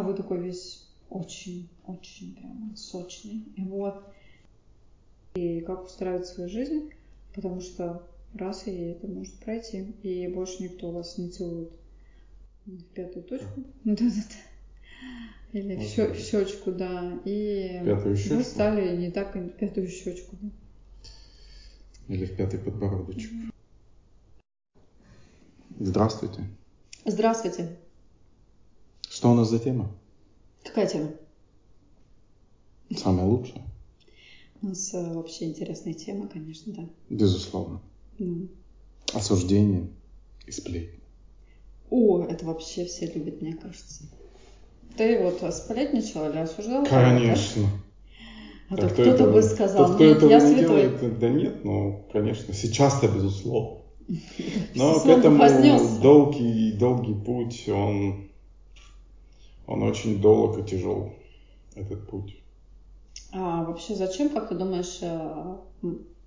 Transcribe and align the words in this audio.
а 0.00 0.02
вы 0.02 0.14
такой 0.14 0.40
весь 0.40 0.88
очень, 1.10 1.68
очень 1.86 2.34
прямо 2.34 2.74
сочный. 2.76 3.44
И 3.56 3.62
вот. 3.62 4.02
И 5.34 5.60
как 5.60 5.84
устраивать 5.84 6.26
свою 6.26 6.48
жизнь, 6.48 6.90
потому 7.34 7.60
что 7.60 8.02
раз 8.34 8.66
и 8.66 8.70
это 8.70 9.06
может 9.06 9.34
пройти, 9.40 9.92
и 10.02 10.26
больше 10.28 10.62
никто 10.62 10.90
вас 10.90 11.18
не 11.18 11.28
целует 11.28 11.70
в 12.66 12.82
пятую 12.94 13.24
точку. 13.24 13.62
Да-да-да. 13.84 15.58
Или 15.58 15.76
в, 15.76 15.80
щё- 15.80 16.12
в 16.12 16.18
щечку, 16.18 16.72
да. 16.72 17.18
И 17.24 17.80
Пятую 17.84 18.16
щечку? 18.16 18.34
вы 18.36 18.42
стали 18.44 18.96
не 18.96 19.10
так 19.10 19.36
и 19.36 19.48
пятую 19.48 19.88
щечку. 19.88 20.36
Да. 20.40 20.48
Или 22.08 22.24
в 22.24 22.36
пятый 22.36 22.58
подбородочек. 22.58 23.30
Здравствуйте. 25.78 26.44
Здравствуйте. 27.04 27.76
Что 29.20 29.32
у 29.32 29.34
нас 29.34 29.50
за 29.50 29.58
тема? 29.58 29.86
Какая 30.64 30.86
тема? 30.86 31.10
Самая 32.96 33.26
лучшая? 33.26 33.62
У 34.62 34.68
нас 34.68 34.94
э, 34.94 35.12
вообще 35.12 35.44
интересная 35.44 35.92
тема, 35.92 36.26
конечно, 36.26 36.72
да. 36.72 36.88
Безусловно. 37.10 37.82
Ну. 38.18 38.48
Осуждение 39.12 39.88
и 40.46 40.50
сплетни. 40.50 41.00
О, 41.90 42.22
это 42.24 42.46
вообще 42.46 42.86
все 42.86 43.12
любят, 43.12 43.42
мне 43.42 43.52
кажется. 43.52 44.04
Ты 44.96 45.22
вот 45.22 45.54
сплетничал 45.54 46.30
или 46.30 46.38
осуждал? 46.38 46.86
Конечно. 46.86 47.68
А 48.70 48.76
то 48.78 48.86
кто 48.86 49.02
кто-то 49.02 49.10
этого- 49.10 49.32
бы 49.34 49.42
сказал, 49.42 49.94
кто 49.96 50.02
нет, 50.02 50.16
этого 50.16 50.30
я 50.30 50.40
не 50.40 50.46
святой. 50.46 50.62
делает, 50.62 51.18
да 51.18 51.28
нет, 51.28 51.62
ну, 51.62 52.06
конечно, 52.10 52.54
сейчас-то 52.54 53.06
безусловно. 53.06 53.82
Но 54.74 54.98
к 54.98 55.04
этому 55.04 55.44
долгий, 56.00 56.72
долгий 56.72 57.22
путь, 57.22 57.68
он, 57.68 58.29
он 59.70 59.84
очень 59.84 60.20
долг 60.20 60.58
и 60.58 60.64
тяжел, 60.64 61.14
этот 61.76 62.08
путь. 62.08 62.36
А 63.32 63.62
вообще 63.62 63.94
зачем, 63.94 64.28
как 64.30 64.48
ты 64.48 64.56
думаешь, 64.56 64.98
э, 65.00 65.56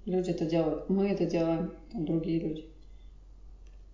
люди 0.05 0.29
это 0.29 0.45
делают? 0.45 0.89
Мы 0.89 1.09
это 1.09 1.25
делаем, 1.25 1.73
там, 1.91 2.05
другие 2.05 2.39
люди. 2.39 2.65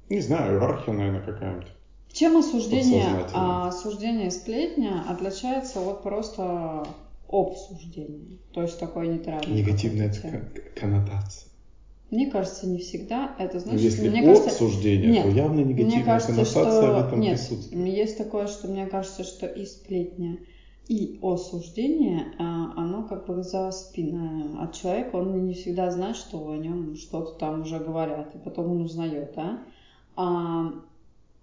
Не 0.10 0.22
знаю, 0.22 0.54
иерархия, 0.54 0.94
наверное, 0.94 1.24
какая-нибудь. 1.24 1.68
Чем 2.12 2.38
осуждение, 2.38 3.26
а, 3.34 3.70
осуждение 3.70 4.30
сплетня 4.30 5.04
отличается 5.08 5.82
от 5.82 6.04
просто 6.04 6.86
обсуждения? 7.28 8.38
То 8.54 8.62
есть 8.62 8.80
такой 8.80 9.08
нейтральный. 9.08 9.62
Негативная 9.62 10.14
коннотация. 10.76 11.49
Мне 12.12 12.28
кажется, 12.28 12.68
не 12.68 12.80
всегда. 12.80 13.36
Это 13.38 13.56
Но 13.56 13.60
значит, 13.60 13.82
если 13.82 14.10
мне 14.10 14.22
от 14.22 14.40
кажется, 14.40 14.58
суждения, 14.58 15.10
Нет, 15.10 15.24
то 15.26 15.30
явно 15.30 15.60
негативная 15.60 15.96
Мне 15.98 16.04
кажется, 16.04 16.32
коннотация 16.32 16.82
что 16.82 16.94
в 16.94 17.08
этом 17.08 17.20
нет, 17.20 17.38
присутствует. 17.38 17.88
есть 17.88 18.18
такое, 18.18 18.48
что 18.48 18.68
мне 18.68 18.88
кажется, 18.88 19.24
что 19.24 19.46
и 19.46 19.66
сплетня, 19.66 20.40
и 20.88 21.20
осуждение, 21.22 22.34
а, 22.40 22.74
оно 22.76 23.04
как 23.04 23.28
бы 23.28 23.44
за 23.44 23.70
спиной 23.72 24.58
от 24.60 24.74
человека, 24.74 25.18
он 25.18 25.46
не 25.46 25.54
всегда 25.54 25.92
знает, 25.92 26.16
что 26.16 26.50
о 26.50 26.58
нем 26.58 26.96
что-то 26.96 27.38
там 27.38 27.62
уже 27.62 27.78
говорят, 27.78 28.34
и 28.34 28.40
потом 28.40 28.72
он 28.72 28.82
узнает, 28.82 29.34
да. 29.36 29.60
А 30.16 30.74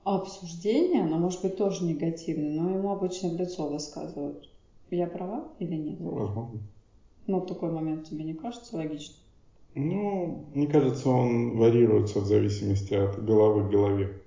обсуждение, 0.02 1.02
оно 1.04 1.18
может 1.18 1.42
быть 1.42 1.56
тоже 1.56 1.84
негативное, 1.84 2.60
но 2.60 2.70
ему 2.70 2.90
обычно 2.90 3.28
в 3.28 3.36
лицо 3.36 3.68
высказывают. 3.68 4.48
Я 4.90 5.06
права 5.06 5.48
или 5.60 5.74
нет? 5.74 6.00
Ну, 6.00 6.10
возможно. 6.10 6.60
Ну, 7.28 7.40
такой 7.40 7.70
момент 7.70 8.08
тебе 8.08 8.24
не 8.24 8.34
кажется 8.34 8.76
логичным? 8.76 9.25
Ну, 9.78 10.46
мне 10.54 10.66
кажется, 10.68 11.10
он 11.10 11.58
варьируется 11.58 12.20
в 12.20 12.24
зависимости 12.24 12.94
от 12.94 13.22
головы 13.22 13.68
к 13.68 13.70
голове. 13.70 14.22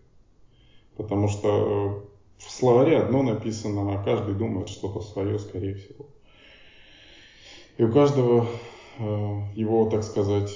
Потому 0.95 1.28
что 1.28 1.47
э, 1.47 2.45
в 2.45 2.52
словаре 2.52 3.00
одно 3.00 3.23
написано, 3.23 3.95
а 3.95 4.03
каждый 4.03 4.36
думает 4.36 4.69
что-то 4.69 5.02
свое, 5.02 5.39
скорее 5.39 5.73
всего. 5.73 6.06
И 7.80 7.83
у 7.83 7.91
каждого 7.91 8.45
э, 9.00 9.03
его, 9.56 9.89
так 9.89 10.03
сказать, 10.03 10.52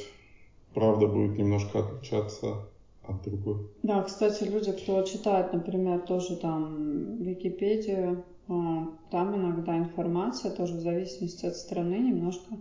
правда 0.75 1.07
будет 1.07 1.40
немножко 1.40 1.79
отличаться 1.79 2.67
от 3.01 3.23
другой. 3.23 3.72
Да, 3.81 4.03
кстати, 4.03 4.44
люди, 4.44 4.73
кто 4.73 5.01
читает, 5.01 5.53
например, 5.53 6.01
тоже 6.01 6.35
там 6.35 7.17
Википедию, 7.17 8.23
а, 8.47 8.90
там 9.09 9.35
иногда 9.35 9.75
информация 9.75 10.51
тоже 10.51 10.75
в 10.75 10.81
зависимости 10.81 11.47
от 11.47 11.56
страны 11.56 11.96
немножко 11.96 12.57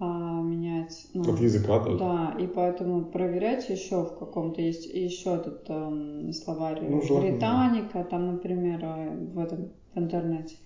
а, 0.00 0.40
меняется. 0.42 1.08
Ну, 1.14 1.32
От 1.32 1.40
языка 1.40 1.80
даже. 1.80 1.98
Да, 1.98 2.36
и 2.38 2.46
поэтому 2.46 3.04
проверяйте 3.04 3.72
еще 3.72 4.04
в 4.04 4.18
каком-то 4.18 4.60
есть 4.60 4.86
еще 4.86 5.34
этот 5.34 5.68
эм, 5.68 6.32
словарь 6.32 6.80
Ну. 6.82 7.00
Британика, 7.20 8.04
там, 8.04 8.34
например, 8.34 8.80
э, 8.84 9.16
в 9.16 9.38
этом 9.38 9.72
в 9.94 9.98
интернете. 9.98 10.56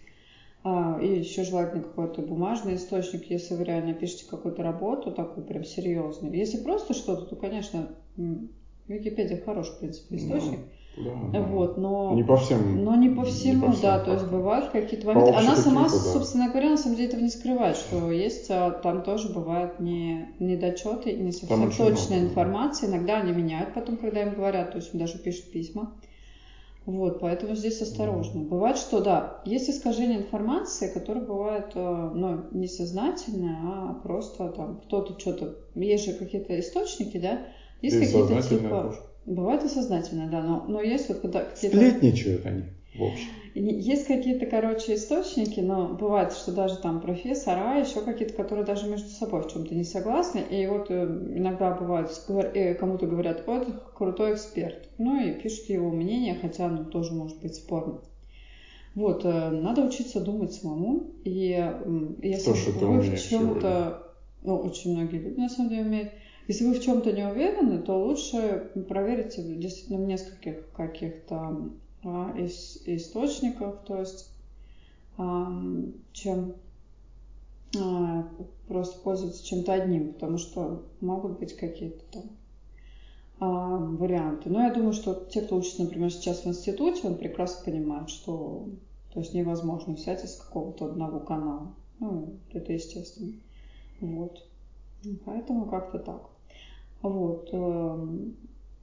А, 0.65 0.99
и 1.01 1.19
еще 1.19 1.45
желательно 1.45 1.83
какой-то 1.83 2.23
бумажный 2.23 2.75
источник, 2.75 3.31
если 3.31 3.55
вы 3.55 3.65
реально 3.65 3.95
пишете 3.95 4.29
какую-то 4.29 4.63
работу 4.63 5.11
такую 5.11 5.45
прям 5.47 5.65
серьезную. 5.65 6.35
Если 6.35 6.63
просто 6.63 6.95
что-то, 6.95 7.25
то, 7.25 7.37
конечно, 7.37 7.89
Википедия 8.87 9.41
хороший, 9.43 9.73
в 9.73 9.79
принципе, 9.79 10.17
источник. 10.17 10.61
Ну, 10.61 10.67
да, 10.97 11.41
вот, 11.41 11.79
но 11.79 12.13
Не 12.15 12.23
по 12.23 12.37
всем. 12.37 12.85
но 12.85 12.95
не 12.97 13.09
по 13.09 13.25
всему, 13.25 13.55
не 13.55 13.67
по 13.67 13.73
всем 13.73 13.83
да, 13.83 13.99
то 13.99 14.11
есть 14.11 14.23
фактам. 14.25 14.39
бывают 14.39 14.71
какие-то 14.71 15.07
По 15.07 15.15
моменты. 15.15 15.39
Она 15.39 15.53
общим 15.53 15.65
сама, 15.65 15.83
да. 15.85 15.89
собственно 15.89 16.51
говоря, 16.51 16.71
на 16.71 16.77
самом 16.77 16.97
деле 16.97 17.09
этого 17.09 17.21
не 17.23 17.31
скрывает, 17.31 17.77
что 17.77 18.11
есть, 18.11 18.51
а, 18.51 18.71
там 18.71 19.03
тоже 19.03 19.33
бывают 19.33 19.81
не, 19.81 20.29
недочеты 20.39 21.11
и 21.11 21.23
не 21.23 21.33
совсем 21.33 21.71
точная 21.71 22.19
много, 22.19 22.31
информация. 22.31 22.91
Иногда 22.91 23.19
они 23.19 23.33
меняют 23.33 23.73
потом, 23.73 23.97
когда 23.97 24.23
им 24.23 24.35
говорят, 24.35 24.73
то 24.73 24.79
есть 24.79 24.97
даже 24.97 25.19
пишут 25.19 25.51
письма. 25.51 25.95
Вот, 26.85 27.21
поэтому 27.21 27.55
здесь 27.55 27.81
осторожно. 27.81 28.43
Бывает, 28.43 28.77
что 28.77 29.01
да, 29.01 29.41
есть 29.45 29.71
искажение 29.71 30.19
информации, 30.19 30.93
которое 30.93 31.21
бывает, 31.21 31.71
э, 31.75 32.11
ну, 32.13 32.45
несознательное, 32.51 33.57
а 33.63 33.95
просто 34.03 34.49
там 34.49 34.81
кто-то 34.85 35.19
что-то... 35.19 35.57
Есть 35.77 36.07
же 36.07 36.13
какие-то 36.15 36.59
источники, 36.59 37.19
да? 37.19 37.47
Есть 37.83 37.97
И 37.97 38.01
какие-то 38.01 38.27
сознательное 38.27 38.63
типа... 38.63 38.83
тоже. 38.83 38.99
Бывает 39.27 39.65
и 39.65 39.69
сознательное, 39.69 40.29
да, 40.29 40.43
но, 40.43 40.65
но 40.67 40.81
есть 40.81 41.09
вот 41.09 41.21
когда. 41.21 41.47
Сплетничают 41.55 42.45
они, 42.45 42.65
в 42.95 43.03
общем. 43.05 43.29
Есть 43.55 44.07
какие-то, 44.07 44.47
короче, 44.47 44.95
источники, 44.95 45.61
но 45.61 45.89
бывает, 45.89 46.33
что 46.33 46.53
даже 46.53 46.77
там 46.79 47.03
профессора, 47.03 47.79
еще 47.79 48.01
какие-то, 48.01 48.33
которые 48.33 48.65
даже 48.65 48.89
между 48.89 49.11
собой 49.11 49.43
в 49.43 49.53
чем-то 49.53 49.75
не 49.75 49.85
согласны. 49.85 50.39
И 50.39 50.67
вот 50.67 50.87
э, 50.91 51.05
иногда 51.37 51.73
бывает, 51.75 52.11
э, 52.29 52.75
кому-то 52.75 53.07
говорят, 53.07 53.45
вот 53.47 53.69
крутой 53.95 54.35
эксперт. 54.35 54.89
Ну 54.97 55.21
и 55.21 55.35
пишут 55.35 55.69
его 55.69 55.91
мнение, 55.91 56.39
хотя 56.41 56.67
оно 56.67 56.85
тоже 56.85 57.13
может 57.13 57.43
быть 57.43 57.55
спорным. 57.55 58.01
Вот, 58.95 59.27
э, 59.27 59.51
надо 59.51 59.83
учиться 59.83 60.21
думать 60.21 60.55
самому. 60.55 61.11
И 61.25 61.49
если 62.23 62.75
это 62.75 62.87
вы 62.87 63.01
в 63.01 63.23
чем-то, 63.23 64.03
ну, 64.43 64.57
очень 64.57 64.95
многие 64.95 65.19
люди 65.19 65.39
на 65.39 65.51
самом 65.51 65.69
деле 65.69 65.83
умеют, 65.83 66.13
если 66.53 66.67
вы 66.67 66.75
в 66.75 66.83
чем-то 66.83 67.13
не 67.13 67.27
уверены, 67.27 67.79
то 67.79 67.99
лучше 67.99 68.71
проверить 68.87 69.37
действительно 69.59 70.05
в 70.05 70.07
нескольких 70.07 70.71
каких-то 70.73 71.71
а, 72.05 72.35
ис- 72.37 72.83
источниках, 72.85 73.83
то 73.87 74.01
есть 74.01 74.29
ам, 75.17 75.95
чем 76.13 76.57
а, 77.81 78.29
просто 78.69 79.01
пользоваться 79.01 79.43
чем-то 79.43 79.73
одним, 79.73 80.13
потому 80.13 80.37
что 80.37 80.85
могут 81.01 81.39
быть 81.39 81.57
какие-то 81.57 82.05
там 82.13 82.23
а, 83.41 83.79
варианты. 83.79 84.51
Но 84.51 84.63
я 84.63 84.75
думаю, 84.75 84.93
что 84.93 85.15
те, 85.15 85.41
кто 85.41 85.57
учится, 85.57 85.85
например, 85.85 86.13
сейчас 86.13 86.45
в 86.45 86.49
институте, 86.49 87.09
он 87.09 87.17
прекрасно 87.17 87.65
понимает, 87.65 88.11
что 88.11 88.69
то 89.15 89.21
есть 89.21 89.33
невозможно 89.33 89.95
взять 89.95 90.23
из 90.23 90.37
какого-то 90.37 90.85
одного 90.85 91.19
канала. 91.21 91.75
Ну, 91.99 92.35
это 92.53 92.75
естественно. 92.75 93.33
Вот. 94.01 94.47
Поэтому 95.25 95.65
как-то 95.65 95.99
так. 95.99 96.32
Вот. 97.03 97.49
эм, 97.53 98.37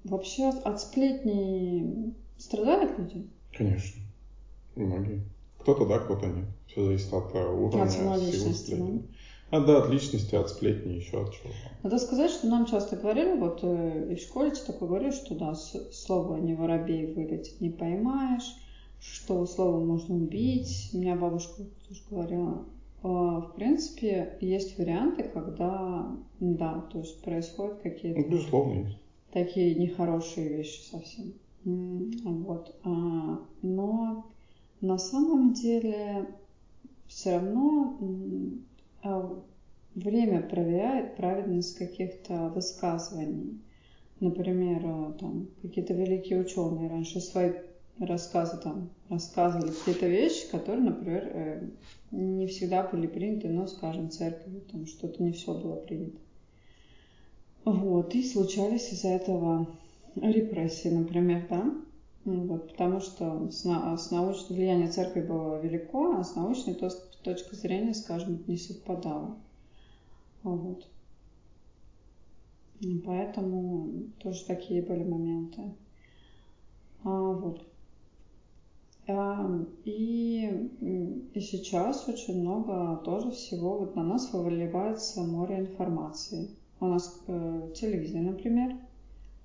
Вообще 0.04 0.48
от 0.48 0.80
сплетней 0.80 2.14
страдают 2.38 2.98
люди? 2.98 3.28
Конечно. 3.52 4.02
Многие. 4.76 5.24
Кто-то 5.60 5.86
да, 5.86 6.00
кто-то 6.00 6.28
нет. 6.28 6.46
Все 6.68 6.86
зависит 6.86 7.14
от 7.14 7.36
э, 7.36 7.46
уровня 7.46 7.84
От 7.84 7.92
силы 7.92 8.18
личности, 8.18 8.72
сплетни. 8.72 9.04
А 9.52 9.60
да, 9.60 9.84
от 9.84 9.90
личности, 9.90 10.36
от 10.36 10.50
сплетни, 10.50 10.94
еще 10.94 11.22
от 11.22 11.34
чего. 11.34 11.50
Надо 11.84 12.00
сказать, 12.00 12.32
что 12.32 12.48
нам 12.48 12.66
часто 12.66 12.96
говорили, 12.96 13.38
вот 13.38 13.60
э, 13.64 14.14
и 14.14 14.16
в 14.16 14.20
школе 14.20 14.52
тебе 14.52 14.68
такое 14.68 14.88
говорили, 14.88 15.12
что 15.12 15.36
да, 15.36 15.54
слово 15.54 16.38
не 16.38 16.56
воробей 16.56 17.14
вылетит, 17.14 17.60
не 17.60 17.70
поймаешь, 17.70 18.56
что 19.02 19.46
слово 19.46 19.84
можно 19.84 20.16
убить. 20.16 20.92
У 20.94 20.98
меня 20.98 21.16
бабушка 21.16 21.64
тоже 21.88 22.02
говорила. 22.10 22.66
Э, 23.04 23.08
В 23.08 23.54
принципе, 23.56 24.38
есть 24.42 24.78
варианты, 24.78 25.24
когда, 25.24 26.16
да, 26.40 26.82
то 26.92 27.00
есть 27.00 27.22
происходят 27.24 27.82
какие-то 27.82 28.20
Ну, 28.20 28.30
безусловно, 28.30 28.80
есть. 28.82 28.98
такие 29.32 29.76
нехорошие 29.76 30.50
вещи 30.50 30.82
совсем. 30.82 31.34
Вот. 31.66 32.76
А, 32.84 33.40
Но 33.62 34.26
на 34.82 34.98
самом 34.98 35.54
деле 35.54 36.28
все 37.08 37.38
равно 37.38 37.98
а, 39.04 39.44
время 39.96 40.42
проверяет 40.42 41.16
правильность 41.16 41.78
каких-то 41.78 42.50
высказываний. 42.56 43.62
Например, 44.20 44.82
а, 44.86 45.14
там 45.20 45.48
какие-то 45.62 45.94
великие 45.94 46.40
ученые 46.42 46.90
раньше 46.90 47.20
свои 47.22 47.52
рассказы 48.00 48.58
там 48.58 48.90
рассказывали 49.10 49.72
какие-то 49.72 50.08
вещи, 50.08 50.50
которые, 50.50 50.84
например, 50.84 51.32
э, 51.34 51.68
не 52.12 52.48
всегда 52.48 52.84
были 52.88 53.08
приняты, 53.08 53.50
но, 53.50 53.68
скажем, 53.68 54.10
церковью, 54.10 54.62
там 54.72 54.86
что-то 54.86 55.22
не 55.22 55.32
все 55.32 55.54
было 55.54 55.76
принято. 55.76 56.20
Вот, 57.66 58.16
и 58.16 58.24
случались 58.24 58.92
из-за 58.94 59.10
этого 59.10 59.68
репрессии, 60.16 60.90
например, 60.90 61.46
да, 61.50 61.74
вот, 62.26 62.70
потому 62.70 63.00
что 63.00 63.50
с, 63.52 63.64
на, 63.66 63.98
с 63.98 64.12
научной 64.12 64.56
влияние 64.56 64.90
церкви 64.90 65.22
было 65.22 65.60
велико, 65.60 66.16
а 66.18 66.24
с 66.24 66.36
научной 66.36 66.76
то, 66.76 66.90
точки 67.24 67.56
зрения, 67.56 67.94
скажем, 67.94 68.44
не 68.48 68.58
совпадало. 68.58 69.38
Вот. 70.44 70.88
Поэтому 73.06 73.90
тоже 74.20 74.46
такие 74.46 74.82
были 74.82 75.04
моменты. 75.04 75.74
А, 77.04 77.10
вот. 77.10 77.69
А, 79.10 79.50
и, 79.86 80.70
и 81.34 81.40
сейчас 81.40 82.08
очень 82.08 82.42
много 82.42 82.98
тоже 83.04 83.32
всего 83.32 83.80
вот 83.80 83.96
на 83.96 84.04
нас 84.04 84.32
выливается 84.34 85.24
море 85.24 85.60
информации. 85.60 86.50
У 86.80 86.86
нас 86.86 87.20
э, 87.28 87.72
телевизор, 87.76 88.22
например, 88.22 88.76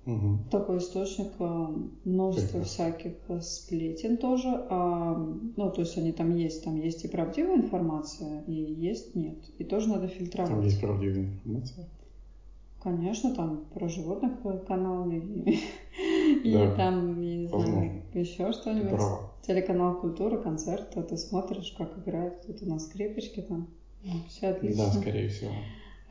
Угу. 0.05 0.37
такой 0.51 0.77
источник, 0.77 1.29
э, 1.39 1.67
множество 2.03 2.59
Прекрасно. 2.59 2.63
всяких 2.63 3.13
э, 3.27 3.41
сплетен 3.41 4.17
тоже. 4.17 4.49
А, 4.69 5.15
ну, 5.57 5.71
то 5.71 5.81
есть 5.81 5.97
они 5.97 6.11
там 6.11 6.35
есть, 6.35 6.63
там 6.63 6.75
есть 6.75 7.03
и 7.05 7.07
правдивая 7.07 7.55
информация, 7.55 8.43
и 8.45 8.53
есть 8.53 9.15
нет. 9.15 9.37
И 9.57 9.63
тоже 9.63 9.89
надо 9.89 10.07
фильтровать. 10.07 10.51
Там 10.51 10.61
есть 10.61 10.79
правдивая 10.79 11.23
информация. 11.23 11.87
Конечно, 12.85 13.33
там 13.33 13.65
про 13.73 13.89
животных 13.89 14.33
канал 14.67 15.09
и, 15.09 15.59
и 16.43 16.53
Да, 16.53 16.75
там, 16.75 17.19
я 17.19 17.37
не 17.37 17.47
знаю, 17.47 17.63
возможно. 17.63 18.01
еще 18.13 18.51
что-нибудь. 18.51 18.91
права. 18.91 19.31
Телеканал 19.41 19.99
Культура, 19.99 20.37
концерт, 20.37 20.91
то 20.91 21.01
ты 21.01 21.17
смотришь, 21.17 21.73
как 21.75 21.97
играют, 21.97 22.35
кто-то 22.43 22.63
на 22.69 22.77
скрипочке 22.77 23.41
там. 23.41 23.69
Все 24.29 24.49
отлично. 24.49 24.85
Да, 24.85 24.91
скорее 24.91 25.29
всего. 25.29 25.51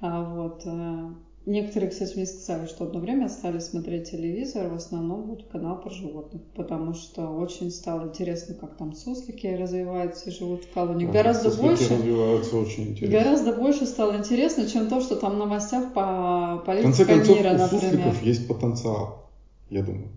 А 0.01 0.25
вот 0.35 0.63
э, 0.67 1.11
некоторые, 1.47 1.91
кстати, 1.91 2.17
мне 2.17 2.27
сказали, 2.27 2.67
что 2.67 2.85
одно 2.85 3.01
время 3.01 3.29
стали 3.29 3.59
смотреть 3.59 4.11
телевизор, 4.11 4.69
в 4.69 4.75
основном 4.75 5.23
вот 5.23 5.47
канал 5.49 5.81
про 5.81 5.91
животных, 5.91 6.43
потому 6.55 6.95
что 6.95 7.29
очень 7.29 7.71
стало 7.71 8.09
интересно, 8.09 8.55
как 8.55 8.77
там 8.77 8.95
суслики 8.95 9.47
развиваются 9.47 10.31
и 10.31 10.33
живут 10.33 10.65
в 10.65 10.73
колонии. 10.73 11.07
Да, 11.07 11.13
Гораздо 11.13 11.51
больше, 11.51 11.95
развиваются 11.95 12.57
очень 12.57 12.91
интересно. 12.91 13.19
гораздо 13.19 13.53
больше 13.53 13.87
стало 13.87 14.17
интересно, 14.17 14.67
чем 14.67 14.89
то, 14.89 15.01
что 15.01 15.17
там 15.17 15.35
в 15.35 15.39
новостях 15.39 15.93
по 15.93 16.63
концов, 16.65 17.37
мира, 17.37 17.51
у 17.51 17.59
например. 17.59 17.81
сусликов 17.81 18.23
есть 18.23 18.49
потенциал, 18.49 19.31
я 19.71 19.83
думаю. 19.83 20.09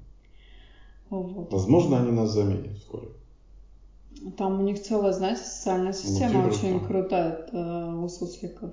Вот. 1.09 1.51
Возможно, 1.51 1.99
они 1.99 2.11
нас 2.11 2.31
заменят 2.31 2.77
вскоре. 2.77 3.07
Там 4.35 4.59
у 4.59 4.63
них 4.63 4.81
целая, 4.81 5.13
знаете, 5.13 5.41
социальная 5.41 5.93
система 5.93 6.41
Мутируют 6.41 6.55
очень 6.55 6.79
крутая 6.85 7.31
это 7.33 7.95
у 7.95 8.09
сусликов. 8.09 8.71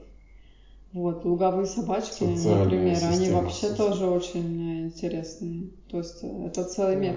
Вот, 0.95 1.25
луговые 1.25 1.67
собачки, 1.67 2.25
Социальная 2.25 2.65
например, 2.65 2.99
они 3.13 3.31
вообще 3.31 3.67
сусликов. 3.67 3.77
тоже 3.77 4.07
очень 4.07 4.85
интересные. 4.87 5.71
То 5.91 5.99
есть 5.99 6.23
э, 6.23 6.47
это 6.47 6.65
целый 6.65 6.97
мир. 6.97 7.17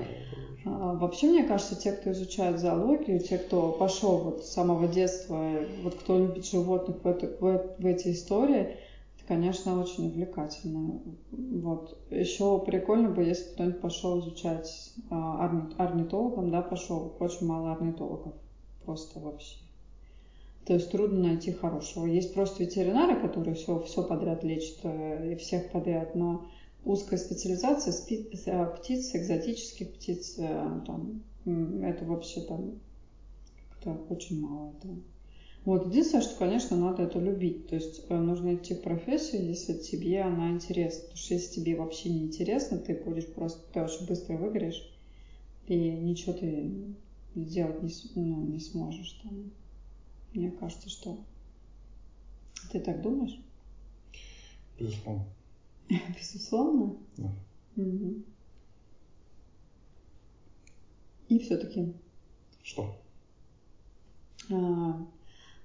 А, 0.66 0.96
Вообще, 0.96 1.28
мне 1.28 1.44
кажется, 1.44 1.76
те, 1.76 1.92
кто 1.94 2.12
изучает 2.12 2.60
зоологию, 2.60 3.20
те, 3.20 3.38
кто 3.38 3.72
пошел 3.72 4.18
вот 4.18 4.44
с 4.44 4.50
самого 4.52 4.88
детства, 4.88 5.36
э, 5.40 5.66
вот 5.84 5.94
кто 5.96 6.18
любит 6.18 6.46
животных 6.46 6.98
в, 7.04 7.08
это- 7.08 7.28
в 7.40 7.46
э- 7.46 7.76
в 7.78 7.86
эти 7.86 8.12
истории, 8.12 8.62
это, 8.62 9.28
конечно, 9.28 9.80
очень 9.80 10.08
увлекательно. 10.08 11.00
Вот. 11.32 11.98
Еще 12.10 12.60
прикольно 12.66 13.10
бы, 13.12 13.24
если 13.24 13.54
кто-нибудь 13.54 13.80
пошел 13.82 14.20
изучать 14.22 14.92
а, 15.12 15.46
орни- 15.48 15.74
орнитологом, 15.78 16.50
да, 16.50 16.62
пошел. 16.64 17.16
Очень 17.20 17.46
мало 17.46 17.72
орнитологов. 17.74 18.34
Просто 18.84 19.20
вообще. 19.20 19.58
То 20.68 20.74
есть 20.74 20.92
трудно 20.92 21.30
найти 21.30 21.54
хорошего. 21.54 22.06
Есть 22.06 22.34
просто 22.34 22.62
ветеринары, 22.62 23.18
которые 23.22 23.56
все, 23.56 23.80
все 23.84 24.04
подряд 24.04 24.44
лечат 24.44 24.80
э, 24.84 25.32
и 25.32 25.36
всех 25.38 25.72
подряд, 25.72 26.14
но 26.14 26.46
узкая 26.84 27.18
специализация 27.18 27.94
спи- 27.94 28.30
э, 28.46 28.76
птиц, 28.76 29.16
экзотических 29.16 29.94
птиц, 29.94 30.36
э, 30.38 30.82
там, 30.86 31.24
это 31.46 32.04
вообще 32.04 32.42
там 32.42 32.82
как-то 33.70 34.14
очень 34.14 34.42
мало 34.42 34.74
этого. 34.78 35.00
Вот, 35.64 35.86
единственное, 35.88 36.24
что, 36.24 36.38
конечно, 36.38 36.76
надо 36.76 37.04
это 37.04 37.20
любить. 37.20 37.68
То 37.68 37.76
есть 37.76 38.10
нужно 38.10 38.56
идти 38.56 38.74
в 38.74 38.82
профессию, 38.82 39.46
если 39.46 39.74
тебе 39.74 40.20
она 40.20 40.52
интересна. 40.52 41.04
Потому 41.04 41.18
что 41.18 41.34
если 41.34 41.62
тебе 41.62 41.78
вообще 41.78 42.10
не 42.10 42.24
интересно, 42.24 42.78
ты 42.78 42.94
будешь 42.94 43.28
просто, 43.28 43.62
ты 43.72 43.82
очень 43.82 44.06
быстро 44.06 44.36
выгоришь, 44.36 44.86
и 45.68 45.78
ничего 45.78 46.34
ты 46.34 46.70
сделать 47.36 47.82
не, 47.84 47.92
ну, 48.16 48.44
не 48.44 48.60
сможешь. 48.60 49.14
Там. 49.24 49.50
Мне 50.38 50.52
кажется, 50.52 50.88
что... 50.88 51.18
Ты 52.72 52.80
так 52.80 53.02
думаешь? 53.02 53.42
Безусловно. 54.80 55.26
Безусловно. 55.90 56.96
Да. 57.18 57.32
Мгм. 57.76 58.24
И 61.30 61.40
все-таки, 61.40 61.92
Что? 62.62 62.96
а, 64.52 65.08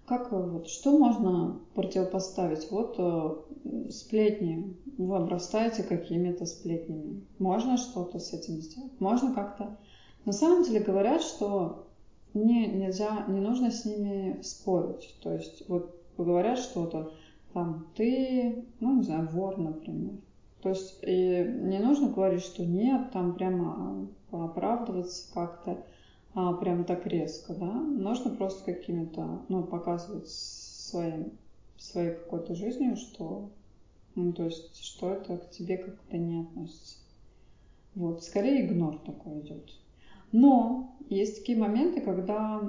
как 0.07 0.33
э, 0.33 0.37
вот, 0.37 0.69
что 0.69 0.97
можно 0.99 1.61
противопоставить? 1.75 2.71
Вот 2.71 2.95
э, 2.99 3.91
сплетни, 3.91 4.75
вы 4.97 5.19
обрастаете 5.19 5.83
какими-то 5.83 6.47
сплетнями. 6.47 7.27
Можно 7.39 7.77
что-то 7.77 8.19
с 8.19 8.33
этим 8.33 8.63
сделать? 8.63 8.99
Можно 9.01 9.35
как-то... 9.35 9.77
На 10.25 10.33
самом 10.33 10.65
деле 10.65 10.81
говорят, 10.81 11.21
что 11.21 11.92
не, 12.35 12.67
нельзя, 12.67 13.25
не 13.29 13.41
нужно 13.41 13.71
с 13.71 13.85
ними 13.85 14.41
спорить. 14.43 15.15
То 15.23 15.33
есть 15.33 15.69
вот 15.69 15.95
говорят 16.17 16.59
что-то, 16.59 17.13
там, 17.53 17.87
ты, 17.95 18.65
ну, 18.81 18.97
не 18.97 19.03
знаю, 19.03 19.29
вор, 19.29 19.59
например. 19.59 20.15
То 20.63 20.71
есть 20.71 20.99
и 21.03 21.45
не 21.45 21.79
нужно 21.81 22.09
говорить, 22.09 22.43
что 22.43 22.65
нет, 22.65 23.11
там 23.11 23.35
прямо 23.35 24.09
оправдываться 24.31 25.33
как-то, 25.35 25.85
а, 26.35 26.55
прям 26.55 26.85
так 26.85 27.07
резко, 27.07 27.55
да. 27.55 27.73
Нужно 27.73 28.31
просто 28.31 28.65
какими-то, 28.73 29.43
ну, 29.49 29.65
показывать 29.65 30.29
своим, 30.29 31.33
своей 31.77 32.15
какой-то 32.15 32.55
жизнью, 32.55 32.97
что, 32.97 33.51
ну, 34.15 34.33
то 34.33 34.45
есть, 34.45 34.83
что 34.83 35.11
это 35.13 35.37
к 35.37 35.51
тебе 35.51 35.77
как-то 35.77 36.17
не 36.17 36.41
относится. 36.41 36.99
Вот, 37.95 38.23
скорее 38.25 38.65
игнор 38.65 38.99
такой 38.99 39.41
идет. 39.41 39.71
Но 40.33 40.97
есть 41.09 41.41
такие 41.41 41.59
моменты, 41.59 42.01
когда 42.01 42.61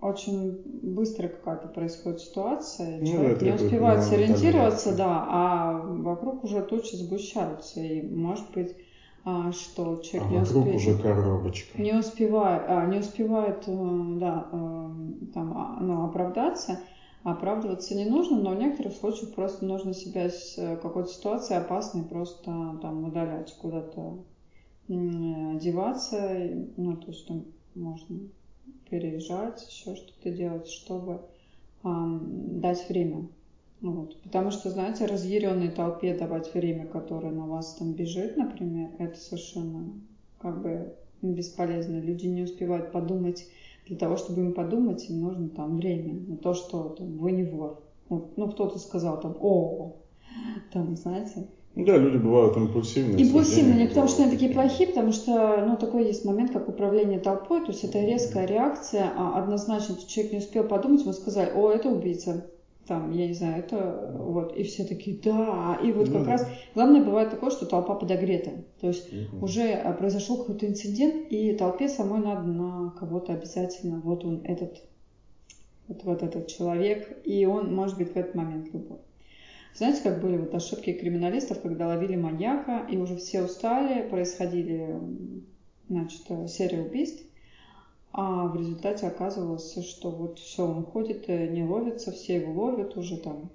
очень 0.00 0.60
быстро 0.82 1.28
какая-то 1.28 1.68
происходит 1.68 2.20
ситуация, 2.20 2.98
Ну, 3.00 3.06
человек 3.06 3.38
да, 3.38 3.46
не 3.46 3.52
успевает 3.52 4.02
сориентироваться, 4.02 4.94
да, 4.94 5.24
а 5.26 5.72
вокруг 5.82 6.44
уже 6.44 6.60
тучи 6.62 6.94
сгущаются, 6.96 7.80
и 7.80 8.02
может 8.02 8.50
быть, 8.52 8.76
а, 9.24 9.52
что 9.52 9.94
А 9.98 10.02
человек 10.02 10.30
не 10.30 10.38
вокруг 10.40 10.66
успеет, 10.66 10.76
уже 10.76 10.98
коробочка. 10.98 11.80
не 11.80 11.94
успевает, 11.94 12.62
а, 12.68 12.84
не 12.86 12.98
успевает, 12.98 13.64
э, 13.66 14.14
да, 14.18 14.46
э, 14.52 14.90
там, 15.32 15.52
а, 15.56 15.78
ну, 15.80 16.04
оправдаться, 16.04 16.80
оправдываться 17.22 17.94
не 17.96 18.04
нужно, 18.04 18.36
но 18.38 18.50
в 18.50 18.58
некоторых 18.58 18.92
случаях 18.92 19.34
просто 19.34 19.64
нужно 19.64 19.94
себя 19.94 20.28
с 20.28 20.58
э, 20.58 20.76
какой-то 20.76 21.08
ситуации 21.08 21.56
опасной 21.56 22.04
просто 22.04 22.78
там 22.82 23.04
удалять 23.04 23.56
куда-то, 23.62 24.18
м, 24.88 25.58
деваться, 25.58 26.36
и, 26.38 26.66
ну, 26.76 26.96
то 26.96 27.08
есть 27.08 27.26
там 27.26 27.44
можно 27.74 28.18
переезжать, 28.90 29.66
еще 29.68 29.96
что-то 29.96 30.30
делать, 30.30 30.68
чтобы 30.68 31.20
ам, 31.82 32.60
дать 32.60 32.88
время. 32.88 33.28
Вот. 33.80 34.20
Потому 34.22 34.50
что, 34.50 34.70
знаете, 34.70 35.06
разъяренной 35.06 35.70
толпе 35.70 36.16
давать 36.16 36.52
время, 36.54 36.86
которое 36.86 37.32
на 37.32 37.46
вас 37.46 37.74
там 37.74 37.92
бежит, 37.92 38.36
например, 38.36 38.90
это 38.98 39.18
совершенно 39.18 39.92
как 40.38 40.62
бы 40.62 40.94
бесполезно. 41.22 42.00
Люди 42.00 42.26
не 42.26 42.42
успевают 42.42 42.92
подумать. 42.92 43.46
Для 43.86 43.96
того, 43.98 44.16
чтобы 44.16 44.40
им 44.40 44.54
подумать, 44.54 45.08
им 45.10 45.20
нужно 45.20 45.50
там 45.50 45.76
время. 45.76 46.14
На 46.14 46.36
то, 46.36 46.54
что 46.54 46.90
там, 46.90 47.18
вы 47.18 47.32
не 47.32 47.44
вор. 47.44 47.82
Вот, 48.08 48.36
ну, 48.36 48.50
кто-то 48.50 48.78
сказал 48.78 49.20
там, 49.20 49.36
о, 49.40 49.96
там, 50.72 50.96
знаете, 50.96 51.48
Да, 51.76 51.96
люди 51.96 52.18
бывают 52.18 52.56
импульсивные. 52.56 53.24
Импульсивные, 53.24 53.82
не 53.82 53.86
потому 53.88 54.06
что 54.06 54.22
они 54.22 54.32
такие 54.32 54.52
плохие, 54.52 54.88
потому 54.88 55.10
что, 55.12 55.64
ну, 55.66 55.76
такой 55.76 56.06
есть 56.06 56.24
момент, 56.24 56.52
как 56.52 56.68
управление 56.68 57.18
толпой, 57.18 57.62
то 57.62 57.72
есть 57.72 57.82
это 57.82 58.00
резкая 58.00 58.46
реакция, 58.46 59.10
а 59.16 59.36
однозначно 59.42 59.96
человек 60.06 60.32
не 60.32 60.38
успел 60.38 60.64
подумать, 60.64 61.02
ему 61.02 61.12
сказали, 61.12 61.50
о, 61.52 61.70
это 61.70 61.88
убийца, 61.88 62.48
там, 62.86 63.10
я 63.10 63.26
не 63.26 63.34
знаю, 63.34 63.58
это 63.58 64.14
вот, 64.16 64.56
и 64.56 64.62
все 64.62 64.84
такие, 64.84 65.18
да, 65.18 65.76
и 65.82 65.90
вот 65.90 66.08
Ну 66.08 66.12
как 66.12 66.24
да. 66.26 66.30
раз, 66.32 66.46
главное 66.76 67.02
бывает 67.02 67.30
такое, 67.30 67.50
что 67.50 67.66
толпа 67.66 67.94
подогрета, 67.96 68.52
то 68.80 68.86
есть 68.86 69.12
Мгм. 69.12 69.42
уже 69.42 69.72
а, 69.72 69.92
произошел 69.94 70.36
какой-то 70.36 70.66
инцидент, 70.66 71.26
и 71.30 71.54
толпе 71.54 71.88
самой 71.88 72.20
надо 72.20 72.46
на 72.46 72.90
кого-то 73.00 73.32
обязательно, 73.32 74.00
вот 74.04 74.24
он, 74.24 74.42
этот, 74.44 74.80
вот, 75.88 76.04
вот 76.04 76.22
этот 76.22 76.46
человек, 76.46 77.18
и 77.24 77.46
он 77.46 77.74
может 77.74 77.98
быть 77.98 78.12
в 78.12 78.16
этот 78.16 78.36
момент 78.36 78.72
любой. 78.72 78.98
Знаете, 79.74 80.02
как 80.02 80.20
были 80.20 80.36
вот 80.36 80.54
ошибки 80.54 80.92
криминалистов, 80.92 81.60
когда 81.60 81.88
ловили 81.88 82.16
маньяка, 82.16 82.86
и 82.88 82.96
уже 82.96 83.16
все 83.16 83.42
устали, 83.42 84.08
происходили 84.08 85.00
значит, 85.88 86.22
серия 86.48 86.82
убийств, 86.82 87.24
а 88.12 88.46
в 88.46 88.56
результате 88.56 89.08
оказывалось, 89.08 89.76
что 89.84 90.10
вот 90.10 90.38
все, 90.38 90.64
он 90.64 90.84
ходит, 90.84 91.28
не 91.28 91.64
ловится, 91.64 92.12
все 92.12 92.36
его 92.36 92.52
ловят 92.64 92.96
уже 92.96 93.16
там 93.16 93.50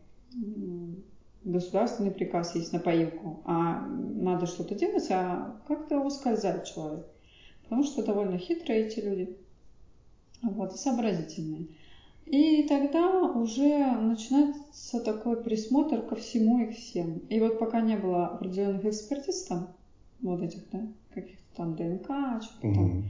государственный 1.43 2.11
приказ 2.11 2.55
есть 2.55 2.73
на 2.73 2.79
поилку, 2.79 3.41
а 3.45 3.85
надо 3.87 4.45
что-то 4.45 4.75
делать, 4.75 5.07
а 5.09 5.59
как-то 5.67 5.99
ускользает 5.99 6.65
человек. 6.65 7.05
Потому 7.63 7.83
что 7.83 8.03
довольно 8.03 8.37
хитрые 8.37 8.87
эти 8.87 8.99
люди, 8.99 9.37
вот, 10.41 10.73
и 10.73 10.77
сообразительные. 10.77 11.67
И 12.29 12.67
тогда 12.67 13.23
уже 13.23 13.91
начинается 13.99 14.99
такой 14.99 15.41
присмотр 15.41 16.03
ко 16.03 16.15
всему 16.15 16.59
и 16.59 16.71
всем. 16.71 17.17
И 17.29 17.39
вот 17.39 17.57
пока 17.57 17.81
не 17.81 17.97
было 17.97 18.27
определенных 18.27 18.85
экспертиз 18.85 19.45
там, 19.45 19.69
вот 20.21 20.43
этих, 20.43 20.69
да, 20.69 20.87
каких-то 21.11 21.43
там 21.55 21.75
ДНК, 21.75 22.43
что-то 22.43 22.67
угу. 22.67 22.75
там, 22.75 23.03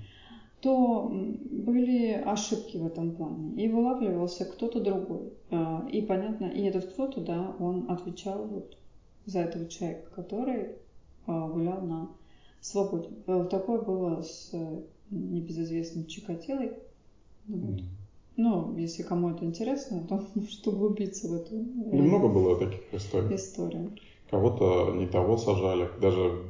то 0.62 1.12
были 1.12 2.14
ошибки 2.14 2.78
в 2.78 2.88
этом 2.88 3.14
плане. 3.14 3.62
И 3.62 3.68
вылавливался 3.68 4.46
кто-то 4.46 4.80
другой. 4.80 5.34
А, 5.52 5.86
и 5.92 6.02
понятно, 6.02 6.46
и 6.46 6.62
этот 6.62 6.86
кто-то, 6.86 7.20
да, 7.20 7.56
он 7.60 7.92
отвечал 7.92 8.48
вот 8.48 8.78
за 9.26 9.40
этого 9.42 9.68
человека, 9.68 10.10
который 10.16 10.70
а, 11.28 11.50
гулял 11.50 11.82
на 11.82 12.10
свободе. 12.62 13.10
Э, 13.28 13.48
такое 13.52 13.82
было 13.82 14.22
с 14.22 14.54
небезызвестным 15.10 16.06
Чикатилой. 16.06 16.74
Вот. 17.48 17.82
Ну, 18.42 18.74
если 18.78 19.04
кому 19.04 19.32
это 19.32 19.44
интересно, 19.44 20.02
то 20.08 20.16
может 20.34 20.66
углубиться 20.66 21.28
в 21.28 21.34
эту 21.34 21.56
Немного 21.56 22.28
э, 22.28 22.34
было 22.34 22.58
таких 22.58 22.94
историй. 22.94 23.36
История. 23.36 23.90
Кого-то 24.30 24.94
не 24.96 25.08
того 25.08 25.36
сажали, 25.36 25.90
даже 26.00 26.50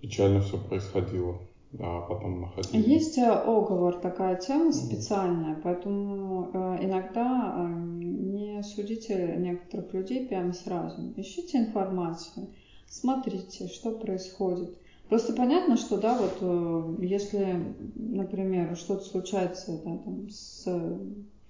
печально 0.00 0.40
все 0.40 0.56
происходило. 0.56 1.38
Да, 1.72 2.00
потом 2.00 2.40
находили. 2.40 2.88
Есть 2.88 3.18
э, 3.18 3.30
оговор, 3.30 4.00
такая 4.00 4.36
тема 4.36 4.72
специальная, 4.72 5.60
поэтому 5.62 6.50
э, 6.54 6.84
иногда 6.86 7.68
не 7.68 8.62
судите 8.62 9.36
некоторых 9.38 9.92
людей 9.92 10.26
прямо 10.26 10.54
сразу. 10.54 11.12
Ищите 11.18 11.58
информацию, 11.58 12.48
смотрите, 12.86 13.68
что 13.68 13.92
происходит. 13.92 14.78
Просто 15.08 15.34
понятно, 15.34 15.76
что, 15.76 15.98
да, 15.98 16.16
вот 16.16 16.38
э, 16.40 17.04
если, 17.04 17.62
например, 17.96 18.76
что-то 18.76 19.04
случается 19.04 19.78
да, 19.84 19.98
там, 19.98 20.30
с 20.30 20.66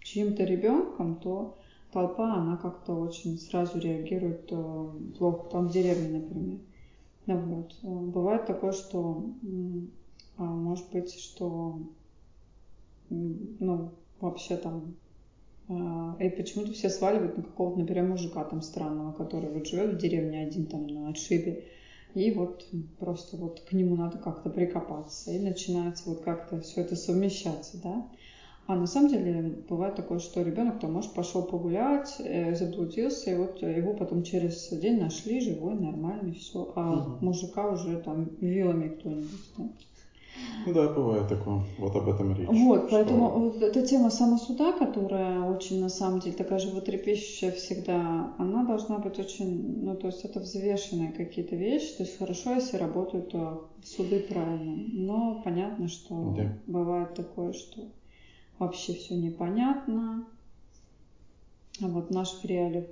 чьим-то 0.01 0.43
ребенком, 0.45 1.17
то 1.17 1.59
толпа, 1.93 2.35
она 2.35 2.57
как-то 2.57 2.95
очень 2.95 3.39
сразу 3.39 3.79
реагирует 3.79 4.49
э, 4.51 4.91
плохо, 5.17 5.49
там 5.51 5.69
в 5.69 5.73
деревне, 5.73 6.19
например. 6.19 6.59
Вот. 7.27 7.77
Э, 7.83 7.87
бывает 7.87 8.47
такое, 8.47 8.73
что, 8.73 9.27
может 10.39 10.91
быть, 10.91 11.15
что, 11.15 11.79
ну, 13.11 13.91
вообще 14.21 14.57
там 14.57 14.97
и 16.19 16.29
почему-то 16.29 16.73
все 16.73 16.91
сваливают 16.91 17.37
на 17.37 17.45
какого-то, 17.45 17.79
например, 17.79 18.05
мужика 18.05 18.45
там 18.45 18.61
странного, 18.61 19.13
который 19.13 19.49
вот 19.49 19.67
живет 19.67 19.95
в 19.95 19.99
деревне 19.99 20.43
один 20.43 20.67
там 20.67 20.87
на 20.87 21.09
отшибе. 21.09 21.65
И 22.15 22.31
вот 22.31 22.67
просто 22.99 23.37
вот 23.37 23.61
к 23.61 23.73
нему 23.73 23.97
надо 23.97 24.19
как-то 24.19 24.51
прикопаться. 24.51 25.31
И 25.31 25.39
начинается 25.39 26.09
вот 26.11 26.21
как-то 26.21 26.61
все 26.61 26.83
это 26.83 26.97
совмещаться, 26.97 27.81
да. 27.83 28.07
А 28.67 28.77
на 28.77 28.87
самом 28.87 29.09
деле 29.09 29.65
бывает 29.69 29.97
такое, 29.97 30.21
что 30.21 30.43
ребенок 30.43 30.79
там, 30.79 30.93
может, 30.93 31.13
пошел 31.15 31.43
погулять, 31.43 32.15
э, 32.21 32.55
заблудился, 32.55 33.31
и 33.31 33.37
вот 33.37 33.61
его 33.61 33.93
потом 33.93 34.23
через 34.23 34.69
день 34.69 35.01
нашли 35.01 35.41
живой, 35.41 35.75
нормальный, 35.75 36.35
все. 36.35 36.73
А 36.77 36.93
угу. 36.93 37.25
мужика 37.25 37.69
уже 37.71 37.99
там 38.01 38.31
вилами 38.41 38.89
кто-нибудь. 38.89 39.53
Да? 39.59 39.69
Да, 40.67 40.89
бывает 40.89 41.29
такое. 41.29 41.65
Вот 41.79 41.97
об 41.97 42.09
этом 42.09 42.35
речь. 42.35 42.49
Вот, 42.49 42.87
что... 42.87 42.91
поэтому 42.91 43.31
вот 43.31 43.63
эта 43.63 43.85
тема 43.85 44.11
самосуда, 44.11 44.73
которая 44.73 45.41
очень, 45.43 45.81
на 45.81 45.89
самом 45.89 46.21
деле, 46.21 46.37
такая 46.37 46.59
животрепещущая 46.59 47.51
всегда, 47.53 48.35
она 48.39 48.65
должна 48.65 48.99
быть 48.99 49.19
очень, 49.19 49.83
ну, 49.83 49.97
то 49.97 50.07
есть 50.07 50.25
это 50.25 50.41
взвешенные 50.41 51.13
какие-то 51.13 51.57
вещи, 51.57 51.97
то 51.97 52.05
есть 52.05 52.19
хорошо, 52.19 52.55
если 52.55 52.77
работают 52.77 53.31
э, 53.35 53.57
суды 53.85 54.21
правильно, 54.21 54.85
но 54.93 55.43
понятно, 55.45 55.89
что 55.89 56.35
да. 56.37 56.57
бывает 56.67 57.15
такое, 57.15 57.53
что 57.53 57.83
вообще 58.59 58.95
все 58.95 59.17
непонятно, 59.17 60.27
а 61.81 61.89
вот 61.89 62.09
в 62.09 62.11
наших 62.11 62.45
реалиях 62.45 62.87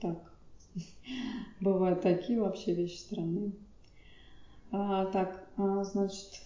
так, 0.00 0.32
бывают 1.60 2.02
такие 2.02 2.40
вообще 2.40 2.72
вещи 2.72 2.98
странные. 2.98 3.52
А, 4.70 5.06
так, 5.06 5.48
а, 5.56 5.84
значит, 5.84 6.42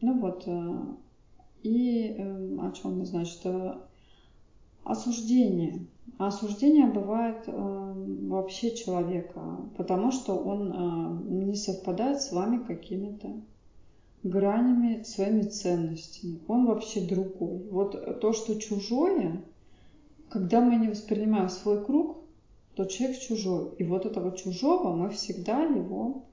ну 0.00 0.20
вот, 0.20 0.44
э, 0.46 0.78
и 1.62 2.14
эм, 2.18 2.60
о 2.60 2.72
чем 2.72 2.98
мы, 2.98 3.06
значит, 3.06 3.40
э, 3.44 3.74
осуждение. 4.84 5.86
Осуждение 6.18 6.86
бывает 6.86 7.44
эм, 7.46 8.28
вообще 8.28 8.74
человека, 8.74 9.58
потому 9.76 10.12
что 10.12 10.36
он 10.36 10.72
э, 10.72 11.46
не 11.46 11.54
совпадает 11.56 12.20
с 12.22 12.32
вами 12.32 12.64
какими-то 12.64 13.40
гранями, 14.22 15.02
своими 15.02 15.42
ценностями. 15.42 16.40
Он 16.48 16.66
вообще 16.66 17.00
другой. 17.00 17.68
Вот 17.70 18.20
то, 18.20 18.32
что 18.32 18.58
чужое, 18.60 19.42
когда 20.28 20.60
мы 20.60 20.76
не 20.76 20.88
воспринимаем 20.88 21.48
свой 21.48 21.84
круг, 21.84 22.18
то 22.74 22.84
человек 22.84 23.18
чужой. 23.20 23.74
И 23.78 23.84
вот 23.84 24.04
этого 24.06 24.36
чужого 24.36 24.94
мы 24.94 25.10
всегда 25.10 25.62
его 25.62 26.24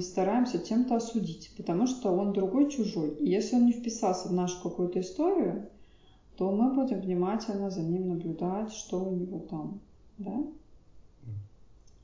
стараемся 0.00 0.58
тем-то 0.58 0.96
осудить, 0.96 1.50
потому 1.56 1.86
что 1.86 2.12
он 2.12 2.32
другой, 2.32 2.70
чужой. 2.70 3.14
И 3.16 3.28
если 3.28 3.56
он 3.56 3.66
не 3.66 3.72
вписался 3.72 4.28
в 4.28 4.32
нашу 4.32 4.62
какую-то 4.62 5.00
историю, 5.00 5.68
то 6.36 6.50
мы 6.50 6.74
будем 6.74 7.00
внимательно 7.00 7.70
за 7.70 7.80
ним 7.80 8.08
наблюдать, 8.08 8.72
что 8.72 9.02
у 9.02 9.14
него 9.14 9.38
там, 9.38 9.80
да? 10.18 10.44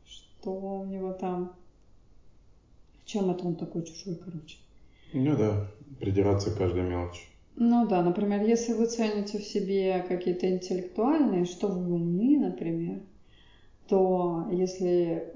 Что 0.06 0.80
у 0.80 0.84
него 0.86 1.12
там, 1.12 1.52
чем 3.04 3.30
это 3.30 3.46
он 3.46 3.56
такой 3.56 3.82
чужой, 3.82 4.14
короче. 4.16 4.58
Ну 5.12 5.36
да, 5.36 5.68
придираться 5.98 6.50
к 6.50 6.58
каждой 6.58 6.82
мелочи. 6.82 7.22
Ну 7.56 7.86
да, 7.86 8.02
например, 8.02 8.42
если 8.46 8.72
вы 8.72 8.86
цените 8.86 9.38
в 9.38 9.44
себе 9.44 10.04
какие-то 10.08 10.48
интеллектуальные, 10.48 11.44
что 11.44 11.66
вы 11.66 11.92
умны, 11.92 12.38
например, 12.38 13.02
то 13.90 14.46
если 14.52 15.32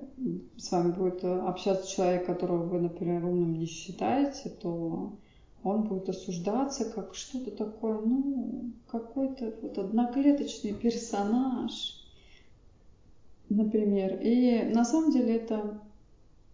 с 0.56 0.70
вами 0.70 0.92
будет 0.92 1.24
общаться 1.24 1.90
человек, 1.90 2.24
которого 2.24 2.62
вы, 2.62 2.80
например, 2.82 3.24
умным 3.24 3.54
не 3.54 3.66
считаете, 3.66 4.48
то 4.48 5.12
он 5.64 5.82
будет 5.82 6.08
осуждаться 6.08 6.84
как 6.84 7.16
что-то 7.16 7.50
такое, 7.50 7.98
ну, 7.98 8.70
какой-то 8.86 9.52
вот 9.60 9.76
одноклеточный 9.76 10.72
персонаж, 10.72 11.72
например. 13.48 14.20
И 14.22 14.70
на 14.72 14.84
самом 14.84 15.10
деле 15.10 15.34
это 15.34 15.80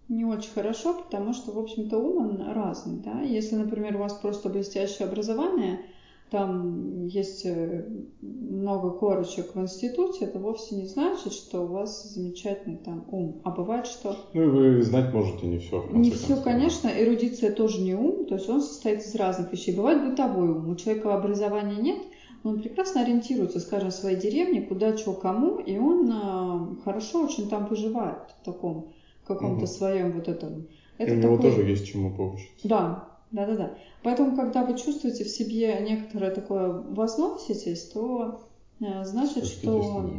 не 0.08 0.24
очень 0.24 0.52
хорошо, 0.52 0.94
потому 0.94 1.34
что, 1.34 1.52
в 1.52 1.58
общем-то, 1.58 1.98
ум 1.98 2.40
он 2.40 2.50
разный, 2.50 2.98
да. 3.00 3.20
Если, 3.20 3.56
например, 3.56 3.96
у 3.96 4.00
вас 4.00 4.14
просто 4.14 4.48
блестящее 4.48 5.06
образование– 5.06 5.80
там 6.30 7.06
есть 7.06 7.44
э, 7.44 7.86
много 8.20 8.90
корочек 8.90 9.54
в 9.54 9.60
институте, 9.60 10.26
это 10.26 10.38
вовсе 10.38 10.76
не 10.76 10.86
значит, 10.86 11.32
что 11.32 11.62
у 11.62 11.66
вас 11.66 12.14
замечательный 12.14 12.76
там 12.76 13.04
ум. 13.10 13.40
А 13.44 13.50
бывает, 13.50 13.86
что... 13.86 14.16
Ну 14.32 14.42
и 14.42 14.46
вы 14.76 14.82
знать 14.82 15.12
можете 15.12 15.46
не 15.46 15.58
все. 15.58 15.84
Не 15.90 16.10
все, 16.10 16.36
конечно. 16.36 16.88
Эрудиция 16.88 17.52
тоже 17.52 17.80
не 17.80 17.94
ум, 17.94 18.26
то 18.26 18.36
есть 18.36 18.48
он 18.48 18.62
состоит 18.62 19.00
из 19.00 19.14
разных 19.14 19.52
вещей. 19.52 19.74
Бывает 19.74 20.08
бытовой 20.08 20.50
ум. 20.50 20.70
У 20.70 20.76
человека 20.76 21.14
образования 21.14 21.76
нет, 21.76 21.98
он 22.44 22.60
прекрасно 22.60 23.02
ориентируется, 23.02 23.60
скажем, 23.60 23.90
в 23.90 23.94
своей 23.94 24.16
деревне, 24.16 24.62
куда, 24.62 24.96
что, 24.96 25.12
кому, 25.12 25.58
и 25.58 25.76
он 25.78 26.10
э, 26.10 26.82
хорошо 26.84 27.24
очень 27.24 27.48
там 27.48 27.66
выживает 27.66 28.30
в 28.40 28.44
таком 28.44 28.92
каком-то 29.26 29.64
угу. 29.64 29.66
своем 29.66 30.12
вот 30.12 30.28
этом. 30.28 30.66
Это 30.98 31.12
и 31.12 31.16
у 31.16 31.20
него 31.20 31.36
такой... 31.36 31.50
тоже 31.50 31.68
есть 31.68 31.86
чему 31.86 32.14
поучиться. 32.14 32.68
Да, 32.68 33.08
да-да-да. 33.30 33.74
Поэтому, 34.02 34.36
когда 34.36 34.64
вы 34.64 34.76
чувствуете 34.76 35.24
в 35.24 35.28
себе 35.28 35.78
некоторое 35.80 36.30
такое 36.30 36.70
возноситесь, 36.70 37.88
то 37.88 38.40
э, 38.80 39.04
значит, 39.04 39.44
что 39.46 40.10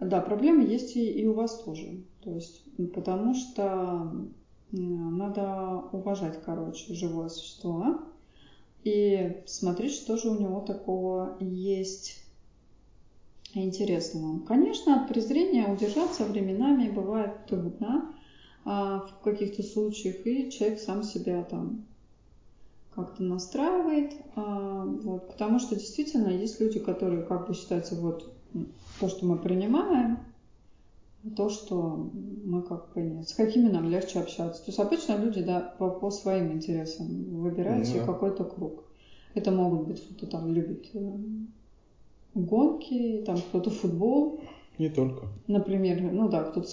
да, 0.00 0.20
проблемы 0.20 0.64
есть 0.64 0.96
и, 0.96 1.10
и 1.10 1.26
у 1.26 1.34
вас 1.34 1.62
тоже. 1.62 2.02
То 2.22 2.30
есть, 2.30 2.62
потому 2.94 3.34
что 3.34 4.12
надо 4.72 5.82
уважать, 5.92 6.42
короче, 6.44 6.94
живое 6.94 7.28
существо 7.28 8.00
и 8.84 9.42
смотреть, 9.46 9.92
что 9.92 10.16
же 10.16 10.30
у 10.30 10.40
него 10.40 10.60
такого 10.60 11.36
есть 11.40 12.18
интересного. 13.54 14.40
Конечно, 14.40 15.02
от 15.02 15.08
презрения 15.08 15.72
удержаться 15.72 16.24
временами 16.24 16.90
бывает 16.90 17.46
трудно 17.46 18.14
а, 18.64 19.00
в 19.00 19.22
каких-то 19.22 19.62
случаях, 19.62 20.26
и 20.26 20.50
человек 20.50 20.80
сам 20.80 21.02
себя 21.02 21.44
там 21.44 21.84
как-то 22.94 23.22
настраивает, 23.22 24.12
а, 24.36 24.84
вот, 24.84 25.28
потому 25.28 25.58
что 25.58 25.74
действительно 25.76 26.28
есть 26.28 26.60
люди, 26.60 26.78
которые 26.78 27.22
как 27.22 27.48
бы 27.48 27.54
считаются 27.54 27.94
вот 27.94 28.30
то, 29.00 29.08
что 29.08 29.24
мы 29.26 29.38
принимаем, 29.38 30.18
то, 31.36 31.48
что 31.48 32.10
мы 32.44 32.62
как 32.62 32.92
бы 32.92 33.00
нет. 33.02 33.28
С 33.28 33.34
какими 33.34 33.68
нам 33.70 33.88
легче 33.88 34.18
общаться. 34.20 34.60
То 34.64 34.68
есть 34.68 34.78
обычно 34.78 35.16
люди, 35.16 35.42
да, 35.42 35.60
по, 35.78 35.88
по 35.88 36.10
своим 36.10 36.52
интересам 36.52 37.06
выбирают 37.40 37.86
себе 37.86 38.00
Да. 38.00 38.06
какой-то 38.06 38.44
круг. 38.44 38.84
Это 39.34 39.50
могут 39.52 39.86
быть 39.86 40.02
кто-то 40.04 40.26
там 40.26 40.52
любит 40.52 40.90
э, 40.92 41.12
гонки, 42.34 43.22
там 43.24 43.36
кто-то 43.38 43.70
футбол, 43.70 44.40
Не 44.78 44.90
только. 44.90 45.26
например, 45.46 46.02
ну 46.12 46.28
да, 46.28 46.42
кто-то 46.44 46.68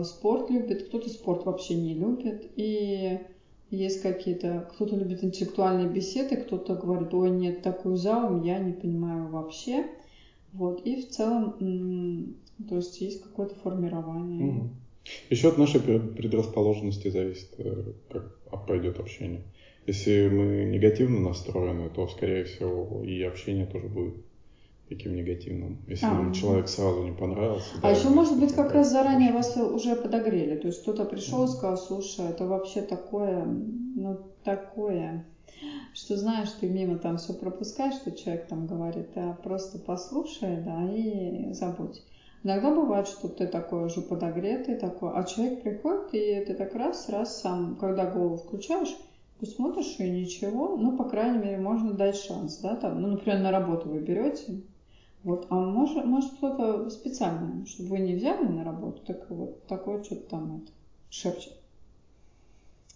э, 0.00 0.04
спорт 0.04 0.50
любит, 0.50 0.88
кто-то 0.88 1.08
спорт 1.08 1.46
вообще 1.46 1.74
не 1.76 1.94
любит. 1.94 2.50
И 2.56 3.18
есть 3.72 4.02
какие-то, 4.02 4.68
кто-то 4.72 4.96
любит 4.96 5.24
интеллектуальные 5.24 5.88
беседы, 5.88 6.36
кто-то 6.36 6.74
говорит, 6.74 7.12
ой, 7.14 7.30
нет, 7.30 7.62
такой 7.62 7.96
зал 7.96 8.42
я 8.44 8.58
не 8.58 8.72
понимаю 8.72 9.28
вообще. 9.28 9.86
Вот, 10.52 10.84
и 10.84 11.00
в 11.00 11.08
целом, 11.08 12.36
то 12.68 12.76
есть 12.76 13.00
есть 13.00 13.22
какое-то 13.22 13.54
формирование. 13.54 14.52
Мгм. 14.52 14.70
Еще 15.30 15.48
от 15.48 15.58
нашей 15.58 15.80
пред- 15.80 16.14
предрасположенности 16.14 17.08
зависит, 17.08 17.48
э, 17.58 17.92
как 18.10 18.30
а, 18.50 18.58
пойдет 18.58 19.00
общение. 19.00 19.42
Если 19.86 20.28
мы 20.28 20.64
негативно 20.64 21.20
настроены, 21.20 21.88
то, 21.88 22.06
скорее 22.06 22.44
всего, 22.44 23.02
и 23.02 23.22
общение 23.22 23.66
тоже 23.66 23.88
будет 23.88 24.14
таким 24.92 25.14
негативным. 25.14 25.78
Если 25.86 26.06
А, 26.06 26.32
человек 26.32 26.68
сразу 26.68 27.02
не 27.02 27.12
понравился. 27.12 27.66
А 27.78 27.82
да, 27.82 27.90
еще, 27.90 28.08
может 28.08 28.38
быть, 28.38 28.52
как 28.52 28.72
раз 28.72 28.90
заранее 28.90 29.32
вас 29.32 29.56
уже 29.56 29.96
подогрели. 29.96 30.56
То 30.56 30.68
есть 30.68 30.82
кто-то 30.82 31.04
пришел 31.04 31.44
и 31.44 31.48
сказал, 31.48 31.76
слушай, 31.76 32.26
это 32.26 32.46
вообще 32.46 32.82
такое, 32.82 33.44
ну, 33.44 34.18
такое, 34.44 35.24
что 35.94 36.16
знаешь, 36.16 36.50
ты 36.60 36.68
мимо 36.68 36.98
там 36.98 37.16
все 37.16 37.32
пропускаешь, 37.34 37.94
что 37.94 38.12
человек 38.12 38.46
там 38.48 38.66
говорит, 38.66 39.08
а 39.16 39.34
просто 39.42 39.78
послушай, 39.78 40.62
да, 40.64 40.90
и 40.92 41.52
забудь. 41.52 42.02
Иногда 42.44 42.74
бывает, 42.74 43.06
что 43.06 43.28
ты 43.28 43.46
такой 43.46 43.84
уже 43.84 44.00
подогретый, 44.00 44.74
такой, 44.74 45.12
а 45.14 45.22
человек 45.22 45.62
приходит, 45.62 46.12
и 46.12 46.44
ты 46.44 46.54
так 46.54 46.74
раз, 46.74 47.08
раз 47.08 47.40
сам, 47.40 47.76
когда 47.76 48.10
голову 48.10 48.36
включаешь, 48.36 48.96
смотришь, 49.46 49.96
и 49.98 50.08
ничего, 50.08 50.76
ну, 50.76 50.96
по 50.96 51.04
крайней 51.04 51.38
мере, 51.38 51.58
можно 51.58 51.92
дать 51.92 52.16
шанс, 52.16 52.58
да, 52.58 52.76
там, 52.76 53.00
ну, 53.00 53.08
например, 53.08 53.40
на 53.40 53.50
работу 53.50 53.88
вы 53.88 54.00
берете, 54.00 54.62
вот, 55.24 55.46
а 55.50 55.54
может, 55.56 56.04
может 56.04 56.32
кто-то 56.32 56.90
специально, 56.90 57.64
чтобы 57.66 57.90
вы 57.90 57.98
не 58.00 58.14
взяли 58.14 58.46
на 58.46 58.64
работу, 58.64 59.00
так 59.06 59.30
вот 59.30 59.62
такое 59.66 60.02
что-то 60.02 60.28
там 60.30 60.62
это, 60.62 60.72
шепчет. 61.10 61.52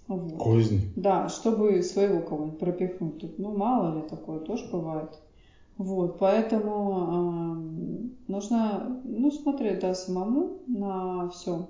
Вот. 0.08 0.42
Козни. 0.42 0.80
Да, 0.96 1.28
чтобы 1.28 1.82
своего 1.82 2.20
кого-нибудь 2.20 2.58
пропихнуть. 2.58 3.18
Тут, 3.18 3.38
ну, 3.38 3.56
мало 3.56 3.96
ли 3.96 4.02
такое 4.08 4.38
тоже 4.38 4.66
бывает. 4.70 5.10
Вот, 5.78 6.18
поэтому 6.18 7.54
эм, 7.54 8.16
нужно, 8.28 9.00
ну, 9.04 9.30
смотреть, 9.30 9.80
да, 9.80 9.94
самому 9.94 10.52
на 10.66 11.28
все. 11.28 11.66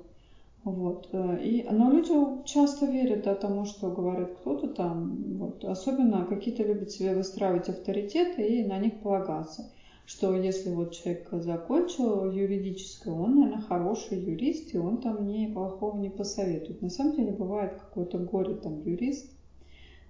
Вот, 0.62 1.08
э, 1.12 1.42
и, 1.42 1.66
но 1.70 1.90
люди 1.90 2.12
часто 2.44 2.86
верят, 2.86 3.22
да, 3.25 3.34
тому, 3.34 3.64
что 3.64 3.90
говорит 3.90 4.30
кто-то 4.40 4.68
там, 4.68 5.38
вот, 5.38 5.64
особенно 5.64 6.25
какие-то 6.25 6.62
любят 6.62 6.90
себе 6.90 7.14
выстраивать 7.14 7.68
авторитеты 7.68 8.46
и 8.46 8.64
на 8.64 8.78
них 8.78 9.00
полагаться, 9.00 9.64
что 10.06 10.34
если 10.36 10.70
вот 10.70 10.94
человек 10.94 11.28
закончил 11.32 12.30
юридическое, 12.30 13.12
он, 13.12 13.40
наверное, 13.40 13.62
хороший 13.62 14.20
юрист, 14.20 14.72
и 14.75 14.78
он 14.78 15.02
там 15.02 15.25
мне 15.25 15.48
плохого 15.48 15.98
не 15.98 16.10
посоветует. 16.10 16.80
На 16.80 16.90
самом 16.90 17.16
деле 17.16 17.32
бывает 17.32 17.75
какой-то 17.75 18.18
горе 18.18 18.54
там 18.54 18.80
юрист, 18.82 19.30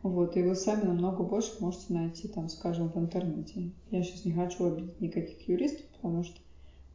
вот, 0.02 0.36
и 0.36 0.42
вы 0.42 0.54
сами 0.54 0.84
намного 0.84 1.24
больше 1.24 1.52
можете 1.60 1.94
найти, 1.94 2.28
там, 2.28 2.48
скажем, 2.48 2.90
в 2.90 2.96
интернете. 2.98 3.72
Я 3.90 4.02
сейчас 4.02 4.24
не 4.24 4.32
хочу 4.32 4.66
обидеть 4.66 5.00
никаких 5.00 5.48
юристов, 5.48 5.86
потому 5.94 6.22
что 6.22 6.38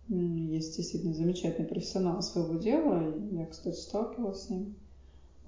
есть 0.08 0.78
действительно 0.78 1.14
замечательный 1.14 1.68
профессионал 1.68 2.22
своего 2.22 2.56
дела. 2.56 3.14
и 3.14 3.36
Я, 3.36 3.46
кстати, 3.48 3.76
сталкивалась 3.76 4.44
с 4.44 4.50
ним. 4.50 4.76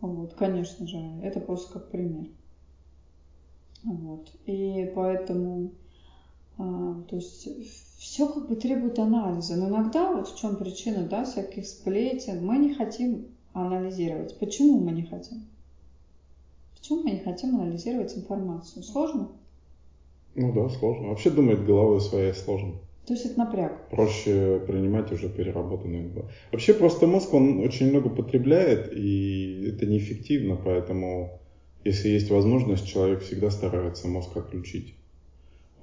Вот, 0.01 0.33
конечно 0.33 0.87
же, 0.87 0.97
это 1.21 1.39
просто 1.39 1.73
как 1.73 1.89
пример. 1.89 2.27
Вот. 3.83 4.29
И 4.45 4.91
поэтому, 4.95 5.71
то 6.57 7.15
есть, 7.15 7.47
все 7.97 8.27
как 8.27 8.47
бы 8.47 8.55
требует 8.55 8.99
анализа. 8.99 9.55
Но 9.55 9.69
иногда, 9.69 10.11
вот 10.11 10.27
в 10.27 10.39
чем 10.39 10.55
причина, 10.55 11.07
да, 11.07 11.25
всяких 11.25 11.65
сплетен, 11.65 12.45
мы 12.45 12.57
не 12.57 12.73
хотим 12.73 13.27
анализировать. 13.53 14.37
Почему 14.39 14.79
мы 14.79 14.91
не 14.91 15.03
хотим? 15.03 15.45
Почему 16.77 17.03
мы 17.03 17.11
не 17.11 17.19
хотим 17.19 17.55
анализировать 17.55 18.15
информацию? 18.15 18.83
Сложно? 18.83 19.29
Ну 20.35 20.53
да, 20.53 20.69
сложно. 20.69 21.09
Вообще 21.09 21.29
думать 21.29 21.65
головой 21.65 22.01
своей 22.01 22.33
сложно. 22.33 22.73
То 23.05 23.13
есть 23.13 23.25
это 23.25 23.37
напряг. 23.39 23.89
Проще 23.89 24.61
принимать 24.65 25.11
уже 25.11 25.29
переработанную. 25.29 26.29
Вообще 26.51 26.73
просто 26.73 27.05
мозг, 27.05 27.33
он 27.33 27.59
очень 27.59 27.89
много 27.89 28.09
потребляет, 28.09 28.93
и 28.93 29.71
это 29.73 29.85
неэффективно, 29.85 30.55
поэтому 30.55 31.39
если 31.83 32.09
есть 32.09 32.29
возможность, 32.29 32.87
человек 32.87 33.21
всегда 33.21 33.51
старается 33.51 34.07
мозг 34.07 34.35
отключить. 34.37 34.95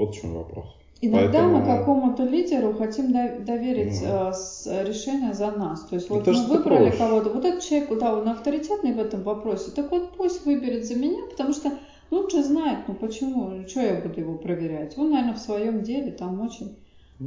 Вот 0.00 0.14
в 0.14 0.20
чем 0.20 0.34
вопрос. 0.34 0.64
Иногда 1.02 1.40
Поэтому- 1.40 1.58
мы 1.60 1.64
какому-то 1.66 2.24
лидеру 2.24 2.74
хотим 2.74 3.12
до- 3.12 3.38
доверить 3.40 4.00
Ну. 4.02 4.32
с- 4.32 4.66
решение 4.86 5.32
за 5.32 5.50
нас. 5.50 5.80
То 5.86 5.94
есть 5.96 6.10
вот 6.10 6.22
Это 6.28 6.32
мы 6.32 6.46
выбрали 6.46 6.90
кого-то, 6.90 7.30
вот 7.30 7.44
этот 7.44 7.62
человек, 7.62 7.98
да, 7.98 8.16
он 8.18 8.28
авторитетный 8.28 8.92
в 8.92 8.98
этом 8.98 9.22
вопросе, 9.22 9.70
так 9.70 9.90
вот 9.90 10.12
пусть 10.16 10.44
выберет 10.44 10.84
за 10.86 10.96
меня, 10.96 11.22
потому 11.30 11.52
что 11.54 11.70
лучше 12.10 12.42
знает, 12.42 12.80
ну 12.88 12.94
почему, 12.94 13.66
что 13.68 13.80
я 13.80 13.94
буду 14.00 14.20
его 14.20 14.34
проверять. 14.38 14.98
Он, 14.98 15.10
наверное, 15.10 15.34
в 15.34 15.38
своем 15.38 15.82
деле 15.82 16.12
там 16.12 16.40
очень 16.40 16.76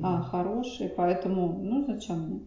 а, 0.01 0.21
хороший, 0.23 0.89
поэтому, 0.89 1.59
ну 1.61 1.85
зачем 1.85 2.19
мне? 2.21 2.39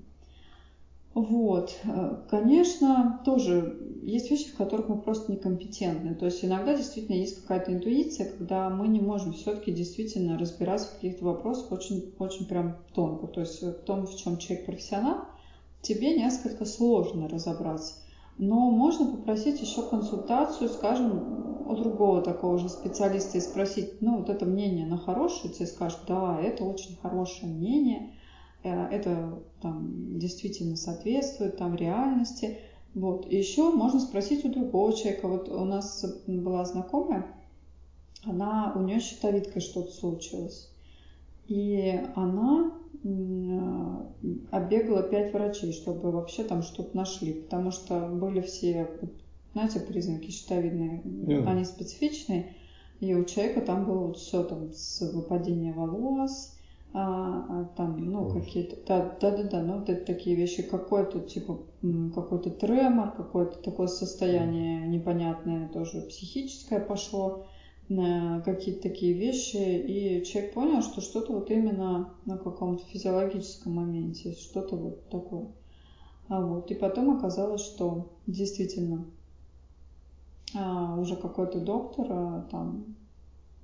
Вот, 1.16 1.74
Э, 1.84 2.18
конечно, 2.28 3.22
тоже 3.24 3.78
есть 4.02 4.30
вещи, 4.30 4.50
в 4.50 4.56
которых 4.58 4.90
мы 4.90 5.00
просто 5.00 5.32
некомпетентны. 5.32 6.14
То 6.14 6.26
есть 6.26 6.44
иногда 6.44 6.76
действительно 6.76 7.16
есть 7.16 7.40
какая-то 7.40 7.72
интуиция, 7.72 8.30
когда 8.30 8.68
мы 8.68 8.86
не 8.88 9.00
можем 9.00 9.32
все-таки 9.32 9.72
действительно 9.72 10.38
разбираться 10.38 10.88
в 10.88 10.96
каких-то 10.96 11.24
вопросах 11.24 11.72
очень, 11.72 12.12
очень 12.18 12.46
прям 12.46 12.76
тонко. 12.92 13.28
То 13.28 13.40
есть 13.40 13.62
в 13.62 13.72
том, 13.84 14.06
в 14.06 14.14
чем 14.14 14.36
человек 14.36 14.66
профессионал, 14.66 15.24
тебе 15.80 16.14
несколько 16.18 16.66
сложно 16.66 17.30
разобраться. 17.30 17.94
Но 18.36 18.70
можно 18.70 19.06
попросить 19.06 19.62
еще 19.62 19.88
консультацию, 19.88 20.68
скажем, 20.68 21.66
у 21.66 21.74
другого 21.76 22.20
такого 22.20 22.58
же 22.58 22.68
специалиста 22.68 23.38
и 23.38 23.40
спросить, 23.40 24.02
ну, 24.02 24.18
вот 24.18 24.28
это 24.28 24.44
мнение, 24.44 24.84
оно 24.84 24.98
хорошее, 24.98 25.50
тебе 25.50 25.66
скажут, 25.66 26.00
да, 26.06 26.38
это 26.42 26.64
очень 26.64 26.94
хорошее 27.00 27.50
мнение, 27.50 28.10
э, 28.10 28.15
это 28.68 29.42
там 29.60 30.18
действительно 30.18 30.76
соответствует 30.76 31.56
там 31.56 31.74
реальности. 31.74 32.58
Вот. 32.94 33.30
И 33.30 33.36
еще 33.36 33.70
можно 33.70 34.00
спросить 34.00 34.44
у 34.44 34.52
другого 34.52 34.92
человека. 34.94 35.28
Вот 35.28 35.48
у 35.48 35.64
нас 35.64 36.04
была 36.26 36.64
знакомая, 36.64 37.26
она, 38.24 38.72
у 38.74 38.82
нее 38.82 39.00
щитовидкой 39.00 39.60
что-то 39.62 39.92
случилось. 39.92 40.70
И 41.46 42.00
она 42.14 42.72
э, 43.04 44.36
оббегала 44.50 45.02
пять 45.02 45.32
врачей, 45.32 45.72
чтобы 45.72 46.10
вообще 46.10 46.42
там 46.42 46.62
что-то 46.62 46.96
нашли, 46.96 47.34
потому 47.34 47.70
что 47.70 48.08
были 48.08 48.40
все, 48.40 48.90
знаете, 49.52 49.80
признаки 49.80 50.30
щитовидные, 50.30 51.02
Да. 51.04 51.50
они 51.50 51.64
специфичные, 51.64 52.56
и 52.98 53.14
у 53.14 53.24
человека 53.24 53.60
там 53.60 53.84
было 53.84 54.06
вот 54.08 54.16
все 54.16 54.42
там 54.42 54.72
с 54.72 55.00
выпадения 55.12 55.72
волос, 55.72 56.55
а, 56.92 57.44
а, 57.48 57.64
там, 57.76 57.98
ну, 57.98 58.28
какие-то, 58.30 58.76
да, 58.86 59.16
да, 59.20 59.36
да, 59.36 59.42
да, 59.42 59.62
ну, 59.62 59.78
вот 59.78 59.88
это 59.88 60.04
такие 60.06 60.34
вещи, 60.34 60.62
какой-то, 60.62 61.20
типа, 61.20 61.58
какой-то 62.14 62.50
тремор, 62.50 63.12
какое-то 63.12 63.58
такое 63.58 63.86
состояние 63.86 64.86
непонятное, 64.88 65.68
тоже 65.68 66.02
психическое 66.02 66.80
пошло, 66.80 67.46
какие-то 67.88 68.82
такие 68.82 69.12
вещи, 69.12 69.56
и 69.56 70.24
человек 70.24 70.54
понял, 70.54 70.82
что 70.82 71.00
что-то 71.00 71.34
вот 71.34 71.50
именно 71.50 72.14
на 72.24 72.38
каком-то 72.38 72.82
физиологическом 72.84 73.74
моменте, 73.74 74.32
что-то 74.32 74.76
вот 74.76 75.08
такое. 75.08 75.48
А 76.28 76.40
вот, 76.40 76.70
и 76.70 76.74
потом 76.74 77.16
оказалось, 77.16 77.60
что 77.60 78.08
действительно 78.26 79.06
а, 80.54 80.96
уже 80.98 81.16
какой-то 81.16 81.60
доктор 81.60 82.06
а, 82.10 82.48
там, 82.50 82.96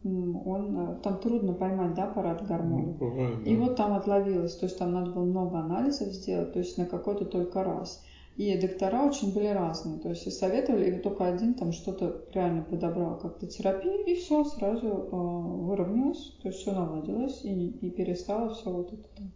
он, 0.04 0.76
а, 0.78 0.94
там 1.02 1.18
трудно 1.18 1.52
поймать, 1.52 1.94
да, 1.94 2.06
парад 2.06 2.42
Ну, 2.42 2.46
гормонов. 2.48 2.96
бывает, 2.98 3.44
да. 3.44 3.50
И 3.50 3.56
вот 3.56 3.76
там 3.76 3.92
отловилось, 3.94 4.56
то 4.56 4.66
есть 4.66 4.78
там 4.78 4.92
надо 4.92 5.10
было 5.12 5.24
много 5.24 5.58
анализов 5.58 6.08
сделать, 6.08 6.52
то 6.52 6.58
есть 6.58 6.76
на 6.78 6.86
какой-то 6.86 7.24
только 7.24 7.62
раз. 7.64 8.04
И 8.36 8.58
доктора 8.58 9.04
очень 9.04 9.32
были 9.34 9.48
разные, 9.48 9.98
то 10.00 10.08
есть 10.08 10.26
и 10.26 10.30
советовали, 10.30 10.96
и 10.96 11.00
только 11.02 11.26
один 11.26 11.54
там 11.54 11.70
что-то 11.72 12.24
реально 12.32 12.62
подобрал 12.62 13.18
как-то 13.18 13.46
терапию, 13.46 14.04
и 14.06 14.14
все 14.14 14.42
сразу 14.44 14.86
э, 14.88 15.08
выровнялось, 15.12 16.34
то 16.42 16.48
есть 16.48 16.60
все 16.60 16.72
наладилось, 16.72 17.44
и, 17.44 17.68
и 17.68 17.90
перестало 17.90 18.54
все 18.54 18.70
вот 18.70 18.92
это 18.92 19.04
там 19.16 19.32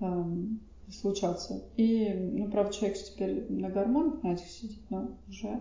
эм, 0.00 0.60
случаться. 0.90 1.62
И, 1.76 2.12
ну, 2.34 2.50
правда, 2.50 2.72
человек 2.74 2.98
теперь 2.98 3.46
на 3.50 3.70
гормонах 3.70 4.22
на 4.22 4.34
этих 4.34 4.46
сидит, 4.48 4.82
но 4.90 5.08
уже, 5.28 5.60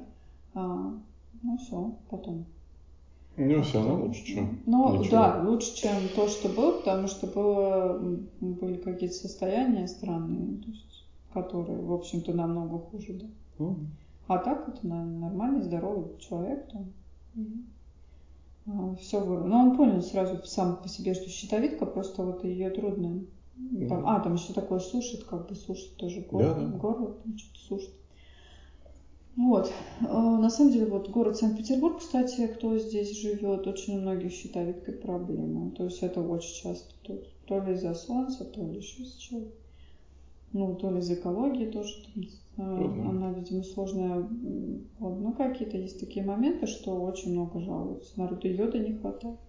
а, 0.54 0.94
ну, 1.42 1.58
все, 1.58 1.96
потом. 2.10 2.46
Ну, 3.36 3.64
все 3.64 3.80
равно 3.80 4.06
лучше, 4.06 4.26
чем 4.26 4.60
Ну, 4.66 4.98
ничего. 4.98 5.12
да, 5.12 5.44
лучше, 5.44 5.76
чем 5.76 5.96
то, 6.16 6.28
что 6.28 6.50
было, 6.50 6.78
потому 6.78 7.08
что 7.08 7.28
было, 7.28 8.00
были 8.40 8.78
какие-то 8.78 9.16
состояния 9.16 9.88
странные. 9.88 10.62
То 10.62 10.70
есть 10.70 11.04
который, 11.34 11.82
в 11.82 11.92
общем-то, 11.92 12.34
намного 12.34 12.78
хуже, 12.78 13.14
да. 13.14 13.26
Ну, 13.58 13.78
А 14.28 14.38
так 14.38 14.70
это 14.70 14.88
нормальный, 14.88 15.64
здоровый 15.64 16.18
человек 16.20 16.68
там. 16.72 16.94
Все 18.98 19.20
вырвал. 19.20 19.48
Но 19.48 19.60
он 19.60 19.76
понял 19.76 20.02
сразу 20.02 20.42
сам 20.46 20.78
по 20.78 20.88
себе, 20.88 21.14
что 21.14 21.28
щитовидка, 21.30 21.86
просто 21.86 22.24
вот 22.24 22.44
ее 22.46 22.70
трудно. 22.70 23.26
Там, 23.90 24.08
а, 24.08 24.20
там 24.20 24.36
еще 24.36 24.54
такое 24.54 24.80
сушит, 24.80 25.26
как 25.26 25.48
бы 25.48 25.56
сушит 25.56 25.96
тоже 25.98 26.22
горло, 26.22 26.56
Да, 26.56 26.62
да. 26.62 26.78
горло 26.78 27.14
там 27.14 27.38
что-то 27.38 27.60
сушит. 27.60 27.94
Вот. 29.36 29.72
А, 30.08 30.38
На 30.38 30.50
самом 30.50 30.72
деле, 30.72 30.86
вот 30.86 31.10
город 31.10 31.38
Санкт-Петербург, 31.38 32.00
кстати, 32.00 32.48
кто 32.48 32.78
здесь 32.78 33.20
живет, 33.20 33.66
очень 33.68 33.98
у 33.98 34.02
многих 34.02 34.32
с 34.32 34.36
щитовидкой 34.36 34.94
проблемы. 34.96 35.72
То 35.72 35.86
есть 35.86 36.04
это 36.04 36.22
очень 36.22 36.54
часто. 36.64 36.94
То, 37.04 37.18
то 37.48 37.60
ли 37.60 37.74
из-за 37.74 37.96
солнца, 37.96 38.46
то 38.46 38.64
ли 38.64 38.78
еще 38.78 39.04
из 39.04 39.14
чего. 39.16 39.42
Ну, 40.52 40.76
то 40.76 40.92
ли 40.92 41.00
из 41.00 41.10
экологии 41.10 41.66
тоже. 41.66 41.96
там, 42.56 42.76
Трудно. 42.78 43.10
Она, 43.10 43.32
видимо, 43.32 43.64
сложная. 43.64 44.20
Вот. 45.00 45.20
Ну, 45.20 45.34
какие-то 45.34 45.78
есть 45.78 46.00
такие 46.00 46.24
моменты, 46.24 46.68
что 46.68 46.92
очень 47.02 47.32
много 47.34 47.60
жалуются. 47.60 48.20
Народу 48.20 48.48
йода 48.48 48.78
не 48.78 48.94
хватает. 48.94 49.40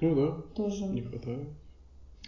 ну 0.00 0.14
да, 0.14 0.42
Тоже 0.54 0.84
не 0.86 1.00
хватает. 1.00 1.48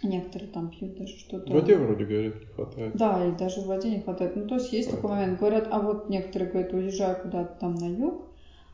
Некоторые 0.03 0.49
там 0.51 0.69
пьют 0.69 0.97
даже 0.97 1.17
что-то. 1.17 1.51
В 1.51 1.53
воде 1.53 1.75
вроде 1.77 2.05
говорят 2.05 2.35
не 2.39 2.45
хватает. 2.45 2.95
Да, 2.95 3.25
и 3.25 3.31
даже 3.37 3.61
в 3.61 3.65
воде 3.65 3.89
не 3.89 3.99
хватает. 3.99 4.35
Ну, 4.35 4.47
то 4.47 4.55
есть 4.55 4.71
есть 4.73 4.89
такой 4.89 5.09
Поэтому. 5.09 5.21
момент. 5.21 5.39
Говорят, 5.39 5.67
а 5.71 5.79
вот 5.81 6.09
некоторые 6.09 6.51
говорят, 6.51 6.73
уезжаю 6.73 7.21
куда-то 7.21 7.59
там 7.59 7.75
на 7.75 7.87
юг, 7.87 8.25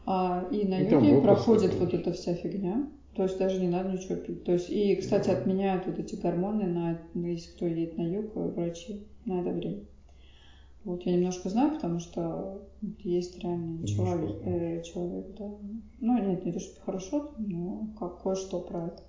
а, 0.05 0.45
и 0.51 0.67
на 0.67 0.79
И 0.81 0.91
юге 0.91 1.21
проходит 1.21 1.75
вот 1.75 1.93
эта 1.93 2.12
вся 2.12 2.33
фигня. 2.36 2.88
То 3.15 3.23
есть 3.23 3.38
даже 3.38 3.62
не 3.62 3.67
надо 3.67 3.91
ничего 3.91 4.15
пить. 4.15 4.43
То 4.43 4.53
есть, 4.53 4.69
и, 4.71 4.95
кстати, 4.95 5.27
Да. 5.27 5.38
отменяют 5.38 5.86
вот 5.86 5.99
эти 5.99 6.15
гормоны, 6.15 6.65
на, 6.65 6.99
если 7.13 7.51
кто 7.51 7.67
едет 7.67 7.95
на 7.97 8.01
юг, 8.01 8.31
э, 8.36 8.39
врачи 8.39 9.05
на 9.25 9.41
это 9.41 9.51
время. 9.51 9.81
Вот 10.83 11.05
я 11.05 11.15
немножко 11.15 11.47
знаю, 11.49 11.75
потому 11.75 11.99
что 11.99 12.63
есть 13.03 13.39
реально 13.39 13.88
человек, 13.88 14.36
э, 14.43 14.81
человек, 14.81 15.27
да. 15.38 15.49
Ну, 16.01 16.17
нет, 16.27 16.43
не 16.43 16.51
то, 16.51 16.59
что 16.59 16.81
хорошо, 16.81 17.31
но 17.38 17.88
как 17.99 18.21
кое-что 18.23 18.59
про 18.62 18.88
это. 18.88 19.03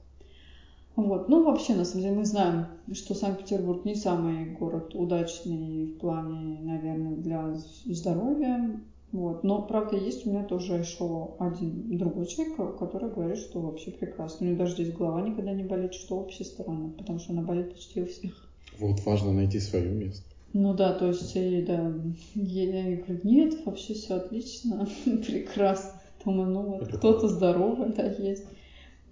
Вот. 0.97 1.29
Ну, 1.29 1.45
вообще, 1.45 1.75
на 1.75 1.85
самом 1.85 2.03
деле, 2.03 2.17
мы 2.17 2.25
знаем, 2.25 2.67
что 2.93 3.15
Санкт-Петербург 3.15 3.85
не 3.85 3.97
самый 3.97 4.53
город 4.53 4.95
удачный 4.95 5.87
в 5.87 5.99
плане, 5.99 6.61
наверное, 6.61 7.17
для 7.17 7.55
здоровья. 7.87 8.81
Вот. 9.11 9.45
Но, 9.45 9.63
правда, 9.63 9.97
есть 9.97 10.27
у 10.27 10.31
меня 10.31 10.45
тоже 10.45 10.75
еще 10.75 11.35
один 11.39 11.97
другой 11.99 12.27
человек, 12.27 12.57
который 12.79 13.11
говорит, 13.11 13.39
что 13.39 13.61
вообще 13.61 13.91
прекрасно. 13.91 14.47
У 14.47 14.51
него 14.51 14.59
даже 14.59 14.75
здесь 14.75 14.93
голова 14.93 15.21
никогда 15.23 15.53
не 15.53 15.65
болит, 15.65 15.95
что 15.95 16.19
вообще 16.19 16.45
странно, 16.45 16.91
потому 16.91 17.19
что 17.19 17.33
она 17.33 17.43
болит 17.43 17.73
почти 17.73 18.03
у 18.03 18.07
всех. 18.07 18.49
Вот 18.79 19.05
важно 19.05 19.33
найти 19.33 19.61
свое 19.61 19.89
место. 19.89 20.25
Ну 20.53 20.75
да, 20.75 20.93
то 20.93 21.09
есть, 21.09 21.35
и, 21.35 21.63
да, 21.63 21.93
я, 22.35 22.91
я 22.91 22.97
говорю, 22.97 23.21
нет, 23.25 23.67
вообще 23.67 23.95
все 23.95 24.15
отлично, 24.15 24.89
прекрасно. 25.05 26.01
Думаю, 26.25 26.51
ну 26.51 26.63
вот, 26.63 26.89
кто-то 26.89 27.29
здоровый, 27.29 27.93
да, 27.93 28.05
есть. 28.05 28.47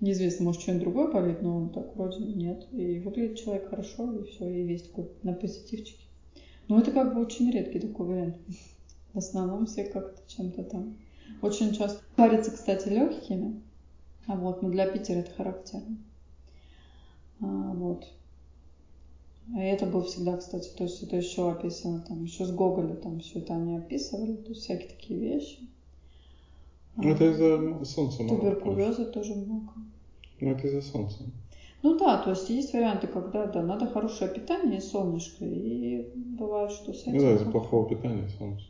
Неизвестно, 0.02 0.46
может, 0.46 0.62
что-нибудь 0.62 0.82
другое 0.82 1.12
болит, 1.12 1.42
но 1.42 1.68
так 1.68 1.94
вроде 1.94 2.18
нет. 2.18 2.66
И 2.72 2.98
выглядит 2.98 3.38
человек 3.38 3.70
хорошо, 3.70 4.12
и 4.12 4.24
все, 4.24 4.50
и 4.50 4.64
весь 4.64 4.82
такой 4.82 5.08
на 5.22 5.32
позитивчике. 5.32 6.04
Но 6.66 6.80
это 6.80 6.90
как 6.90 7.14
бы 7.14 7.20
очень 7.20 7.48
редкий 7.52 7.78
такой 7.78 8.06
вариант. 8.06 8.36
В 9.12 9.18
основном 9.18 9.66
все 9.66 9.84
как-то 9.84 10.20
чем-то 10.26 10.64
там. 10.64 10.96
Очень 11.40 11.72
часто 11.72 12.02
парятся, 12.16 12.50
кстати, 12.50 12.88
легкими. 12.88 13.62
А 14.26 14.34
вот, 14.34 14.60
но 14.60 14.70
для 14.70 14.88
Питера 14.88 15.20
это 15.20 15.30
характерно. 15.30 15.96
А, 17.40 17.46
вот. 17.46 18.12
И 19.54 19.60
это 19.60 19.86
было 19.86 20.02
всегда, 20.02 20.36
кстати, 20.36 20.68
то 20.76 20.82
есть 20.82 21.00
это 21.04 21.14
еще 21.14 21.48
описано, 21.48 22.00
там, 22.00 22.24
еще 22.24 22.44
с 22.44 22.50
Гоголя 22.50 22.96
там 22.96 23.20
все 23.20 23.38
это 23.38 23.54
они 23.54 23.76
описывали, 23.76 24.34
то 24.34 24.48
есть 24.48 24.62
всякие 24.62 24.88
такие 24.88 25.20
вещи. 25.20 25.68
Ну, 26.96 27.08
это 27.08 27.30
из-за 27.30 27.84
солнца 27.84 28.24
мало. 28.24 28.40
Туберкулеза 28.40 29.04
тоже 29.04 29.34
много. 29.36 29.72
Ну, 30.42 30.50
это 30.50 30.66
из-за 30.66 30.82
солнца. 30.82 31.18
Ну 31.82 31.98
да, 31.98 32.18
то 32.18 32.30
есть 32.30 32.50
есть 32.50 32.72
варианты, 32.72 33.06
когда, 33.06 33.46
да, 33.46 33.62
надо 33.62 33.86
хорошее 33.86 34.30
питание 34.30 34.78
и 34.78 34.80
солнышко, 34.80 35.44
и 35.44 36.08
бывает, 36.14 36.72
что 36.72 36.92
с 36.92 37.02
этим... 37.02 37.16
Ну 37.16 37.20
да, 37.20 37.34
из-за 37.34 37.50
плохого 37.50 37.88
питания 37.88 38.28
солнце. 38.38 38.64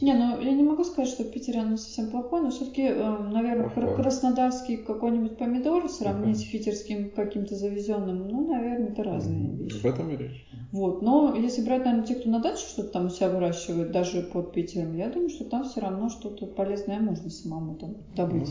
Не, 0.00 0.14
ну 0.14 0.40
я 0.40 0.52
не 0.52 0.62
могу 0.62 0.84
сказать, 0.84 1.10
что 1.10 1.24
в 1.24 1.30
Питере 1.30 1.60
оно 1.60 1.76
совсем 1.76 2.10
плохое, 2.10 2.42
но 2.42 2.50
все-таки, 2.50 2.88
наверное, 2.88 3.70
Плохое. 3.70 3.96
краснодарский 3.96 4.76
какой-нибудь 4.76 5.36
помидор 5.36 5.88
сравнить 5.88 6.38
с 6.38 6.44
питерским 6.44 7.10
каким-то 7.10 7.56
завезенным, 7.56 8.28
ну, 8.28 8.46
наверное, 8.46 8.88
это 8.88 9.02
разные 9.02 9.56
вещи. 9.56 9.78
В 9.80 9.84
этом 9.84 10.10
и 10.10 10.16
речь. 10.16 10.46
Вот, 10.70 11.02
но 11.02 11.34
если 11.34 11.62
брать, 11.62 11.84
наверное, 11.84 12.06
те, 12.06 12.14
кто 12.14 12.28
на 12.28 12.40
даче 12.40 12.66
что-то 12.66 12.90
там 12.90 13.06
у 13.06 13.08
себя 13.08 13.30
выращивает, 13.30 13.90
даже 13.90 14.22
под 14.22 14.52
Питером, 14.52 14.96
я 14.96 15.08
думаю, 15.08 15.30
что 15.30 15.44
там 15.44 15.64
все 15.64 15.80
равно 15.80 16.08
что-то 16.08 16.46
полезное 16.46 17.00
можно 17.00 17.30
самому 17.30 17.74
там 17.74 17.96
добыть. 18.14 18.50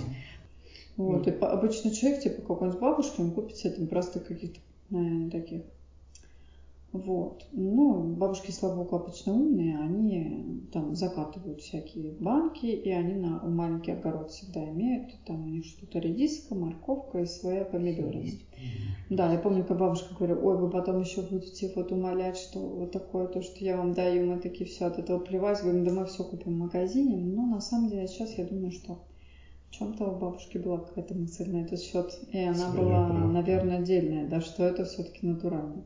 Вот, 0.99 1.27
и 1.29 1.31
обычно 1.31 1.91
человек, 1.91 2.21
типа 2.21 2.41
какой-нибудь 2.41 2.81
бабушки, 2.81 3.21
он 3.21 3.31
купит 3.31 3.55
себе 3.55 3.71
там 3.71 3.87
просто 3.87 4.19
каких-то, 4.19 4.59
наверное, 4.89 5.31
таких. 5.31 5.61
Вот. 6.91 7.45
Ну, 7.53 8.15
бабушки, 8.15 8.51
слава 8.51 8.83
богу, 8.83 8.97
обычно 8.97 9.33
умные, 9.33 9.77
они 9.77 10.67
там 10.73 10.95
закатывают 10.95 11.61
всякие 11.61 12.11
банки, 12.19 12.65
и 12.65 12.89
они 12.91 13.13
на 13.13 13.39
маленький 13.45 13.91
огород 13.91 14.31
всегда 14.31 14.61
имеют. 14.65 15.15
Там 15.25 15.45
у 15.45 15.47
них 15.47 15.65
что-то 15.67 15.99
редиска, 15.99 16.53
морковка 16.53 17.19
и 17.19 17.25
своя 17.27 17.63
помидоры. 17.63 18.33
Да, 19.09 19.31
я 19.31 19.39
помню, 19.39 19.63
как 19.63 19.77
бабушка 19.77 20.13
говорила, 20.13 20.41
ой, 20.41 20.57
вы 20.57 20.69
потом 20.69 20.99
еще 20.99 21.21
будете 21.21 21.71
вот 21.77 21.93
умолять, 21.93 22.35
что 22.35 22.59
вот 22.59 22.91
такое 22.91 23.27
то, 23.27 23.41
что 23.41 23.63
я 23.63 23.77
вам 23.77 23.93
даю, 23.93 24.25
мы 24.25 24.37
такие 24.37 24.69
все 24.69 24.87
от 24.87 24.99
этого 24.99 25.19
плевать, 25.19 25.61
говорим, 25.61 25.85
да 25.85 25.93
мы 25.93 26.05
все 26.07 26.25
купим 26.25 26.55
в 26.55 26.57
магазине. 26.57 27.15
Но 27.15 27.45
на 27.45 27.61
самом 27.61 27.89
деле 27.89 28.05
сейчас 28.09 28.37
я 28.37 28.43
думаю, 28.43 28.71
что 28.71 28.99
в 29.69 29.75
чем-то 29.75 30.05
у 30.05 30.15
бабушки 30.17 30.57
была 30.57 30.79
какая-то 30.79 31.13
мысль 31.15 31.49
на 31.49 31.63
этот 31.63 31.79
счет, 31.81 32.19
и 32.31 32.39
она 32.39 32.71
Своя 32.71 32.71
была, 32.71 33.07
правда. 33.07 33.27
наверное, 33.27 33.77
отдельная, 33.79 34.27
да, 34.27 34.41
что 34.41 34.63
это 34.63 34.85
все-таки 34.85 35.25
натурально. 35.25 35.85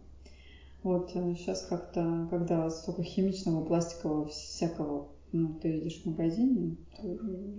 Вот 0.84 1.12
сейчас 1.14 1.64
как-то, 1.64 2.28
когда 2.30 2.70
столько 2.70 3.04
химичного, 3.04 3.64
пластикового, 3.66 4.28
всякого, 4.28 5.08
ну, 5.32 5.54
ты 5.62 5.72
видишь 5.72 6.02
в 6.02 6.06
магазине, 6.06 6.76
то 6.96 7.04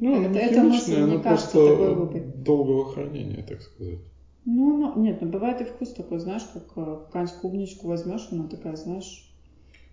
Ну, 0.00 0.22
это, 0.22 0.38
химичное, 0.40 0.62
мысль 0.64 1.02
не 1.04 1.18
кажется 1.18 1.52
такой 1.52 1.94
глупой. 1.94 2.20
долгого 2.20 2.84
хранения, 2.92 3.42
так 3.42 3.62
сказать. 3.62 4.00
Ну, 4.46 4.76
ну, 4.78 5.02
нет, 5.02 5.20
ну 5.22 5.28
бывает 5.28 5.60
и 5.60 5.64
вкус 5.64 5.92
такой, 5.92 6.18
знаешь, 6.18 6.44
как 6.44 6.64
э, 6.76 6.96
какая-нибудь 7.06 7.36
клубничку 7.40 7.88
возьмешь, 7.88 8.28
она 8.30 8.46
такая, 8.48 8.76
знаешь, 8.76 9.33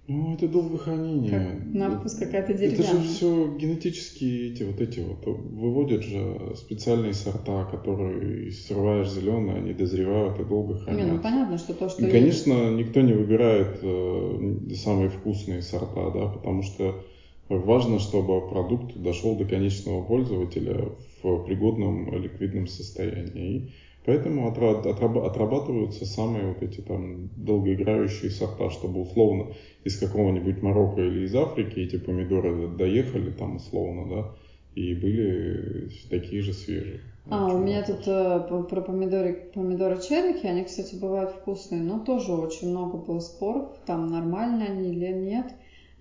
Ну, 0.08 0.34
это 0.34 0.48
долгое 0.48 0.78
хранение. 0.78 1.30
как 1.30 1.74
на 1.74 1.90
вкус 1.92 2.16
какая-то 2.16 2.52
Это 2.54 2.68
же 2.68 2.76
деревянная. 2.76 3.04
все 3.04 3.56
генетические 3.58 4.52
эти 4.52 4.64
вот 4.64 4.82
эти 4.82 5.00
вот 5.00 5.26
выводят 5.26 6.04
же 6.04 6.54
специальные 6.56 7.14
сорта, 7.14 7.66
которые 7.66 8.52
срываешь 8.52 9.10
зеленые, 9.10 9.58
они 9.58 9.74
дозревают 9.74 10.40
и 10.40 10.44
долго 10.44 10.74
Не, 10.74 10.80
ну 10.80 10.84
хранятся. 10.86 11.18
понятно, 11.24 11.58
что 11.58 11.74
то, 11.74 11.88
что... 11.88 12.06
И, 12.06 12.12
конечно, 12.12 12.72
никто 12.72 13.02
не 13.02 13.14
выбирает 13.14 13.80
э, 13.84 14.54
самые 14.76 15.10
вкусные 15.10 15.62
сорта, 15.62 16.10
да, 16.12 16.28
потому 16.28 16.64
что 16.64 17.04
важно, 17.48 18.00
чтобы 18.00 18.50
продукт 18.50 18.98
дошел 18.98 19.36
до 19.38 19.46
конечного 19.46 20.04
пользователя 20.04 20.90
в 21.22 21.44
пригодном 21.46 22.22
ликвидном 22.22 22.68
состоянии. 22.68 23.72
Поэтому 24.06 24.50
отра- 24.50 24.82
отраба- 24.84 25.28
отрабатываются 25.28 26.06
самые 26.06 26.48
вот 26.48 26.64
эти 26.64 26.82
там 26.82 27.30
долгоиграющие 27.38 28.32
сорта, 28.32 28.70
чтобы 28.72 29.02
условно 29.02 29.54
из 29.84 29.98
какого-нибудь 30.00 30.62
Марокко 30.64 31.02
или 31.02 31.26
из 31.26 31.36
Африки 31.36 31.80
эти 31.80 31.98
помидоры 31.98 32.68
доехали 32.70 33.30
там 33.32 33.58
условно, 33.58 34.10
да, 34.10 34.36
и 34.76 34.96
были 34.96 35.90
такие 36.10 36.42
же 36.42 36.54
свежие. 36.54 37.02
А, 37.30 37.54
у 37.54 37.60
меня 37.60 37.84
тут 37.84 38.08
э, 38.08 38.64
про 38.70 38.82
помидоры, 38.82 39.52
помидоры 39.54 40.02
черики, 40.02 40.48
они, 40.48 40.64
кстати, 40.64 40.96
бывают 40.96 41.32
вкусные, 41.32 41.82
но 41.82 42.00
тоже 42.00 42.34
очень 42.34 42.70
много 42.70 42.98
было 42.98 43.20
споров, 43.20 43.70
там 43.86 44.08
нормально 44.08 44.66
они 44.66 44.90
или 44.90 45.12
нет. 45.14 45.54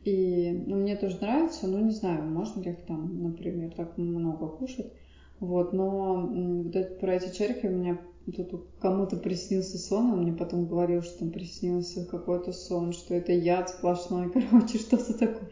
И 0.05 0.65
ну, 0.67 0.77
мне 0.77 0.97
тоже 0.97 1.19
нравится, 1.21 1.67
но 1.69 1.81
не 1.81 1.91
знаю, 1.93 2.25
можно 2.25 2.63
ли 2.63 2.71
их 2.71 2.87
там, 2.87 3.23
например, 3.23 3.71
так 3.77 3.99
много 3.99 4.49
кушать. 4.49 4.91
Вот, 5.41 5.73
но 5.73 6.27
вот 6.65 6.77
это, 6.77 6.95
про 6.97 7.15
эти 7.15 7.35
черики 7.35 7.67
у 7.67 7.71
меня 7.71 7.99
тут 8.27 8.67
кому-то 8.79 9.17
приснился 9.17 9.79
сон, 9.79 10.13
он 10.13 10.23
мне 10.23 10.33
потом 10.33 10.67
говорил, 10.67 11.03
что 11.03 11.21
там 11.21 11.31
приснился 11.31 12.05
какой-то 12.05 12.53
сон, 12.53 12.93
что 12.93 13.15
это 13.15 13.33
яд 13.33 13.71
сплошной, 13.71 14.31
короче, 14.33 14.79
что-то 14.79 15.15
такое. 15.15 15.51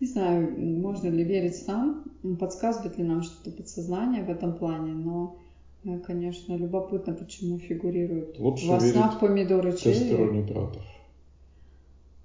Не 0.00 0.06
знаю, 0.06 0.58
можно 0.58 1.08
ли 1.08 1.24
верить 1.24 1.66
нам, 1.66 2.04
подсказывает 2.38 2.96
ли 2.96 3.04
нам 3.04 3.22
что-то 3.22 3.50
подсознание 3.50 4.24
в 4.24 4.30
этом 4.30 4.56
плане, 4.56 4.92
но, 4.92 5.36
э, 5.84 5.98
конечно, 5.98 6.54
любопытно, 6.56 7.14
почему 7.14 7.58
фигурируют 7.58 8.38
Лучше 8.38 8.66
во 8.66 8.80
снах 8.80 9.20
помидоры 9.20 9.76
черри. 9.76 10.14
нитратов. 10.32 10.82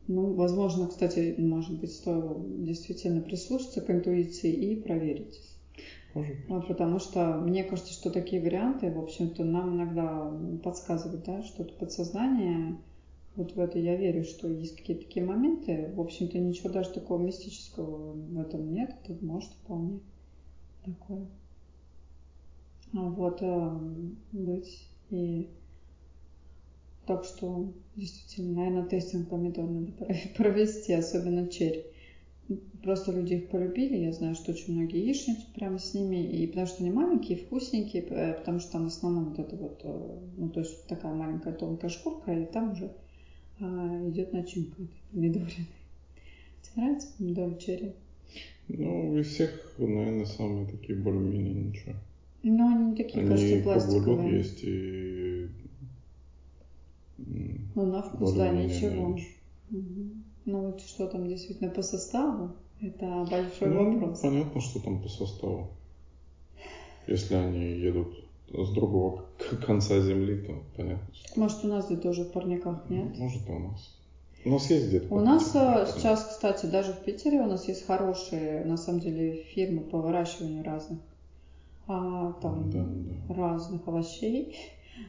Ну, 0.08 0.34
возможно, 0.34 0.88
кстати, 0.88 1.36
может 1.38 1.80
быть, 1.80 1.92
стоило 1.92 2.40
действительно 2.60 3.22
прислушаться 3.22 3.82
к 3.82 3.90
интуиции 3.90 4.52
и 4.52 4.76
проверить. 4.76 5.55
А, 6.16 6.62
Потому 6.62 7.00
что 7.00 7.38
мне 7.38 7.64
кажется, 7.64 7.94
что 7.94 8.10
такие 8.10 8.42
варианты, 8.42 8.92
в 8.92 9.00
общем-то, 9.00 9.44
нам 9.44 9.76
иногда 9.76 10.32
подсказывают, 10.64 11.26
да, 11.26 11.44
что-то 11.44 11.74
подсознание 11.74 12.78
вот 13.36 13.54
в 13.54 13.60
это 13.60 13.78
я 13.78 13.98
верю, 13.98 14.24
что 14.24 14.48
есть 14.48 14.78
какие-то 14.78 15.04
такие 15.06 15.26
моменты. 15.26 15.92
В 15.94 16.00
общем-то, 16.00 16.40
ничего 16.40 16.70
даже 16.70 16.92
такого 16.92 17.22
мистического 17.22 18.14
в 18.14 18.40
этом 18.40 18.74
нет. 18.74 18.96
Это 19.04 19.26
может 19.26 19.52
вполне 19.52 20.00
такое 20.86 21.28
а 22.94 23.10
вот 23.10 23.42
быть. 24.32 24.88
И 25.10 25.50
так 27.06 27.26
что 27.26 27.74
действительно, 27.96 28.56
наверное, 28.56 28.86
тестинг 28.86 29.30
помидор 29.30 29.66
надо 29.66 29.92
провести, 30.38 30.94
особенно 30.94 31.48
черри. 31.48 31.84
Просто 32.84 33.12
люди 33.12 33.34
их 33.34 33.50
полюбили, 33.50 33.98
я 33.98 34.12
знаю, 34.12 34.36
что 34.36 34.52
очень 34.52 34.76
многие 34.76 35.04
яичницы 35.04 35.42
прямо 35.56 35.80
с 35.80 35.96
ними, 35.96 36.24
и 36.24 36.46
потому 36.46 36.68
что 36.68 36.84
они 36.84 36.92
маленькие, 36.92 37.40
вкусненькие, 37.40 38.04
потому 38.04 38.60
что 38.60 38.74
там 38.74 38.84
в 38.84 38.88
основном 38.88 39.30
вот 39.30 39.40
это 39.40 39.56
вот, 39.56 39.82
э, 39.84 40.20
ну 40.38 40.50
то 40.50 40.60
есть 40.60 40.86
такая 40.86 41.16
маленькая 41.16 41.54
тонкая 41.54 41.90
шкурка, 41.90 42.32
и 42.32 42.46
там 42.46 42.74
уже 42.74 42.92
а, 43.60 44.10
идет 44.10 44.34
начинка 44.34 44.84
этой 44.84 45.02
помидорины. 45.12 45.68
Тебе 46.62 46.74
нравится 46.76 47.08
помидоры 47.18 47.58
черри? 47.58 47.94
Ну, 48.68 49.18
из 49.18 49.28
всех, 49.28 49.76
наверное, 49.78 50.26
самые 50.26 50.68
такие 50.68 50.98
более-менее 51.00 51.54
ничего. 51.54 51.94
Но 52.44 52.68
они 52.68 52.92
не 52.92 52.96
такие, 52.96 53.22
они 53.22 53.30
кажется, 53.30 53.64
пластиковые. 53.64 54.20
Они 54.20 54.38
есть 54.38 54.64
и... 54.64 55.48
Ну, 57.18 57.86
на 57.86 58.04
вкус, 58.04 58.34
да, 58.34 58.52
ничего. 58.52 59.18
Угу. 59.72 60.25
Ну, 60.46 60.68
вот 60.68 60.82
что 60.82 61.08
там 61.08 61.28
действительно 61.28 61.72
по 61.72 61.82
составу, 61.82 62.52
это 62.82 63.26
большой 63.30 63.70
ну, 63.70 64.00
вопрос. 64.00 64.20
понятно, 64.20 64.62
что 64.62 64.80
там 64.80 65.02
по 65.02 65.10
составу. 65.10 65.70
Если 67.08 67.36
они 67.36 67.66
едут 67.66 68.26
с 68.50 68.70
другого 68.74 69.26
конца 69.66 70.00
земли, 70.00 70.38
то 70.46 70.54
понятно. 70.76 71.08
Может, 71.36 71.66
у 71.66 71.68
нас 71.68 71.88
где 71.88 71.98
тоже 71.98 72.24
в 72.24 72.32
парниках 72.32 72.90
нет? 72.90 73.18
Может, 73.18 73.50
и 73.50 73.52
у 73.52 73.60
нас. 73.60 73.98
У 74.46 74.50
нас 74.50 74.70
есть 74.70 74.88
где-то. 74.88 75.14
У 75.14 75.20
нас 75.20 75.50
парник. 75.50 75.88
сейчас, 75.88 76.24
кстати, 76.26 76.68
даже 76.68 76.94
в 76.94 77.00
Питере 77.00 77.42
у 77.42 77.48
нас 77.48 77.68
есть 77.68 77.86
хорошие, 77.86 78.64
на 78.66 78.78
самом 78.78 79.00
деле, 79.00 79.44
фирмы 79.44 79.82
по 79.82 80.00
выращиванию 80.00 80.64
разных 80.64 81.00
а, 81.88 82.34
там 82.42 82.70
да, 82.70 82.86
да. 82.86 83.34
разных 83.34 83.88
овощей. 83.88 84.56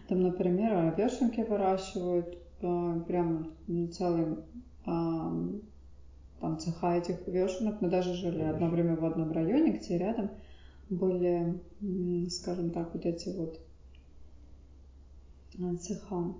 Там, 0.08 0.22
например, 0.22 0.94
вешенки 0.96 1.40
выращивают 1.40 2.38
а, 2.62 3.00
прямо 3.00 3.46
целый 3.92 4.38
там 4.86 6.58
цеха 6.58 6.96
этих 6.96 7.26
вешенок. 7.26 7.80
Мы 7.80 7.90
даже 7.90 8.14
жили 8.14 8.42
одно 8.42 8.68
время 8.68 8.96
в 8.96 9.04
одном 9.04 9.32
районе, 9.32 9.72
где 9.72 9.98
рядом 9.98 10.30
были, 10.88 11.60
скажем 12.30 12.70
так, 12.70 12.94
вот 12.94 13.04
эти 13.04 13.28
вот 13.36 13.60
а, 15.60 15.76
цеха. 15.76 16.34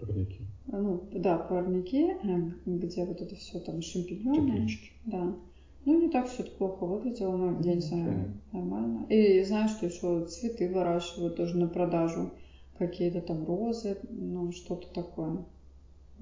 Парники. 0.00 0.40
Ну, 0.66 1.04
да, 1.12 1.38
парники, 1.38 2.16
э, 2.22 2.50
где 2.66 3.04
вот 3.04 3.20
это 3.20 3.36
все 3.36 3.60
там 3.60 3.82
шампиньоны. 3.82 4.50
Теплички. 4.50 4.90
Да. 5.06 5.34
Ну, 5.84 6.00
не 6.00 6.08
так 6.08 6.28
все 6.28 6.42
это 6.42 6.52
плохо 6.52 6.84
выглядело, 6.84 7.36
но 7.36 7.60
я 7.60 7.74
не 7.74 7.80
знаю, 7.80 8.32
нормально. 8.52 9.06
И 9.08 9.42
знаю, 9.44 9.68
что 9.68 9.86
еще 9.86 10.26
цветы 10.26 10.72
выращивают 10.72 11.36
тоже 11.36 11.56
на 11.58 11.68
продажу. 11.68 12.30
Какие-то 12.78 13.20
там 13.20 13.44
розы, 13.44 13.98
ну, 14.10 14.50
что-то 14.52 14.88
такое. 14.92 15.44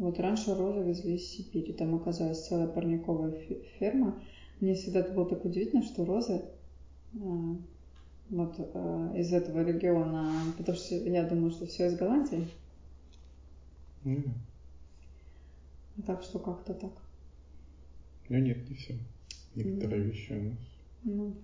Вот 0.01 0.19
раньше 0.19 0.55
розы 0.55 0.83
везли 0.83 1.17
из 1.17 1.29
Сибири, 1.29 1.75
там 1.75 1.95
оказалась 1.95 2.49
целая 2.49 2.67
парниковая 2.67 3.33
ферма. 3.79 4.19
Мне 4.59 4.75
всегда 4.75 5.01
это 5.01 5.13
было 5.13 5.29
так 5.29 5.45
удивительно, 5.45 5.83
что 5.83 6.07
розы 6.07 6.41
а, 7.23 7.57
вот 8.31 8.55
а, 8.59 9.13
из 9.15 9.31
этого 9.31 9.63
региона, 9.63 10.33
потому 10.57 10.79
что 10.79 10.95
я 10.95 11.29
думала, 11.29 11.51
что 11.51 11.67
все 11.67 11.89
из 11.89 11.97
Голландии. 11.97 12.49
Mm. 14.07 14.31
Так 16.07 16.23
что 16.23 16.39
как-то 16.39 16.73
так. 16.73 16.93
Ну 18.31 18.39
нет, 18.39 18.71
не 18.71 18.77
все 18.77 18.95
некоторые 19.55 20.03
mm. 20.03 20.07
вещи 20.07 20.33
у 20.33 20.43
нас. 20.43 20.59
Mm. 21.05 21.35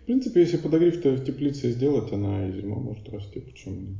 В 0.00 0.04
принципе, 0.06 0.40
если 0.40 0.56
подогрев-то 0.56 1.12
в 1.12 1.26
теплице 1.26 1.72
сделать, 1.72 2.10
она 2.10 2.48
и 2.48 2.58
зимой 2.58 2.80
может 2.80 3.06
расти, 3.10 3.38
почему 3.40 3.74
нет? 3.74 3.98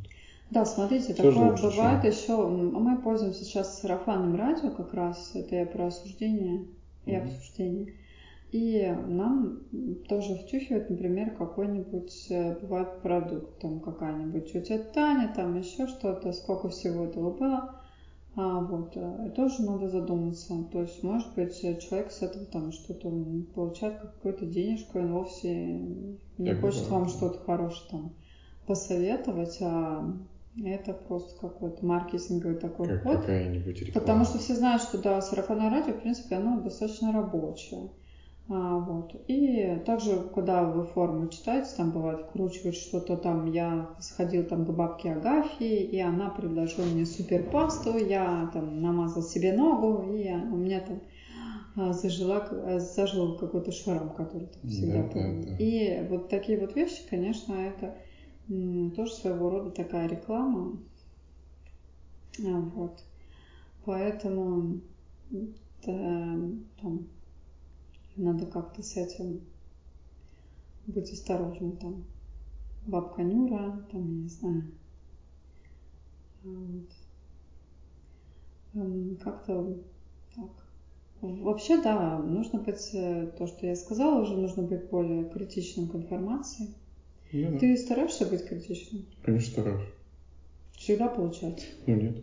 Да, 0.51 0.65
смотрите, 0.65 1.13
Все 1.13 1.31
такое 1.31 1.57
бывает 1.57 2.03
чем... 2.03 2.11
еще. 2.11 2.47
Мы 2.47 2.99
пользуемся 3.03 3.45
сейчас 3.45 3.81
сарафанным 3.81 4.35
радио 4.35 4.71
как 4.71 4.95
раз. 4.95 5.33
Это 5.35 5.57
я 5.57 5.67
про 5.67 5.89
осуждение 5.89 6.67
и 7.05 7.13
mm 7.13 7.23
обсуждение. 7.23 7.95
И 8.51 8.97
нам 9.07 9.61
тоже 10.09 10.37
втюхивают, 10.37 10.89
например, 10.89 11.37
какой-нибудь, 11.37 12.29
э, 12.31 12.59
бывает 12.61 13.03
продукт, 13.03 13.59
там 13.61 13.81
какая-нибудь 13.81 14.51
тетя 14.51 14.79
Таня, 14.79 15.31
там 15.37 15.59
еще 15.59 15.87
что-то, 15.87 16.33
сколько 16.33 16.71
всего 16.71 17.05
этого 17.05 17.31
было. 17.31 17.75
А, 18.37 18.61
вот, 18.61 18.93
э, 18.97 19.33
тоже 19.37 19.63
надо 19.65 19.91
задуматься. 19.91 20.55
То 20.73 20.81
есть, 20.81 21.03
может 21.03 21.35
быть, 21.35 21.61
человек 21.61 22.11
с 22.11 22.23
этого 22.23 22.47
там 22.47 22.73
что-то 22.73 23.13
получает 23.55 24.01
какую-то 24.01 24.47
денежку, 24.47 24.99
он 24.99 25.13
вовсе 25.13 25.81
не 26.39 26.53
так 26.53 26.61
хочет 26.63 26.85
бывает. 26.85 26.91
вам 26.91 27.09
что-то 27.09 27.39
хорошее 27.41 27.91
там 27.91 28.13
посоветовать, 28.67 29.59
а 29.61 30.11
это 30.65 30.93
просто 30.93 31.41
какой-то 31.41 31.85
маркетинговый 31.85 32.57
такой 32.57 32.89
как 32.89 33.03
ход. 33.03 33.17
Какая-нибудь 33.21 33.81
реклама. 33.81 34.01
Потому 34.01 34.25
что 34.25 34.39
все 34.39 34.55
знают, 34.55 34.83
что 34.83 34.99
да, 34.99 35.21
сарафанное 35.21 35.71
радио, 35.71 35.95
в 35.95 36.01
принципе, 36.01 36.37
оно 36.37 36.61
достаточно 36.61 37.13
рабочее. 37.13 37.91
А, 38.51 38.79
вот. 38.79 39.15
И 39.29 39.79
также, 39.85 40.23
когда 40.35 40.65
вы 40.65 40.85
форму 40.85 41.29
читаете, 41.29 41.69
там 41.77 41.91
бывает 41.91 42.23
вкручивают 42.23 42.77
что-то 42.77 43.17
там, 43.17 43.53
я 43.53 43.91
сходил 44.01 44.45
там 44.45 44.65
к 44.65 44.71
бабке 44.71 45.13
Агафьи, 45.13 45.83
и 45.83 46.01
она 46.01 46.31
предложила 46.31 46.87
мне 46.87 47.05
суперпасту, 47.05 47.99
я 47.99 48.51
там 48.53 48.81
намазал 48.81 49.23
себе 49.23 49.53
ногу, 49.53 50.13
и 50.13 50.23
я, 50.23 50.37
у 50.37 50.57
меня 50.57 50.81
там 50.81 51.03
а, 51.77 51.93
зажила, 51.93 52.49
зажил 52.79 53.37
какой-то 53.37 53.71
шрам, 53.71 54.15
который 54.15 54.47
там 54.47 54.71
всегда 54.71 55.03
да, 55.03 55.09
был. 55.09 55.43
Да, 55.43 55.51
да. 55.51 55.57
И 55.59 56.07
вот 56.09 56.31
такие 56.31 56.59
вот 56.59 56.75
вещи, 56.75 57.03
конечно, 57.09 57.53
это 57.53 57.97
тоже 58.49 59.13
своего 59.13 59.51
рода 59.51 59.71
такая 59.71 60.09
реклама. 60.09 60.79
А, 62.45 62.61
вот. 62.61 63.05
Поэтому 63.85 64.81
да, 65.31 66.39
там, 66.81 67.09
надо 68.17 68.47
как-то 68.47 68.83
с 68.83 68.97
этим 68.97 69.41
быть 70.87 71.13
осторожным. 71.13 71.77
Там 71.77 72.05
бабка 72.87 73.23
Нюра, 73.23 73.87
там, 73.91 74.03
я 74.03 74.23
не 74.23 74.29
знаю. 74.29 74.65
А 76.45 76.49
вот. 76.49 76.91
Эм, 78.75 79.17
как-то 79.17 79.77
так. 80.35 80.51
Вообще, 81.21 81.83
да, 81.83 82.19
нужно 82.19 82.61
быть, 82.61 82.91
э, 82.93 83.33
то, 83.37 83.47
что 83.47 83.67
я 83.67 83.75
сказала, 83.75 84.23
уже 84.23 84.37
нужно 84.37 84.63
быть 84.63 84.89
более 84.89 85.29
критичным 85.29 85.89
к 85.89 85.97
информации. 85.97 86.75
Да. 87.33 87.59
Ты 87.59 87.77
стараешься 87.77 88.27
быть 88.27 88.47
критичным? 88.47 89.05
Конечно, 89.23 89.53
стараюсь. 89.53 89.89
Всегда 90.77 91.09
получается? 91.09 91.67
Ну, 91.87 91.97
нет. 91.97 92.17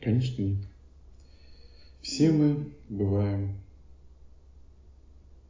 Конечно, 0.00 0.42
нет. 0.42 0.58
Все 2.00 2.30
мы 2.30 2.72
бываем 2.88 3.56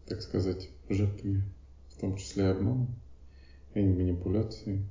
так 0.07 0.23
сказать, 0.23 0.69
жертвами, 0.89 1.43
в 1.91 2.01
том 2.01 2.17
числе 2.17 2.49
обмана 2.49 2.87
и 3.75 3.81
манипуляции. 3.81 4.85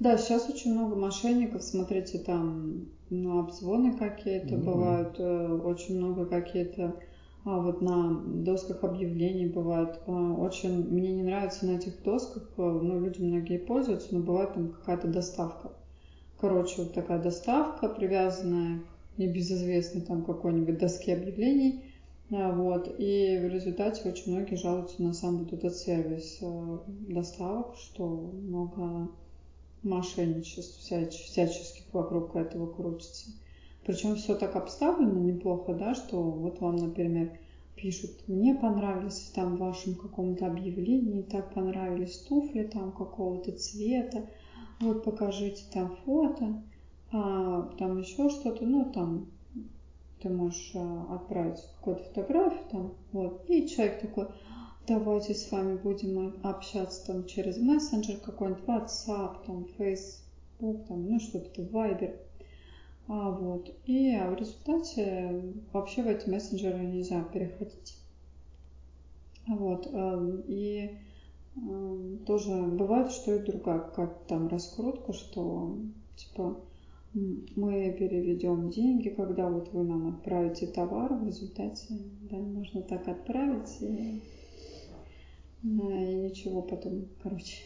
Да, 0.00 0.18
сейчас 0.18 0.48
очень 0.48 0.72
много 0.72 0.96
мошенников. 0.96 1.62
Смотрите, 1.62 2.18
там 2.18 2.86
ну, 3.08 3.38
обзвоны 3.38 3.96
какие-то 3.96 4.56
ну, 4.56 4.64
бывают, 4.64 5.16
да. 5.16 5.54
очень 5.54 5.98
много 5.98 6.26
какие-то 6.26 6.96
а 7.44 7.58
вот 7.58 7.82
на 7.82 8.22
досках 8.24 8.84
объявлений 8.84 9.46
бывает. 9.46 10.00
А, 10.06 10.12
очень 10.34 10.88
мне 10.88 11.12
не 11.12 11.22
нравится 11.22 11.66
на 11.66 11.72
этих 11.72 12.02
досках, 12.02 12.44
э, 12.56 12.62
ну, 12.62 13.00
люди 13.00 13.20
многие 13.20 13.58
пользуются, 13.58 14.14
но 14.14 14.20
бывает 14.20 14.54
там 14.54 14.68
какая-то 14.68 15.08
доставка. 15.08 15.72
Короче, 16.38 16.82
вот 16.82 16.94
такая 16.94 17.20
доставка, 17.20 17.88
привязанная 17.88 18.80
к 19.14 19.18
небезызвестной 19.18 20.02
там 20.02 20.24
какой-нибудь 20.24 20.78
доске 20.78 21.14
объявлений. 21.14 21.84
А, 22.30 22.52
вот. 22.52 22.94
И 22.98 23.38
в 23.42 23.48
результате 23.48 24.08
очень 24.08 24.32
многие 24.32 24.54
жалуются 24.54 25.02
на 25.02 25.12
сам 25.12 25.38
вот 25.38 25.52
этот 25.52 25.74
сервис 25.74 26.38
доставок, 27.08 27.74
что 27.76 28.06
много 28.06 29.08
мошенничеств 29.82 30.78
всяческих 30.78 31.92
вокруг 31.92 32.36
этого 32.36 32.72
крутится. 32.72 33.30
Причем 33.84 34.14
все 34.14 34.36
так 34.36 34.54
обставлено 34.54 35.18
неплохо, 35.18 35.74
да, 35.74 35.94
что 35.94 36.22
вот 36.22 36.60
вам, 36.60 36.76
например, 36.76 37.38
пишут, 37.74 38.10
мне 38.28 38.54
понравились 38.54 39.32
там 39.34 39.56
в 39.56 39.60
вашем 39.60 39.94
каком-то 39.94 40.46
объявлении, 40.46 41.22
так 41.22 41.52
понравились 41.52 42.18
туфли 42.18 42.62
там 42.64 42.92
какого-то 42.92 43.52
цвета, 43.52 44.28
вот 44.80 45.04
покажите 45.04 45.64
там 45.72 45.96
фото, 46.04 46.62
а, 47.10 47.62
там 47.78 47.98
еще 47.98 48.30
что-то, 48.30 48.64
ну 48.64 48.90
там 48.92 49.26
ты 50.20 50.28
можешь 50.28 50.70
э, 50.74 51.02
отправить 51.10 51.60
какую-то 51.78 52.04
фотографию 52.04 52.64
там, 52.70 52.94
вот, 53.10 53.44
и 53.48 53.66
человек 53.66 54.00
такой, 54.00 54.28
давайте 54.86 55.34
с 55.34 55.50
вами 55.50 55.76
будем 55.76 56.40
общаться 56.44 57.06
там 57.06 57.26
через 57.26 57.58
мессенджер 57.58 58.18
какой-нибудь, 58.18 58.62
WhatsApp, 58.64 59.44
там, 59.44 59.66
Facebook, 59.76 60.86
там, 60.86 61.10
ну 61.10 61.18
что-то, 61.18 61.62
Viber. 61.62 62.16
А, 63.14 63.30
вот. 63.30 63.68
И 63.84 64.16
в 64.16 64.34
результате 64.36 65.52
вообще 65.70 66.02
в 66.02 66.06
эти 66.06 66.30
мессенджеры 66.30 66.78
нельзя 66.78 67.22
переходить. 67.22 67.98
Вот. 69.46 69.86
Эм, 69.92 70.42
и 70.46 70.96
эм, 71.56 72.20
тоже 72.24 72.52
бывает, 72.62 73.12
что 73.12 73.34
и 73.34 73.44
другая 73.44 73.80
какая-то 73.80 74.18
там 74.28 74.48
раскрутка, 74.48 75.12
что 75.12 75.76
типа 76.16 76.58
мы 77.12 77.94
переведем 77.98 78.70
деньги, 78.70 79.10
когда 79.10 79.46
вот 79.50 79.70
вы 79.74 79.84
нам 79.84 80.08
отправите 80.08 80.66
товар, 80.66 81.12
в 81.12 81.26
результате 81.26 81.88
да, 82.30 82.38
можно 82.38 82.80
так 82.80 83.06
отправить 83.08 83.76
и, 83.82 84.22
и 85.62 85.66
ничего 85.66 86.62
потом, 86.62 87.04
короче. 87.22 87.58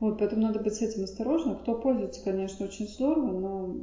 Вот, 0.00 0.18
поэтому 0.18 0.42
надо 0.42 0.60
быть 0.60 0.74
с 0.74 0.82
этим 0.82 1.04
осторожным. 1.04 1.56
Кто 1.56 1.74
пользуется, 1.74 2.22
конечно, 2.22 2.66
очень 2.66 2.86
здорово, 2.86 3.32
но, 3.38 3.76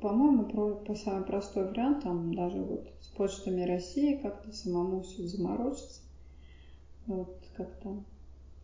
по-моему, 0.00 0.44
про, 0.46 0.74
по 0.76 0.94
самый 0.94 1.24
простой 1.24 1.68
вариант, 1.68 2.04
там 2.04 2.34
даже 2.34 2.58
вот 2.62 2.88
с 3.00 3.08
почтами 3.08 3.62
России 3.62 4.16
как-то 4.16 4.52
самому 4.52 5.02
все 5.02 5.26
заморочиться. 5.26 6.00
Вот 7.06 7.36
как-то 7.56 8.02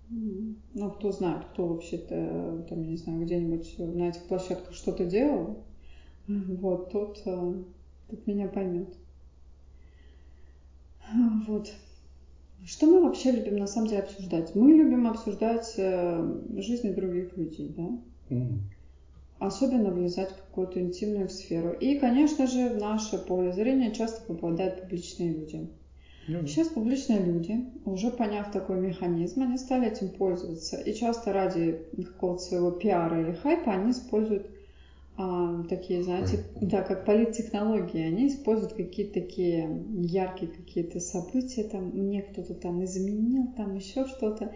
ну, 0.09 0.91
кто 0.91 1.11
знает, 1.11 1.45
кто 1.53 1.67
вообще-то, 1.67 2.65
там, 2.69 2.83
я 2.83 2.91
не 2.91 2.97
знаю, 2.97 3.25
где-нибудь 3.25 3.79
на 3.79 4.09
этих 4.09 4.23
площадках 4.25 4.75
что-то 4.75 5.05
делал, 5.05 5.65
вот, 6.29 6.93
тот, 6.93 7.23
э, 7.25 7.55
тот 8.09 8.27
меня 8.27 8.49
поймет. 8.49 8.95
Вот. 11.47 11.73
Что 12.65 12.87
мы 12.87 13.03
вообще 13.03 13.33
любим 13.33 13.57
на 13.57 13.67
самом 13.67 13.89
деле 13.89 14.03
обсуждать? 14.03 14.55
Мы 14.55 14.73
любим 14.73 15.07
обсуждать 15.07 15.75
э, 15.77 16.41
жизни 16.57 16.91
других 16.91 17.37
людей, 17.37 17.73
да? 17.77 18.35
Mm. 18.35 18.59
Особенно 19.39 19.91
влезать 19.91 20.31
в 20.31 20.37
какую-то 20.37 20.81
интимную 20.81 21.29
сферу. 21.29 21.73
И, 21.73 21.99
конечно 21.99 22.47
же, 22.47 22.71
в 22.71 22.79
наше 22.79 23.19
поле 23.19 23.53
зрения 23.53 23.93
часто 23.93 24.23
попадают 24.23 24.81
публичные 24.81 25.35
люди. 25.35 25.69
Mm. 26.29 26.47
Сейчас 26.47 26.69
публичные 26.69 27.21
люди, 27.21 27.67
уже 27.85 28.11
поняв 28.11 28.51
такой 28.51 28.81
механизм, 28.81 29.43
они 29.43 29.59
стали 29.59 29.89
этим 29.89 30.09
пользоваться. 30.09 30.79
И 30.79 30.95
часто 30.95 31.33
ради 31.33 31.85
какого-то 31.97 32.43
своего 32.43 32.71
пиара 32.71 33.21
или 33.21 33.33
хайпа 33.33 33.73
они 33.73 33.93
используют 33.93 34.51
а, 35.19 35.63
такие, 35.65 36.03
знаете, 36.03 36.45
да, 36.61 36.83
как 36.83 37.07
политтехнологии, 37.07 38.03
они 38.03 38.29
используют 38.29 38.75
какие-то 38.75 39.15
такие 39.15 39.83
яркие 39.95 40.51
какие-то 40.51 41.01
события, 41.01 41.65
там 41.65 41.87
мне 41.87 42.23
кто-то 42.23 42.55
там 42.55 42.85
изменил, 42.85 43.47
там 43.57 43.75
еще 43.77 44.05
что-то, 44.05 44.53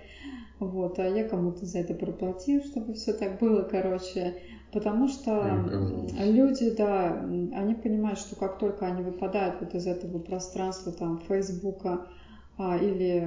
вот, 0.59 0.99
а 0.99 1.09
я 1.09 1.27
кому-то 1.27 1.65
за 1.65 1.79
это 1.79 1.95
проплатил, 1.95 2.63
чтобы 2.63 2.93
все 2.93 3.15
так 3.15 3.41
было, 3.41 3.63
короче, 3.63 4.35
потому 4.71 5.09
что 5.09 5.65
люди, 6.19 6.71
да, 6.71 7.23
они 7.23 7.75
понимают, 7.75 8.19
что 8.19 8.37
как 8.37 8.59
только 8.59 8.87
они 8.87 9.03
выпадают 9.03 9.63
вот 9.63 9.75
из 9.75 9.87
этого 9.87 10.19
пространства, 10.19 10.93
там, 10.93 11.23
Фейсбука, 11.27 12.07
или 12.61 13.27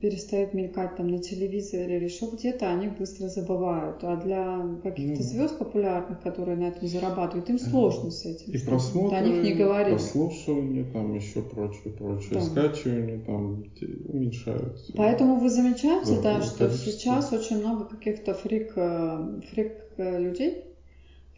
перестают 0.00 0.52
мелькать 0.52 0.96
там 0.96 1.08
на 1.08 1.18
телевизоре 1.18 1.96
или 1.96 2.04
еще 2.04 2.26
где-то, 2.32 2.68
они 2.68 2.88
быстро 2.88 3.28
забывают. 3.28 4.02
А 4.02 4.16
для 4.16 4.60
каких-то 4.82 5.22
ну, 5.22 5.28
звезд 5.28 5.58
популярных, 5.58 6.20
которые 6.22 6.56
на 6.56 6.64
этом 6.64 6.88
зарабатывают, 6.88 7.48
им 7.50 7.58
сложно 7.58 8.10
с 8.10 8.24
этим. 8.24 8.52
И 8.52 8.58
просмотры, 8.58 9.16
о 9.16 9.20
них 9.20 9.44
не 9.44 9.54
говорили. 9.54 9.94
прослушивание, 9.94 10.84
там 10.92 11.14
еще 11.14 11.42
прочее, 11.42 11.92
прочее, 11.92 12.34
да. 12.34 12.40
скачивание 12.40 13.20
там 13.20 13.64
уменьшаются. 14.08 14.92
Поэтому 14.96 15.36
вы 15.36 15.50
замечаете, 15.50 16.20
да, 16.20 16.42
что 16.42 16.68
сейчас 16.70 17.32
очень 17.32 17.60
много 17.60 17.84
каких-то 17.84 18.34
фрик, 18.34 18.72
э, 18.74 19.40
фрик 19.52 19.72
э, 19.98 20.18
людей, 20.18 20.64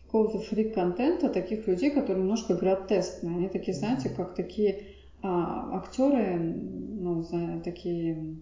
какого-то 0.06 0.38
фрик-контента, 0.38 1.28
таких 1.28 1.66
людей, 1.66 1.90
которые 1.90 2.22
немножко 2.22 2.54
гротескные. 2.54 3.36
Они 3.36 3.48
такие, 3.48 3.76
знаете, 3.76 4.08
как 4.08 4.34
такие 4.34 4.95
а, 5.22 5.76
актеры, 5.76 6.38
ну, 6.38 7.22
знаю, 7.22 7.62
такие 7.62 8.36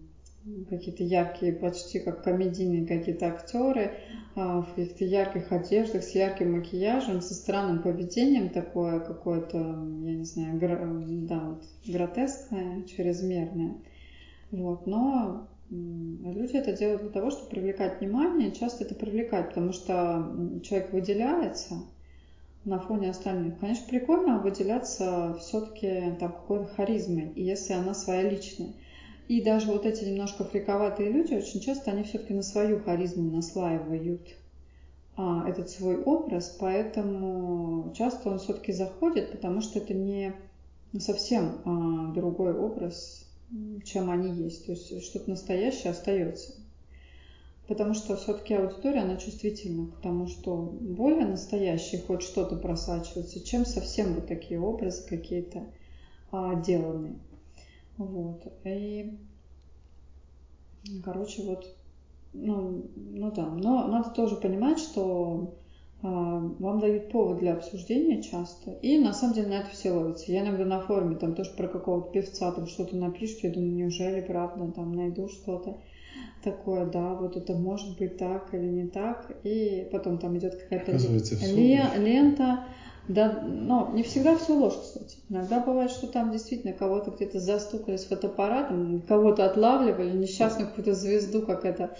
какие-то 0.69 1.03
яркие, 1.03 1.53
почти 1.53 1.99
как 1.99 2.23
комедийные 2.23 2.85
какие-то 2.85 3.27
актеры 3.27 3.93
а, 4.35 4.61
в 4.61 4.75
каких-то 4.75 5.03
ярких 5.03 5.51
одеждах, 5.51 6.03
с 6.03 6.13
ярким 6.13 6.53
макияжем, 6.53 7.21
со 7.21 7.33
странным 7.33 7.81
поведением 7.81 8.49
такое 8.49 8.99
какое-то, 8.99 9.57
я 9.57 10.15
не 10.15 10.23
знаю, 10.23 10.59
гро, 10.59 10.77
да, 11.27 11.39
вот, 11.49 11.63
гротескное, 11.87 12.83
чрезмерное. 12.83 13.75
Вот, 14.51 14.85
но 14.85 15.47
люди 15.71 16.55
это 16.55 16.73
делают 16.73 17.01
для 17.01 17.11
того, 17.11 17.31
чтобы 17.31 17.49
привлекать 17.49 17.99
внимание, 17.99 18.49
и 18.49 18.55
часто 18.55 18.83
это 18.83 18.93
привлекает, 18.93 19.49
потому 19.49 19.73
что 19.73 20.61
человек 20.63 20.93
выделяется, 20.93 21.75
на 22.65 22.79
фоне 22.79 23.11
остальных. 23.11 23.59
Конечно, 23.59 23.87
прикольно 23.87 24.39
выделяться 24.39 25.37
все-таки 25.39 26.15
там 26.19 26.31
какой-то 26.31 26.65
харизмой, 26.65 27.31
если 27.35 27.73
она 27.73 27.93
своя 27.93 28.29
личная. 28.29 28.73
И 29.27 29.41
даже 29.41 29.71
вот 29.71 29.85
эти 29.85 30.03
немножко 30.03 30.43
фриковатые 30.43 31.11
люди, 31.11 31.33
очень 31.33 31.59
часто 31.59 31.91
они 31.91 32.03
все-таки 32.03 32.33
на 32.33 32.43
свою 32.43 32.79
харизму 32.79 33.31
наслаивают 33.31 34.27
а, 35.15 35.47
этот 35.47 35.69
свой 35.69 35.97
образ, 35.97 36.55
поэтому 36.59 37.93
часто 37.95 38.29
он 38.29 38.39
все-таки 38.39 38.71
заходит, 38.71 39.31
потому 39.31 39.61
что 39.61 39.79
это 39.79 39.93
не 39.93 40.33
совсем 40.99 41.61
а, 41.65 42.13
другой 42.13 42.53
образ, 42.53 43.27
чем 43.83 44.09
они 44.11 44.31
есть. 44.31 44.65
То 44.65 44.73
есть 44.73 45.03
что-то 45.03 45.29
настоящее 45.29 45.91
остается. 45.91 46.53
Потому 47.67 47.95
что 47.95 48.15
все-таки 48.15 48.53
аудитория, 48.53 49.01
она 49.01 49.17
чувствительна 49.17 49.87
к 49.87 50.01
тому, 50.01 50.27
что 50.27 50.55
более 50.55 51.25
настоящий 51.25 51.97
хоть 51.97 52.21
что-то 52.21 52.57
просачивается, 52.57 53.43
чем 53.43 53.65
совсем 53.65 54.13
вот 54.13 54.27
такие 54.27 54.59
образы 54.59 55.07
какие-то 55.07 55.63
а, 56.31 56.55
деланные. 56.61 57.15
Вот. 57.97 58.53
И, 58.65 59.17
короче, 61.03 61.41
вот, 61.41 61.75
ну, 62.33 62.85
ну 62.95 63.31
да. 63.31 63.47
Но 63.47 63.87
надо 63.87 64.11
тоже 64.11 64.35
понимать, 64.35 64.77
что 64.77 65.55
а, 66.03 66.39
вам 66.59 66.79
дают 66.79 67.09
повод 67.09 67.39
для 67.39 67.53
обсуждения 67.53 68.21
часто, 68.21 68.73
и 68.73 68.99
на 68.99 69.11
самом 69.11 69.33
деле 69.33 69.47
на 69.47 69.61
это 69.61 69.71
все 69.71 69.91
ловится. 69.91 70.31
Я 70.31 70.41
иногда 70.41 70.65
на 70.65 70.81
форуме 70.81 71.15
там 71.15 71.33
тоже 71.33 71.49
про 71.57 71.67
какого-то 71.67 72.11
певца 72.11 72.51
там 72.51 72.67
что-то 72.67 72.95
напишут, 72.95 73.39
я 73.43 73.51
думаю, 73.51 73.73
неужели 73.73 74.21
правда, 74.21 74.71
там 74.71 74.91
найду 74.91 75.29
что-то 75.29 75.77
такое, 76.43 76.85
да, 76.85 77.13
вот 77.15 77.37
это 77.37 77.53
может 77.53 77.97
быть 77.97 78.17
так 78.17 78.53
или 78.53 78.65
не 78.67 78.87
так, 78.87 79.31
и 79.43 79.87
потом 79.91 80.17
там 80.19 80.37
идет 80.37 80.55
какая-то 80.55 80.91
ле- 81.55 81.91
лента, 81.97 82.63
да, 83.07 83.39
но 83.43 83.91
не 83.93 84.03
всегда 84.03 84.35
все 84.35 84.53
ложь, 84.55 84.75
кстати. 84.79 85.17
Иногда 85.29 85.59
бывает, 85.59 85.91
что 85.91 86.07
там 86.07 86.31
действительно 86.31 86.73
кого-то 86.73 87.11
где-то 87.11 87.39
застукали 87.39 87.97
с 87.97 88.05
фотоаппаратом, 88.05 89.01
кого-то 89.07 89.45
отлавливали, 89.45 90.11
несчастную 90.17 90.69
какую-то 90.69 90.93
звезду, 90.93 91.41
как 91.45 91.65
это, 91.65 91.95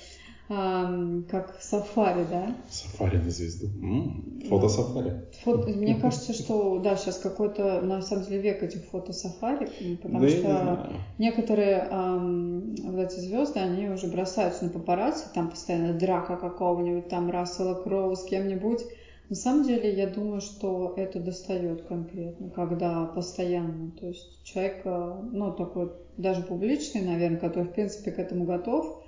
как 0.47 1.57
сафари, 1.59 2.25
да? 2.29 2.55
Сафари 2.69 3.17
на 3.17 3.31
звезду. 3.31 3.65
М-м, 3.65 4.41
фото-сафари. 4.47 5.13
Фото, 5.43 5.69
мне 5.69 5.95
кажется, 6.01 6.33
что 6.33 6.79
да, 6.79 6.95
сейчас 6.95 7.17
какой-то 7.17 7.81
на 7.81 8.01
самом 8.01 8.25
деле 8.25 8.39
век 8.39 8.61
этих 8.61 8.83
фото-сафари, 8.85 9.97
потому 10.01 10.19
да 10.19 10.29
что 10.29 10.89
некоторые 11.17 11.87
эм, 11.89 12.75
вот 12.75 12.99
эти 12.99 13.19
звезды, 13.19 13.59
они 13.59 13.89
уже 13.89 14.07
бросаются 14.07 14.65
на 14.65 14.69
папарацци, 14.69 15.25
там 15.33 15.49
постоянно 15.49 15.97
драка 15.97 16.35
какого-нибудь, 16.37 17.09
там 17.09 17.31
Рассела 17.31 17.73
Кроу 17.73 18.15
с 18.15 18.23
кем-нибудь. 18.23 18.81
На 19.29 19.35
самом 19.35 19.63
деле, 19.63 19.91
я 19.91 20.05
думаю, 20.05 20.39
что 20.39 20.93
это 20.95 21.19
достает 21.19 21.81
конкретно, 21.81 22.51
когда 22.51 23.05
постоянно, 23.05 23.89
то 23.99 24.07
есть 24.07 24.43
человек, 24.43 24.81
э, 24.85 25.21
ну, 25.31 25.51
такой 25.51 25.91
даже 26.17 26.43
публичный, 26.43 27.01
наверное, 27.01 27.39
который, 27.39 27.63
в 27.63 27.71
принципе, 27.71 28.11
к 28.11 28.19
этому 28.19 28.45
готов, 28.45 29.01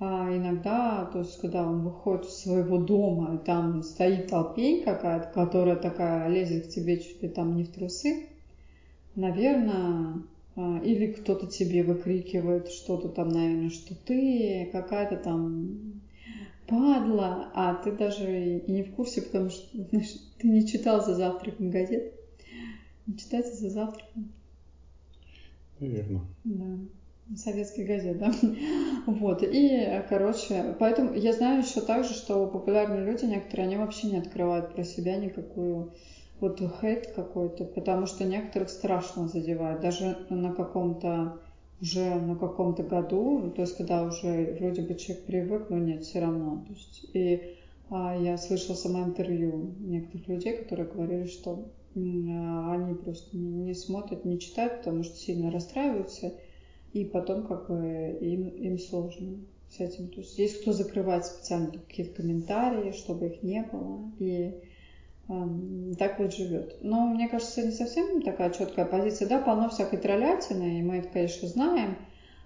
а 0.00 0.28
иногда, 0.36 1.04
то 1.12 1.20
есть, 1.20 1.40
когда 1.40 1.66
он 1.66 1.82
выходит 1.82 2.26
из 2.26 2.38
своего 2.38 2.78
дома, 2.78 3.36
и 3.36 3.44
там 3.44 3.82
стоит 3.82 4.28
толпень 4.28 4.82
какая-то, 4.82 5.30
которая 5.32 5.76
такая 5.76 6.28
лезет 6.28 6.66
к 6.66 6.70
тебе 6.70 6.98
чуть 6.98 7.22
ли 7.22 7.28
там 7.28 7.56
не 7.56 7.62
в 7.62 7.72
трусы, 7.72 8.26
наверное, 9.14 10.22
а, 10.56 10.80
или 10.82 11.12
кто-то 11.12 11.46
тебе 11.46 11.84
выкрикивает 11.84 12.70
что-то 12.70 13.08
там, 13.08 13.28
наверное, 13.28 13.70
что 13.70 13.94
ты 13.94 14.68
какая-то 14.72 15.16
там 15.16 16.02
падла, 16.66 17.50
а 17.54 17.74
ты 17.74 17.92
даже 17.92 18.58
и 18.58 18.70
не 18.70 18.82
в 18.82 18.94
курсе, 18.96 19.22
потому 19.22 19.50
что 19.50 19.64
знаешь, 19.90 20.14
ты 20.38 20.48
не 20.48 20.66
читал 20.66 21.04
за 21.04 21.14
завтраком 21.14 21.70
газет. 21.70 22.14
Не 23.06 23.16
читайте 23.16 23.52
за 23.52 23.70
завтраком. 23.70 24.32
Наверное. 25.78 26.22
Да 26.42 26.78
советских 27.36 27.86
газет, 27.86 28.18
да? 28.18 28.32
Вот, 29.06 29.42
и, 29.42 30.02
короче, 30.08 30.76
поэтому 30.78 31.14
я 31.14 31.32
знаю 31.32 31.62
еще 31.62 31.80
также, 31.80 32.14
что 32.14 32.46
популярные 32.46 33.04
люди 33.04 33.24
некоторые, 33.24 33.66
они 33.66 33.76
вообще 33.76 34.08
не 34.08 34.16
открывают 34.16 34.74
про 34.74 34.84
себя 34.84 35.16
никакую 35.16 35.92
вот 36.40 36.60
хейт 36.80 37.12
какой-то, 37.14 37.64
потому 37.64 38.06
что 38.06 38.24
некоторых 38.24 38.68
страшно 38.68 39.28
задевает, 39.28 39.80
даже 39.80 40.26
на 40.30 40.52
каком-то 40.52 41.38
уже 41.80 42.14
на 42.14 42.36
каком-то 42.36 42.82
году, 42.82 43.52
то 43.54 43.62
есть 43.62 43.76
когда 43.76 44.04
уже 44.04 44.56
вроде 44.58 44.82
бы 44.82 44.94
человек 44.94 45.26
привык, 45.26 45.70
но 45.70 45.78
нет, 45.78 46.02
все 46.02 46.20
равно. 46.20 46.64
То 46.66 46.72
есть, 46.72 47.04
и 47.12 47.56
А 47.90 48.16
я 48.16 48.38
слышала 48.38 48.74
сама 48.74 49.04
интервью 49.04 49.74
некоторых 49.80 50.28
людей, 50.28 50.56
которые 50.56 50.88
говорили, 50.88 51.26
что 51.26 51.68
а, 51.96 52.72
они 52.72 52.94
просто 52.94 53.36
не 53.36 53.74
смотрят, 53.74 54.24
не 54.24 54.38
читают, 54.38 54.78
потому 54.78 55.02
что 55.02 55.16
сильно 55.16 55.50
расстраиваются, 55.50 56.32
и 56.94 57.04
потом 57.04 57.46
как 57.46 57.68
бы 57.68 58.16
им, 58.20 58.48
им 58.48 58.78
сложно 58.78 59.40
с 59.68 59.80
этим. 59.80 60.08
То 60.08 60.20
есть 60.20 60.38
есть 60.38 60.62
кто 60.62 60.72
закрывает 60.72 61.26
специально 61.26 61.72
какие-то 61.72 62.22
комментарии, 62.22 62.92
чтобы 62.92 63.26
их 63.26 63.42
не 63.42 63.62
было, 63.62 64.12
и 64.20 64.54
эм, 65.28 65.94
так 65.98 66.20
вот 66.20 66.32
живет. 66.32 66.78
Но 66.82 67.08
мне 67.08 67.28
кажется, 67.28 67.64
не 67.64 67.72
совсем 67.72 68.22
такая 68.22 68.50
четкая 68.50 68.86
позиция. 68.86 69.28
Да, 69.28 69.40
полно 69.40 69.68
всякой 69.68 69.98
троллятины, 69.98 70.78
и 70.78 70.82
мы 70.82 70.98
это, 70.98 71.08
конечно, 71.08 71.48
знаем, 71.48 71.96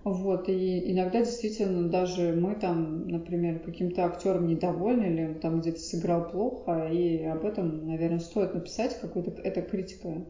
вот, 0.02 0.48
и 0.48 0.92
иногда 0.92 1.18
действительно 1.20 1.90
даже 1.90 2.32
мы 2.32 2.54
там, 2.54 3.06
например, 3.06 3.58
каким-то 3.58 4.06
актером 4.06 4.46
недовольны 4.46 5.04
или 5.04 5.24
он 5.26 5.34
там 5.40 5.60
где-то 5.60 5.80
сыграл 5.80 6.30
плохо, 6.30 6.88
и 6.90 7.22
об 7.24 7.44
этом, 7.44 7.86
наверное, 7.86 8.20
стоит 8.20 8.54
написать, 8.54 8.98
какую-то, 8.98 9.32
это 9.42 9.60
критика. 9.60 10.24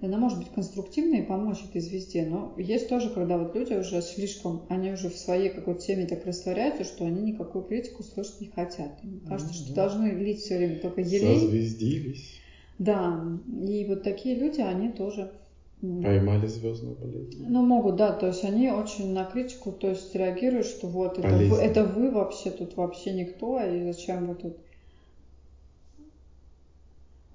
Она 0.00 0.16
может 0.16 0.38
быть 0.38 0.52
конструктивной 0.54 1.20
и 1.20 1.26
помочь 1.26 1.64
этой 1.68 1.80
звезде, 1.80 2.24
но 2.24 2.54
есть 2.56 2.88
тоже, 2.88 3.10
когда 3.10 3.36
вот 3.36 3.54
люди 3.56 3.74
уже 3.74 4.00
слишком, 4.00 4.62
они 4.68 4.92
уже 4.92 5.10
в 5.10 5.16
своей 5.16 5.48
какой-то 5.48 5.80
теме 5.80 6.06
так 6.06 6.24
растворяются, 6.24 6.84
что 6.84 7.04
они 7.04 7.32
никакую 7.32 7.64
критику 7.64 8.04
слышать 8.04 8.40
не 8.40 8.46
хотят. 8.46 8.92
Им 9.02 9.20
кажется, 9.26 9.52
mm-hmm. 9.52 9.64
что 9.64 9.74
должны 9.74 10.06
лить 10.10 10.40
все 10.40 10.56
время 10.56 10.78
только 10.78 11.00
елей. 11.00 11.40
Созвездились. 11.40 12.40
Да, 12.78 13.20
и 13.46 13.84
вот 13.88 14.04
такие 14.04 14.36
люди, 14.36 14.60
они 14.60 14.90
тоже 14.90 15.32
Поймали 15.80 16.46
звездную 16.48 16.96
болезнь. 16.96 17.44
Ну, 17.48 17.64
могут, 17.64 17.96
да. 17.96 18.12
То 18.12 18.26
есть 18.26 18.42
они 18.42 18.68
очень 18.70 19.12
на 19.12 19.24
критику, 19.24 19.70
то 19.70 19.90
есть 19.90 20.12
реагируют, 20.12 20.66
что 20.66 20.88
вот 20.88 21.18
это 21.18 21.36
вы, 21.36 21.56
это 21.56 21.84
вы 21.84 22.10
вообще 22.10 22.50
тут 22.50 22.76
вообще 22.76 23.12
никто, 23.12 23.60
и 23.62 23.84
зачем 23.84 24.26
вы 24.26 24.34
тут 24.34 24.56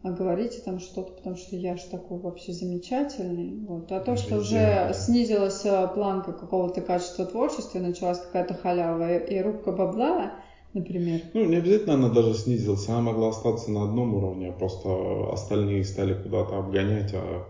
а 0.04 0.12
говорите 0.12 0.60
там 0.60 0.80
что-то, 0.80 1.14
потому 1.14 1.38
что 1.38 1.56
я 1.56 1.78
же 1.78 1.84
такой 1.90 2.20
вообще 2.20 2.52
замечательный. 2.52 3.66
Вот. 3.66 3.90
А 3.92 4.02
то, 4.02 4.18
что 4.18 4.38
уже 4.38 4.92
снизилась 4.94 5.64
э, 5.64 5.88
планка 5.94 6.34
какого-то 6.34 6.82
качества 6.82 7.26
творчества, 7.26 7.80
началась 7.80 8.20
какая-то 8.20 8.54
халява 8.54 9.18
и, 9.18 9.36
и 9.36 9.42
рубка 9.42 9.72
бабла, 9.72 10.34
например. 10.74 11.22
Ну, 11.34 11.46
не 11.46 11.56
обязательно 11.56 11.94
она 11.94 12.10
даже 12.10 12.34
снизилась, 12.34 12.90
она 12.90 13.00
могла 13.00 13.30
остаться 13.30 13.72
на 13.72 13.86
одном 13.86 14.14
уровне, 14.14 14.50
а 14.50 14.52
просто 14.52 14.90
остальные 15.32 15.86
стали 15.86 16.22
куда-то 16.22 16.58
обгонять, 16.58 17.14
а 17.14 17.48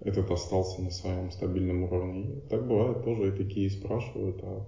этот 0.00 0.30
остался 0.30 0.82
на 0.82 0.90
своем 0.90 1.30
стабильном 1.30 1.84
уровне. 1.84 2.42
Так 2.50 2.68
бывает 2.68 3.02
тоже, 3.02 3.28
и 3.28 3.36
такие 3.36 3.70
спрашивают, 3.70 4.40
а 4.42 4.66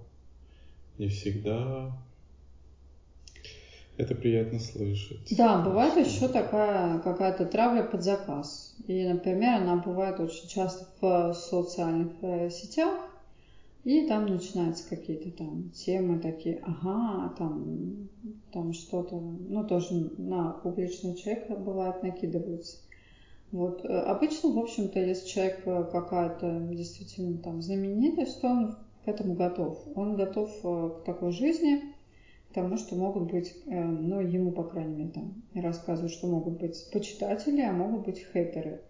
не 0.97 1.07
всегда 1.07 1.91
это 4.01 4.15
приятно 4.15 4.59
слышать. 4.59 5.35
Да, 5.37 5.61
бывает 5.61 5.95
еще 5.95 6.27
такая 6.27 6.99
какая-то 6.99 7.45
травля 7.45 7.83
под 7.83 8.03
заказ. 8.03 8.75
И, 8.87 9.07
например, 9.07 9.61
она 9.61 9.77
бывает 9.77 10.19
очень 10.19 10.47
часто 10.47 10.87
в 10.99 11.33
социальных 11.33 12.11
э, 12.21 12.49
сетях, 12.49 13.09
и 13.83 14.07
там 14.07 14.25
начинаются 14.25 14.87
какие-то 14.89 15.31
там 15.31 15.69
темы 15.71 16.19
такие, 16.19 16.59
ага, 16.63 17.33
там, 17.37 18.09
там 18.51 18.73
что-то, 18.73 19.19
ну 19.19 19.65
тоже 19.65 20.11
на 20.17 20.51
публичного 20.51 21.15
человека 21.15 21.55
бывает 21.55 22.03
накидываются. 22.03 22.77
Вот. 23.51 23.85
Э, 23.85 23.99
обычно, 24.01 24.51
в 24.51 24.59
общем-то, 24.59 24.99
если 24.99 25.27
человек 25.27 25.61
э, 25.65 25.83
какая-то 25.91 26.67
действительно 26.71 27.37
там 27.37 27.61
знаменитость, 27.61 28.41
то 28.41 28.47
он 28.47 28.75
к 29.05 29.07
этому 29.07 29.35
готов. 29.35 29.79
Он 29.95 30.15
готов 30.15 30.51
к 30.61 31.03
такой 31.05 31.31
жизни, 31.31 31.90
тому, 32.53 32.77
что 32.77 32.95
могут 32.95 33.31
быть, 33.31 33.55
ну, 33.65 34.19
ему, 34.19 34.51
по 34.51 34.63
крайней 34.63 34.95
мере, 34.95 35.09
там 35.11 35.43
рассказывают, 35.53 36.13
что 36.13 36.27
могут 36.27 36.59
быть 36.59 36.89
почитатели, 36.91 37.61
а 37.61 37.71
могут 37.71 38.05
быть 38.05 38.25
хейтеры. 38.33 38.81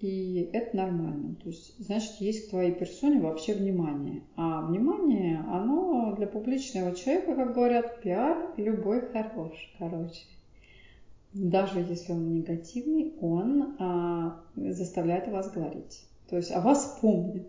И 0.00 0.48
это 0.52 0.76
нормально. 0.76 1.34
То 1.42 1.48
есть, 1.48 1.74
значит, 1.78 2.20
есть 2.20 2.46
к 2.46 2.50
твоей 2.50 2.72
персоне 2.72 3.20
вообще 3.20 3.54
внимание. 3.54 4.22
А 4.36 4.62
внимание, 4.62 5.40
оно 5.48 6.14
для 6.16 6.26
публичного 6.26 6.94
человека, 6.94 7.34
как 7.34 7.54
говорят, 7.54 8.00
пиар 8.00 8.54
любой 8.56 9.00
хорош, 9.00 9.74
короче 9.78 10.20
даже 11.32 11.80
если 11.80 12.12
он 12.12 12.32
негативный, 12.32 13.14
он 13.20 13.76
а, 13.78 14.40
заставляет 14.56 15.28
вас 15.28 15.50
говорить. 15.50 16.04
То 16.28 16.36
есть 16.36 16.50
о 16.50 16.60
вас 16.60 16.98
помнит. 17.00 17.48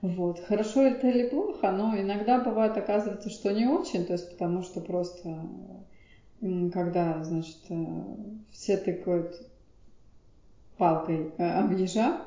Вот. 0.00 0.38
Хорошо 0.40 0.82
это 0.82 1.08
или 1.08 1.28
плохо, 1.28 1.72
но 1.72 1.98
иногда 1.98 2.38
бывает, 2.40 2.76
оказывается, 2.76 3.30
что 3.30 3.52
не 3.52 3.66
очень, 3.66 4.04
то 4.04 4.12
есть 4.12 4.30
потому 4.30 4.62
что 4.62 4.80
просто 4.80 5.40
когда, 6.72 7.24
значит, 7.24 7.58
э, 7.68 8.04
все 8.52 8.76
тыкают 8.76 9.44
палкой 10.76 11.32
э, 11.36 11.44
об 11.44 11.72
ежа, 11.76 12.24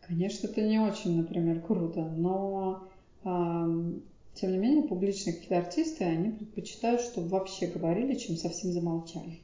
конечно, 0.00 0.46
это 0.46 0.62
не 0.62 0.78
очень, 0.78 1.18
например, 1.18 1.60
круто, 1.60 2.04
но 2.04 2.88
тем 4.34 4.52
не 4.52 4.58
менее 4.58 4.82
публичные 4.82 5.32
какие-то 5.32 5.58
артисты, 5.58 6.04
они 6.04 6.30
предпочитают, 6.30 7.00
чтобы 7.00 7.28
вообще 7.28 7.68
говорили, 7.68 8.14
чем 8.16 8.36
совсем 8.36 8.72
замолчали. 8.72 9.40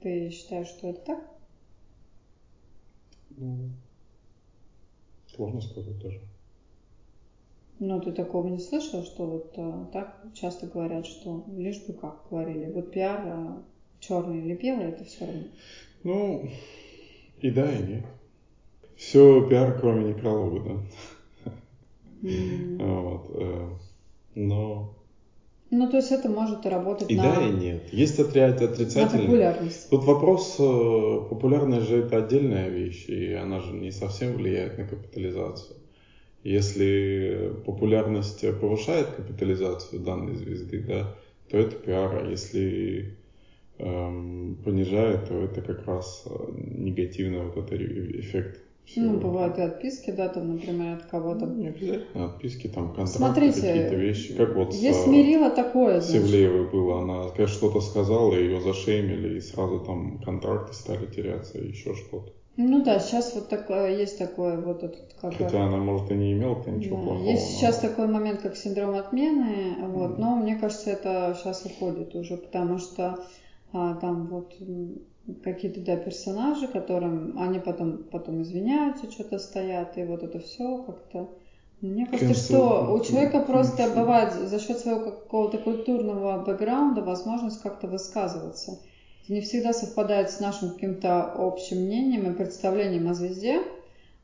Ты 0.00 0.30
считаешь, 0.30 0.66
что 0.66 0.88
это 0.88 1.00
так? 1.00 1.30
Ну, 3.36 3.70
сложно 5.34 5.60
сказать 5.60 5.98
даже. 5.98 6.20
Ну, 7.78 8.00
ты 8.00 8.12
такого 8.12 8.48
не 8.48 8.58
слышал, 8.58 9.02
что 9.02 9.26
вот 9.26 9.54
а, 9.56 9.88
так 9.92 10.24
часто 10.34 10.66
говорят, 10.66 11.04
что 11.06 11.44
лишь 11.56 11.84
бы 11.84 11.94
как 11.94 12.22
говорили. 12.30 12.70
Вот 12.70 12.92
пиар 12.92 13.20
а, 13.26 13.62
черный 13.98 14.38
или 14.38 14.54
белый, 14.54 14.86
это 14.86 15.04
все 15.04 15.26
равно. 15.26 15.44
Ну, 16.04 16.48
и 17.40 17.50
да, 17.50 17.72
и 17.72 17.82
нет. 17.82 18.04
Все 18.96 19.48
пиар, 19.48 19.78
кроме 19.80 20.12
некролога, 20.12 20.60
да. 20.60 21.52
Mm. 22.22 22.76
Вот. 23.02 23.30
Э, 23.34 23.68
но 24.36 24.94
ну, 25.72 25.88
то 25.88 25.96
есть 25.96 26.12
это 26.12 26.28
может 26.28 26.66
работать 26.66 27.10
и 27.10 27.16
на... 27.16 27.22
да, 27.22 27.46
и 27.46 27.50
нет. 27.50 27.92
Есть 27.92 28.18
отрицательный. 28.18 29.22
На 29.22 29.28
популярность. 29.28 29.88
Тут 29.88 30.04
вопрос, 30.04 30.56
э, 30.58 31.20
популярность 31.30 31.88
же 31.88 31.96
это 31.96 32.18
отдельная 32.18 32.68
вещь, 32.68 33.08
и 33.08 33.32
она 33.32 33.58
же 33.60 33.72
не 33.72 33.90
совсем 33.90 34.34
влияет 34.34 34.76
на 34.76 34.86
капитализацию. 34.86 35.78
Если 36.44 37.52
популярность 37.64 38.44
повышает 38.60 39.08
капитализацию 39.12 40.02
данной 40.02 40.34
звезды, 40.34 40.84
да, 40.86 41.14
то 41.48 41.56
это 41.56 41.74
пиар, 41.76 42.22
а 42.22 42.28
если 42.28 43.16
эм, 43.78 44.58
понижает, 44.62 45.28
то 45.28 45.42
это 45.42 45.62
как 45.62 45.86
раз 45.86 46.24
э, 46.26 46.32
негативный 46.54 47.44
вот 47.44 47.56
этот 47.56 47.80
эффект 47.80 48.60
ну, 48.96 49.18
бывают 49.18 49.58
и 49.58 49.62
отписки, 49.62 50.10
да, 50.10 50.28
там, 50.28 50.54
например, 50.54 50.96
от 50.96 51.04
кого-то. 51.04 51.46
Ну, 51.46 51.54
не 51.54 51.68
обязательно 51.68 52.26
отписки, 52.26 52.66
там, 52.68 52.88
контракты, 52.88 53.12
Смотрите, 53.18 53.60
какие-то 53.60 53.94
вещи. 53.94 54.34
Как 54.34 54.54
вот 54.54 54.74
есть 54.74 55.06
мерило 55.06 55.50
такое, 55.50 56.00
значит. 56.00 56.26
Севлеевой 56.26 56.70
было, 56.70 57.00
она, 57.00 57.28
конечно, 57.30 57.56
что-то 57.56 57.80
сказала, 57.80 58.34
ее 58.34 58.60
зашеймили, 58.60 59.38
и 59.38 59.40
сразу 59.40 59.80
там 59.80 60.18
контракты 60.18 60.74
стали 60.74 61.06
теряться, 61.06 61.58
и 61.58 61.68
еще 61.68 61.94
что-то. 61.94 62.32
Ну 62.58 62.84
да, 62.84 62.98
сейчас 62.98 63.34
вот 63.34 63.48
такое, 63.48 63.96
есть 63.96 64.18
такое 64.18 64.60
вот 64.60 64.82
этот 64.82 65.14
как 65.18 65.34
Хотя 65.34 65.64
она, 65.64 65.78
может, 65.78 66.10
и 66.10 66.14
не 66.14 66.32
имела-то 66.32 66.70
ничего 66.70 66.98
да, 66.98 67.02
плохого. 67.04 67.24
Есть 67.24 67.50
но... 67.50 67.58
сейчас 67.58 67.78
такой 67.78 68.08
момент, 68.08 68.42
как 68.42 68.56
синдром 68.56 68.94
отмены, 68.94 69.76
вот, 69.80 70.12
mm. 70.12 70.18
но 70.18 70.36
мне 70.36 70.56
кажется, 70.56 70.90
это 70.90 71.34
сейчас 71.38 71.64
уходит 71.64 72.14
уже, 72.14 72.36
потому 72.36 72.76
что 72.78 73.24
а, 73.72 73.94
там 73.94 74.26
вот 74.26 74.54
какие-то 75.44 75.80
да, 75.80 75.96
персонажи, 75.96 76.66
которым 76.66 77.38
они 77.38 77.58
потом, 77.58 78.04
потом 78.04 78.42
извиняются, 78.42 79.10
что-то 79.10 79.38
стоят, 79.38 79.96
и 79.98 80.04
вот 80.04 80.22
это 80.22 80.40
все 80.40 80.78
как-то... 80.78 81.30
Мне 81.80 82.06
кажется, 82.06 82.34
что 82.34 82.94
у 82.94 83.00
человека 83.00 83.40
просто 83.40 83.90
бывает 83.90 84.32
за 84.32 84.60
счет 84.60 84.78
своего 84.78 85.00
какого-то 85.00 85.58
культурного 85.58 86.44
бэкграунда 86.44 87.02
возможность 87.02 87.60
как-то 87.60 87.88
высказываться. 87.88 88.78
Это 89.24 89.32
не 89.32 89.40
всегда 89.40 89.72
совпадает 89.72 90.30
с 90.30 90.38
нашим 90.38 90.74
каким-то 90.74 91.24
общим 91.24 91.78
мнением 91.78 92.30
и 92.30 92.36
представлением 92.36 93.08
о 93.08 93.14
звезде, 93.14 93.62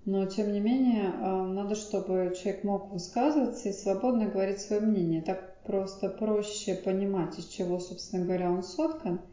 но 0.05 0.25
тем 0.27 0.53
не 0.53 0.61
менее 0.61 1.07
э, 1.07 1.47
надо, 1.47 1.75
чтобы 1.75 2.33
человек 2.41 2.63
мог 2.63 2.93
высказываться 2.93 3.69
и 3.69 3.73
свободно 3.73 4.27
говорить 4.27 4.61
свое 4.61 4.81
мнение. 4.81 5.21
Так 5.21 5.57
просто 5.65 6.09
проще 6.09 6.77
понимать, 6.77 7.41
из 7.41 7.47
чего, 7.47 7.81
собственно 7.81 8.25
говоря, 8.25 8.53
он 8.53 8.63
соткан– 8.63 9.21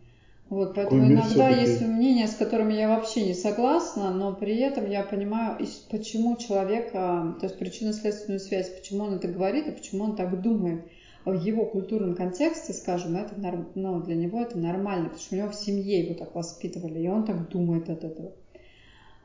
вот, 0.50 0.76
поэтому 0.76 1.12
иногда 1.12 1.50
есть 1.50 1.82
мнения, 1.82 2.28
с 2.28 2.36
которыми 2.36 2.74
я 2.74 2.88
вообще 2.88 3.26
не 3.26 3.34
согласна, 3.34 4.14
но 4.14 4.34
при 4.34 4.58
этом 4.60 4.90
я 4.90 5.02
понимаю, 5.02 5.58
почему 5.90 6.38
человек, 6.38 6.92
а, 6.94 7.34
то 7.40 7.48
есть 7.48 7.58
причинно-следственную 7.58 8.40
связь, 8.40 8.70
почему 8.70 9.06
он 9.06 9.16
это 9.16 9.28
говорит 9.28 9.68
и 9.68 9.72
почему 9.72 10.04
он 10.04 10.16
так 10.16 10.42
думает. 10.42 10.86
В 11.26 11.34
его 11.34 11.66
культурном 11.66 12.14
контексте, 12.14 12.74
скажем, 12.74 13.16
это 13.16 13.34
ну, 13.74 14.00
для 14.04 14.14
него 14.14 14.40
это 14.40 14.60
нормально, 14.60 15.06
потому 15.06 15.22
что 15.22 15.36
у 15.36 15.38
него 15.40 15.50
в 15.50 15.56
семье 15.56 16.02
его 16.02 16.14
так 16.14 16.36
воспитывали, 16.36 17.00
и 17.00 17.08
он 17.08 17.26
так 17.26 17.50
думает 17.50 17.90
от 17.90 18.04
этого. 18.04 18.32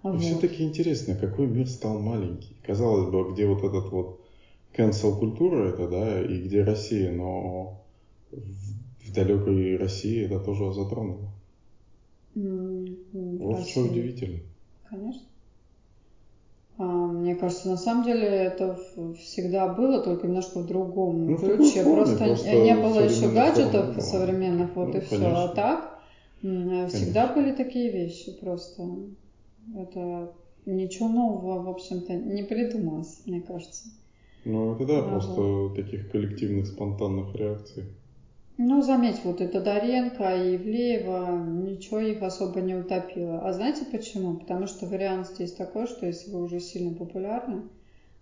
Вот. 0.02 0.22
Все-таки 0.22 0.62
интересно, 0.62 1.14
какой 1.14 1.46
мир 1.46 1.68
стал 1.68 1.98
маленький. 1.98 2.56
Казалось 2.64 3.10
бы, 3.10 3.30
где 3.34 3.44
вот 3.44 3.58
этот 3.58 3.92
вот 3.92 4.24
cancel 4.74 5.18
культура 5.18 5.68
это, 5.68 5.86
да, 5.86 6.22
и 6.22 6.40
где 6.40 6.64
Россия, 6.64 7.12
но 7.12 7.84
в 9.10 9.12
далекой 9.12 9.76
России 9.76 10.24
это 10.24 10.38
тоже 10.40 10.72
затронуло. 10.72 11.28
М, 12.36 12.86
Вот 13.38 13.66
что 13.66 13.80
удивительно. 13.82 14.38
Конечно. 14.88 15.22
А, 16.78 16.84
Мне 17.08 17.34
кажется, 17.34 17.68
на 17.68 17.76
самом 17.76 18.02
деле 18.04 18.26
это 18.26 18.76
всегда 19.18 19.68
было, 19.68 20.02
только 20.02 20.26
немножко 20.26 20.60
в 20.60 20.66
другом 20.66 21.28
Ну, 21.28 21.38
ключе. 21.38 21.82
форме, 21.82 21.92
просто, 21.94 22.24
просто 22.24 22.56
не 22.56 22.74
было 22.74 22.98
еще 23.00 23.28
гаджетов 23.28 23.94
было. 23.94 24.00
современных, 24.02 24.76
вот 24.76 24.88
Ну, 24.88 24.92
и 24.94 25.00
все. 25.00 25.16
конечно. 25.16 25.44
А 25.44 25.48
так 25.48 26.00
всегда 26.88 27.26
были 27.34 27.52
такие 27.52 27.90
вещи 27.90 28.32
просто. 28.40 28.88
Это 29.76 30.28
ничего 30.66 31.08
нового, 31.08 31.60
в 31.62 31.68
общем-то, 31.68 32.14
не 32.16 32.42
придумалось, 32.42 33.20
мне 33.26 33.40
кажется. 33.40 33.84
Ну, 34.44 34.74
это 34.74 34.84
да, 34.86 34.98
Ага. 35.00 35.10
просто 35.10 35.70
таких 35.74 36.10
коллективных 36.10 36.66
спонтанных 36.66 37.34
реакций. 37.34 37.84
Ну, 38.62 38.82
заметь, 38.82 39.24
вот 39.24 39.40
и 39.40 39.46
Тодоренко, 39.46 40.36
и 40.36 40.56
Ивлеева, 40.56 41.38
ничего 41.38 41.98
их 41.98 42.20
особо 42.20 42.60
не 42.60 42.74
утопило. 42.74 43.38
А 43.40 43.54
знаете 43.54 43.86
почему? 43.90 44.36
Потому 44.36 44.66
что 44.66 44.84
вариант 44.84 45.28
здесь 45.28 45.52
такой, 45.52 45.86
что 45.86 46.04
если 46.04 46.30
вы 46.30 46.42
уже 46.42 46.60
сильно 46.60 46.94
популярны, 46.94 47.62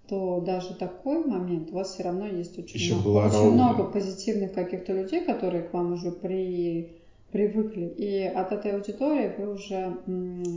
то 0.06 0.40
даже 0.40 0.74
такой 0.74 1.24
момент 1.24 1.72
у 1.72 1.74
вас 1.74 1.92
все 1.92 2.04
равно 2.04 2.28
есть 2.28 2.56
очень, 2.56 2.78
Еще 2.78 2.94
много, 2.94 3.08
была 3.08 3.26
очень 3.26 3.50
много 3.50 3.82
позитивных 3.82 4.52
каких-то 4.52 4.92
людей, 4.92 5.24
которые 5.24 5.64
к 5.64 5.72
вам 5.72 5.94
уже 5.94 6.12
при, 6.12 6.92
привыкли. 7.32 7.86
И 7.98 8.22
от 8.22 8.52
этой 8.52 8.76
аудитории 8.76 9.32
вы 9.36 9.54
уже 9.54 9.98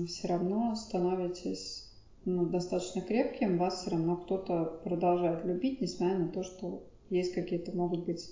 все 0.08 0.28
равно 0.28 0.76
становитесь 0.76 1.90
ну, 2.24 2.46
достаточно 2.46 3.02
крепким, 3.02 3.58
вас 3.58 3.82
все 3.82 3.90
равно 3.90 4.16
кто-то 4.18 4.80
продолжает 4.84 5.44
любить, 5.44 5.82
несмотря 5.82 6.20
на 6.20 6.28
то, 6.28 6.44
что 6.44 6.84
есть 7.10 7.34
какие-то, 7.34 7.76
могут 7.76 8.06
быть 8.06 8.30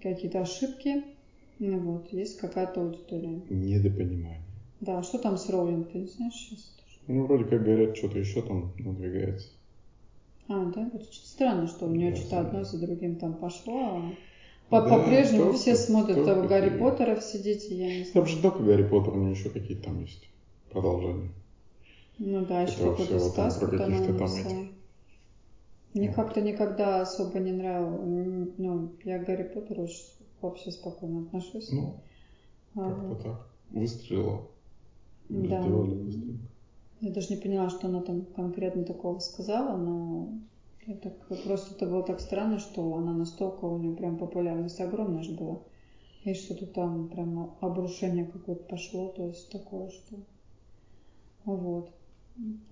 какие-то 0.00 0.40
ошибки. 0.40 1.02
Ну 1.58 1.78
вот, 1.80 2.12
есть 2.12 2.38
какая-то 2.38 2.80
аудитория. 2.80 3.40
Недопонимание. 3.50 4.40
Да, 4.80 5.02
что 5.02 5.18
там 5.18 5.36
с 5.36 5.48
Роулинг, 5.50 5.90
ты 5.90 5.98
не 5.98 6.06
знаешь 6.06 6.32
сейчас? 6.34 6.72
Ну, 7.06 7.26
вроде 7.26 7.44
как 7.44 7.62
говорят, 7.62 7.96
что-то 7.96 8.18
еще 8.18 8.40
там 8.40 8.72
надвигается. 8.78 9.48
А, 10.48 10.64
да, 10.74 10.88
вот 10.92 11.02
что-то 11.12 11.28
странно, 11.28 11.66
что 11.66 11.86
у 11.86 11.90
нее 11.90 12.14
что-то 12.16 12.40
одно 12.40 12.64
за 12.64 12.78
другим 12.78 13.16
там 13.16 13.34
пошло. 13.34 13.74
а 13.96 14.12
по- 14.70 14.80
Да, 14.82 14.88
по-прежнему 14.98 15.42
только- 15.44 15.58
все 15.58 15.74
смотрят 15.76 16.16
только 16.16 16.34
того 16.34 16.48
Гарри. 16.48 16.78
Поттера, 16.78 17.16
все 17.16 17.38
дети, 17.42 17.72
я 17.74 17.86
не 17.88 18.04
знаю. 18.04 18.12
Там 18.14 18.26
же 18.26 18.40
только 18.40 18.58
Гарри 18.62 18.84
Поттер, 18.88 19.12
у 19.14 19.16
него 19.16 19.30
еще 19.30 19.50
какие-то 19.50 19.84
там 19.84 20.00
есть 20.00 20.28
продолжения. 20.70 21.30
Ну 22.18 22.46
да, 22.46 22.62
еще 22.62 22.76
какую-то 22.78 23.18
там 23.18 23.28
сказку 23.30 23.66
про 23.66 23.78
там 23.78 23.86
она 23.88 23.98
каких-то 23.98 24.18
там 24.18 24.30
написала. 24.30 24.62
этих. 24.62 24.69
Мне 25.94 26.08
Вот. 26.08 26.16
как-то 26.16 26.40
никогда 26.40 27.00
особо 27.02 27.38
не 27.40 27.52
нравилось. 27.52 28.52
Ну, 28.58 28.92
я 29.04 29.18
к 29.18 29.26
Гарри 29.26 29.44
Поттеру 29.44 29.88
вообще 30.40 30.70
спокойно 30.70 31.22
отношусь. 31.22 31.70
Ну, 31.72 31.94
А, 32.74 32.88
как-то 32.90 33.06
вот. 33.08 33.22
так. 33.22 33.50
Выстрелила. 33.70 34.42
Да. 35.28 35.62
Сделали 35.62 35.94
быстренько. 35.94 36.46
Я 37.00 37.10
даже 37.12 37.34
не 37.34 37.40
поняла, 37.40 37.70
что 37.70 37.88
она 37.88 38.02
там 38.02 38.26
конкретно 38.36 38.84
такого 38.84 39.18
сказала, 39.20 39.76
но 39.76 40.28
я 40.86 40.96
так, 40.96 41.14
просто 41.44 41.74
это 41.74 41.86
было 41.86 42.02
так 42.02 42.20
странно, 42.20 42.58
что 42.58 42.94
она 42.94 43.12
настолько, 43.12 43.64
у 43.64 43.78
нее 43.78 43.96
прям 43.96 44.18
популярность 44.18 44.80
огромная 44.80 45.22
же 45.22 45.32
была. 45.32 45.60
И 46.24 46.34
что-то 46.34 46.66
там 46.66 47.08
прям 47.08 47.56
обрушение 47.60 48.26
какое-то 48.26 48.64
пошло, 48.64 49.08
то 49.08 49.26
есть 49.26 49.50
такое, 49.50 49.88
что... 49.90 50.16
Вот. 51.44 51.90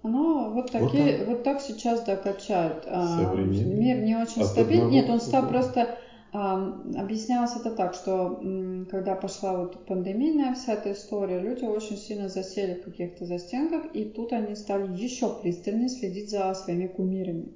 Оно 0.02 0.50
вот, 0.50 0.70
Вот 0.72 0.92
такие, 0.92 1.24
вот, 1.24 1.42
так 1.42 1.61
сейчас 1.61 2.00
да. 2.00 2.18
А, 2.86 3.06
Современный. 3.06 3.74
мир 3.78 3.98
не 4.00 4.14
очень 4.16 4.42
От 4.42 4.46
стабильный. 4.48 4.84
одного 4.84 4.90
Нет, 4.90 5.11
он 5.11 5.20
стал 5.20 5.46
просто... 5.46 5.88
а, 6.32 6.54
объяснялось 6.96 7.56
это 7.56 7.70
так, 7.70 7.94
что 7.94 8.38
м, 8.40 8.86
когда 8.90 9.14
пошла 9.14 9.54
вот 9.54 9.84
пандемийная 9.86 10.52
вся 10.54 10.74
эта 10.74 10.92
история, 10.92 11.38
люди 11.38 11.64
очень 11.64 11.96
сильно 11.96 12.28
засели 12.28 12.74
в 12.74 12.80
каких-то 12.82 13.24
застенках, 13.24 13.84
и 13.92 14.04
тут 14.04 14.32
они 14.32 14.54
стали 14.54 14.86
еще 14.86 15.30
пристальнее 15.30 15.88
следить 15.88 16.30
за 16.30 16.54
своими 16.54 16.86
кумирами. 16.86 17.48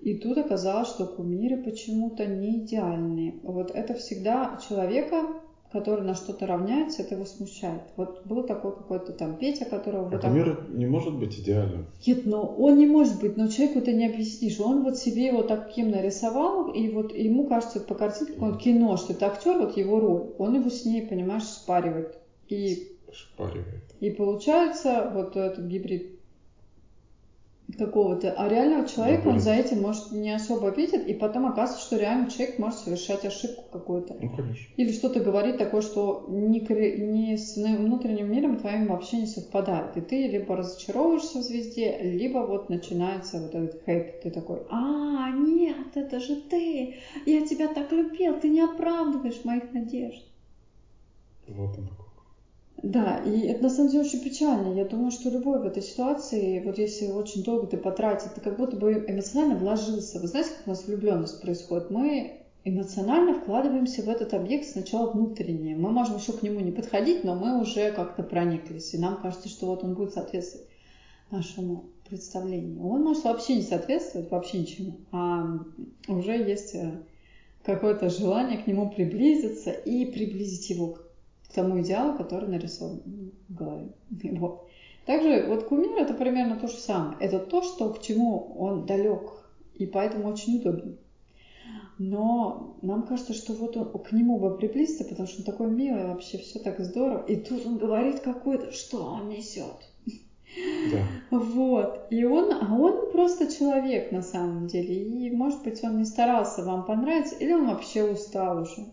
И 0.00 0.14
тут 0.14 0.38
оказалось, 0.38 0.88
что 0.88 1.06
кумиры 1.06 1.56
почему-то 1.56 2.26
не 2.26 2.58
идеальные. 2.58 3.34
Вот 3.42 3.70
это 3.70 3.94
всегда 3.94 4.56
человека, 4.66 5.26
который 5.72 6.04
на 6.04 6.14
что-то 6.14 6.46
равняется, 6.46 7.02
это 7.02 7.14
его 7.14 7.24
смущает. 7.24 7.82
Вот 7.96 8.24
был 8.24 8.42
такой 8.44 8.72
какой-то 8.72 9.12
там 9.12 9.36
Петя, 9.36 9.64
которого 9.64 10.06
А 10.06 10.08
вы 10.10 10.18
так 10.18 10.30
кумир 10.30 10.64
не 10.70 10.86
может 10.86 11.14
быть 11.14 11.38
идеальным. 11.38 11.86
нет, 12.06 12.24
но 12.26 12.42
он 12.46 12.78
не 12.78 12.86
может 12.86 13.20
быть, 13.20 13.36
но 13.36 13.48
человеку 13.48 13.80
ты 13.80 13.92
не 13.92 14.06
объяснишь. 14.06 14.58
Он 14.60 14.82
вот 14.84 14.96
себе 14.98 15.26
его 15.26 15.42
таким 15.42 15.90
нарисовал, 15.90 16.70
и 16.72 16.88
вот 16.90 17.12
ему 17.14 17.46
кажется 17.46 17.80
по 17.80 17.94
картинке 17.94 18.32
какое-то 18.34 18.58
кино, 18.58 18.96
что 18.96 19.12
это 19.12 19.26
актер, 19.26 19.58
вот 19.58 19.76
его 19.76 20.00
роль. 20.00 20.22
Он 20.38 20.54
его 20.54 20.70
с 20.70 20.84
ней, 20.84 21.02
понимаешь, 21.06 21.44
спаривает. 21.44 22.16
И, 22.48 22.92
Шпаривает. 23.12 23.82
и 24.00 24.10
получается 24.10 25.10
вот 25.12 25.36
этот 25.36 25.66
гибрид 25.66 26.15
какого-то, 27.72 28.32
а 28.32 28.48
реального 28.48 28.86
человека 28.86 29.28
он 29.28 29.40
за 29.40 29.52
этим 29.52 29.82
может 29.82 30.12
не 30.12 30.30
особо 30.30 30.70
видит, 30.70 31.06
и 31.06 31.14
потом 31.14 31.46
оказывается, 31.46 31.84
что 31.84 31.96
реальный 31.96 32.30
человек 32.30 32.58
может 32.58 32.78
совершать 32.78 33.24
ошибку 33.24 33.64
какую-то. 33.70 34.16
Ну, 34.20 34.30
конечно. 34.30 34.72
Или 34.76 34.92
что-то 34.92 35.20
говорит 35.20 35.58
такое, 35.58 35.80
что 35.80 36.24
кре- 36.28 36.96
ни 36.96 37.34
с 37.34 37.56
внутренним 37.56 38.30
миром 38.30 38.56
твоим 38.56 38.86
вообще 38.86 39.18
не 39.18 39.26
совпадает. 39.26 39.96
И 39.96 40.00
ты 40.00 40.28
либо 40.28 40.56
разочаровываешься 40.56 41.38
в 41.38 41.42
звезде, 41.42 41.98
либо 42.00 42.38
вот 42.38 42.68
начинается 42.68 43.40
вот 43.40 43.54
этот 43.54 43.82
хейт. 43.84 44.20
Ты 44.22 44.30
такой, 44.30 44.62
а, 44.70 45.30
нет, 45.30 45.96
это 45.96 46.20
же 46.20 46.36
ты, 46.36 46.96
я 47.24 47.46
тебя 47.46 47.68
так 47.68 47.90
любил, 47.92 48.38
ты 48.38 48.48
не 48.48 48.60
оправдываешь 48.60 49.44
моих 49.44 49.72
надежд. 49.72 50.24
Вот 51.48 51.78
оно 51.78 51.88
как. 51.88 52.05
Да, 52.82 53.18
и 53.24 53.40
это 53.40 53.64
на 53.64 53.70
самом 53.70 53.90
деле 53.90 54.04
очень 54.04 54.20
печально. 54.20 54.74
Я 54.74 54.84
думаю, 54.84 55.10
что 55.10 55.30
любой 55.30 55.60
в 55.60 55.66
этой 55.66 55.82
ситуации, 55.82 56.60
вот 56.60 56.78
если 56.78 57.06
очень 57.06 57.42
долго 57.42 57.66
ты 57.66 57.78
потратил, 57.78 58.30
ты 58.34 58.40
как 58.40 58.58
будто 58.58 58.76
бы 58.76 59.04
эмоционально 59.08 59.56
вложился. 59.56 60.20
Вы 60.20 60.28
знаете, 60.28 60.50
как 60.50 60.66
у 60.66 60.70
нас 60.70 60.86
влюбленность 60.86 61.40
происходит? 61.40 61.90
Мы 61.90 62.42
эмоционально 62.64 63.34
вкладываемся 63.34 64.02
в 64.02 64.08
этот 64.08 64.34
объект 64.34 64.66
сначала 64.66 65.10
внутренне. 65.10 65.74
Мы 65.74 65.90
можем 65.90 66.16
еще 66.16 66.32
к 66.32 66.42
нему 66.42 66.60
не 66.60 66.72
подходить, 66.72 67.24
но 67.24 67.34
мы 67.34 67.60
уже 67.60 67.92
как-то 67.92 68.22
прониклись. 68.22 68.92
И 68.92 68.98
нам 68.98 69.22
кажется, 69.22 69.48
что 69.48 69.66
вот 69.66 69.82
он 69.82 69.94
будет 69.94 70.12
соответствовать 70.12 70.66
нашему 71.30 71.86
представлению. 72.08 72.86
Он 72.86 73.02
может 73.02 73.24
вообще 73.24 73.56
не 73.56 73.62
соответствовать, 73.62 74.30
вообще 74.30 74.60
ничему. 74.60 74.98
А 75.12 75.46
уже 76.08 76.32
есть 76.32 76.74
э, 76.74 77.00
какое-то 77.62 78.10
желание 78.10 78.58
к 78.58 78.66
нему 78.66 78.90
приблизиться 78.90 79.70
и 79.70 80.04
приблизить 80.04 80.68
его 80.70 80.88
к 80.88 81.05
тому 81.56 81.80
идеалу, 81.80 82.16
который 82.16 82.48
нарисован 82.48 83.02
в 83.48 83.54
голове. 83.54 83.88
Вот. 84.38 84.68
Также 85.06 85.46
вот 85.48 85.64
кумир 85.64 85.96
это 85.98 86.14
примерно 86.14 86.56
то 86.56 86.68
же 86.68 86.76
самое. 86.76 87.16
Это 87.20 87.38
то, 87.38 87.62
что 87.62 87.92
к 87.92 88.02
чему 88.02 88.54
он 88.58 88.86
далек, 88.86 89.32
и 89.74 89.86
поэтому 89.86 90.28
очень 90.28 90.58
удобен. 90.58 90.98
Но 91.98 92.76
нам 92.82 93.06
кажется, 93.06 93.32
что 93.32 93.54
вот 93.54 93.76
он 93.76 93.86
к 94.02 94.12
нему 94.12 94.38
бы 94.38 94.56
приблизиться, 94.58 95.04
потому 95.04 95.26
что 95.26 95.38
он 95.38 95.44
такой 95.44 95.68
милый, 95.68 96.06
вообще 96.06 96.38
все 96.38 96.58
так 96.58 96.78
здорово. 96.80 97.24
И 97.26 97.36
тут 97.36 97.64
он 97.64 97.78
говорит 97.78 98.20
какое-то, 98.20 98.72
что 98.72 99.04
он 99.04 99.28
несет. 99.28 99.90
Да. 100.90 101.38
Вот. 101.38 102.06
И 102.10 102.24
он, 102.24 102.50
а 102.50 102.74
он 102.78 103.10
просто 103.10 103.52
человек 103.52 104.10
на 104.10 104.22
самом 104.22 104.68
деле. 104.68 104.94
И, 104.94 105.30
может 105.30 105.62
быть, 105.64 105.82
он 105.84 105.98
не 105.98 106.06
старался 106.06 106.62
вам 106.62 106.86
понравиться, 106.86 107.34
или 107.34 107.52
он 107.52 107.66
вообще 107.66 108.04
устал 108.04 108.62
уже. 108.62 108.86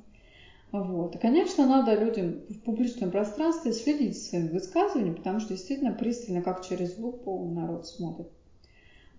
Вот. 0.73 1.15
И, 1.15 1.19
конечно, 1.19 1.67
надо 1.67 1.93
людям 1.93 2.41
в 2.49 2.59
публичном 2.61 3.11
пространстве 3.11 3.73
следить 3.73 4.17
за 4.17 4.23
своими 4.23 4.47
высказываниями, 4.49 5.15
потому 5.15 5.39
что 5.39 5.49
действительно 5.49 5.93
пристально, 5.93 6.41
как 6.41 6.67
через 6.67 6.97
лупу, 6.97 7.47
народ 7.53 7.85
смотрит. 7.85 8.27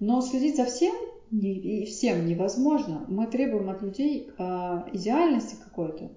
Но 0.00 0.20
следить 0.20 0.56
за 0.56 0.64
всем 0.64 0.92
и 1.30 1.84
всем 1.84 2.26
невозможно. 2.26 3.04
Мы 3.06 3.28
требуем 3.28 3.70
от 3.70 3.82
людей 3.82 4.30
а, 4.36 4.88
идеальности 4.92 5.54
какой-то, 5.62 6.10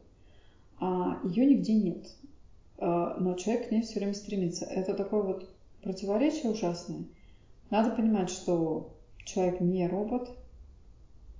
а 0.79 1.19
ее 1.23 1.45
нигде 1.45 1.75
нет. 1.75 2.15
А, 2.79 3.15
но 3.19 3.35
человек 3.35 3.67
к 3.67 3.71
ней 3.71 3.83
все 3.83 3.99
время 3.99 4.15
стремится. 4.15 4.65
Это 4.65 4.95
такое 4.95 5.21
вот 5.21 5.47
противоречие 5.83 6.51
ужасное. 6.51 7.03
Надо 7.69 7.91
понимать, 7.91 8.31
что 8.31 8.95
человек 9.23 9.61
не 9.61 9.87
робот, 9.87 10.35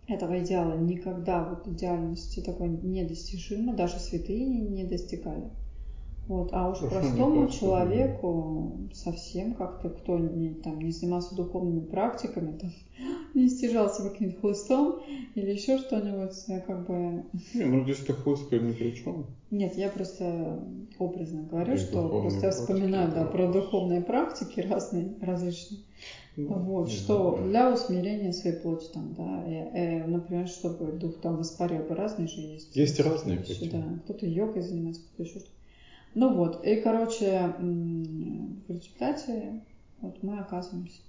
этого 0.08 0.40
идеала 0.40 0.78
никогда 0.78 1.44
вот 1.44 1.68
идеальности 1.68 2.40
такой 2.40 2.70
недостижимо, 2.70 3.74
даже 3.74 4.00
святые 4.00 4.46
не, 4.46 4.62
не 4.62 4.84
достигали. 4.86 5.50
Вот. 6.28 6.50
А 6.52 6.70
уж 6.70 6.80
простому 6.80 7.48
человеку 7.48 8.90
совсем 8.94 9.54
как-то, 9.54 9.90
кто 9.90 10.18
не, 10.18 10.54
там, 10.56 10.80
не 10.80 10.92
занимался 10.92 11.36
духовными 11.36 11.80
практиками, 11.80 12.58
там, 12.58 12.72
не 13.34 13.48
стяжался 13.48 14.10
каким-то 14.10 14.40
хлыстом 14.42 14.96
или 15.36 15.52
еще 15.52 15.78
что-нибудь, 15.78 16.34
я 16.48 16.60
как 16.60 16.86
бы... 16.86 17.24
Не, 17.54 17.66
ну 17.66 17.84
здесь-то 17.84 18.14
хлыстка 18.14 18.60
ни 18.60 18.74
при 18.74 18.92
чем. 18.92 19.26
Нет, 19.52 19.78
я 19.78 19.90
просто 19.90 20.60
образно 21.00 21.44
говорю, 21.44 21.76
И 21.76 21.78
что 21.78 22.10
просто 22.10 22.48
я 22.48 22.52
вспоминаю 22.52 23.12
да, 23.14 23.24
про 23.24 23.50
духовные 23.50 24.02
практики 24.02 24.60
разные, 24.60 25.14
различные. 25.22 25.80
Вот, 26.38 26.92
что 26.92 27.40
для 27.44 27.74
усмирения 27.74 28.32
своей 28.32 28.58
плоти 28.58 28.88
там, 28.94 29.16
да, 29.18 29.44
и, 29.48 30.04
и, 30.04 30.04
например, 30.04 30.48
чтобы 30.48 30.92
дух 30.92 31.20
там 31.20 31.42
испарил 31.42 31.82
бы 31.84 31.96
разные 31.96 32.28
же 32.28 32.42
есть. 32.42 32.76
Есть 32.76 33.00
разные 33.00 33.40
пути. 33.40 33.70
Да, 33.72 33.84
кто-то 34.04 34.28
йогой 34.28 34.62
занимается, 34.62 35.02
кто-то 35.02 35.24
еще 35.24 35.40
что-то. 35.40 35.56
Ну 36.14 36.36
вот, 36.36 36.64
и, 36.64 36.76
короче, 36.76 37.54
в 37.58 38.70
результате 38.72 39.62
вот 40.02 40.22
мы 40.22 40.38
оказываемся. 40.38 41.02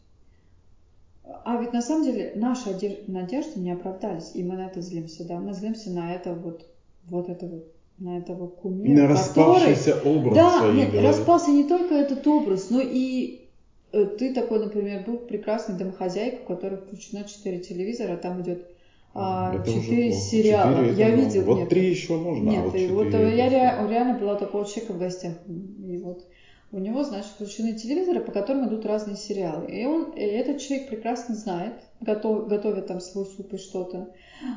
А 1.45 1.61
ведь 1.61 1.74
на 1.74 1.83
самом 1.83 2.05
деле 2.05 2.33
наши 2.35 2.70
надежды 3.07 3.61
не 3.61 3.72
оправдались, 3.72 4.31
и 4.33 4.43
мы 4.43 4.57
на 4.57 4.66
это 4.68 4.81
злимся, 4.81 5.26
да, 5.26 5.39
мы 5.39 5.53
злимся 5.53 5.91
на 5.91 6.14
это 6.14 6.33
вот, 6.33 6.66
вот 7.05 7.29
это 7.29 7.47
вот 7.47 7.70
на 7.99 8.16
этого 8.16 8.47
кумира, 8.47 9.03
на 9.03 9.09
распавшийся 9.09 9.93
который... 9.93 10.16
образ 10.16 10.35
да, 10.35 10.72
нет, 10.72 10.91
голове. 10.91 11.07
распался 11.07 11.51
не 11.51 11.64
только 11.64 11.95
этот 11.95 12.26
образ, 12.26 12.70
но 12.70 12.81
и 12.81 13.47
Э, 13.47 13.47
ты 13.91 14.34
такой, 14.34 14.59
например, 14.61 15.05
был 15.05 15.18
прекрасный 15.18 15.76
домохозяйка, 15.76 16.43
у 16.43 16.47
которой 16.47 16.76
включено 16.76 17.24
4 17.24 17.59
телевизора, 17.61 18.16
там 18.16 18.43
идет 18.43 18.66
а, 19.14 19.53
4 19.64 20.12
сериала. 20.12 20.76
4 20.76 20.93
я 20.93 21.09
много. 21.09 21.22
видел. 21.22 21.43
Вот 21.45 21.59
нет, 21.59 21.68
3 21.68 21.91
еще 21.91 22.16
можно. 22.16 22.51
А 22.51 22.55
нет, 22.55 22.64
а 22.64 22.68
вот 22.68 22.76
и 22.76 22.86
вот 22.89 23.12
я 23.12 23.49
ре, 23.49 23.91
реально 23.91 24.18
была 24.18 24.36
такого 24.36 24.66
человека 24.66 24.93
в 24.93 24.99
гостях. 24.99 25.34
И 25.47 25.99
вот 25.99 26.26
у 26.70 26.78
него, 26.78 27.03
значит, 27.03 27.30
включены 27.30 27.74
телевизоры, 27.74 28.20
по 28.20 28.30
которым 28.30 28.68
идут 28.68 28.84
разные 28.84 29.16
сериалы. 29.16 29.66
И 29.70 29.86
он, 29.86 30.11
и 30.12 30.20
этот 30.20 30.61
человек 30.61 30.89
прекрасно 30.89 31.34
знает, 31.34 31.74
готов, 32.01 32.47
готовит 32.47 32.86
там 32.89 33.01
свой 33.01 33.24
суп 33.24 33.55
и 33.55 33.57
что-то, 33.57 34.12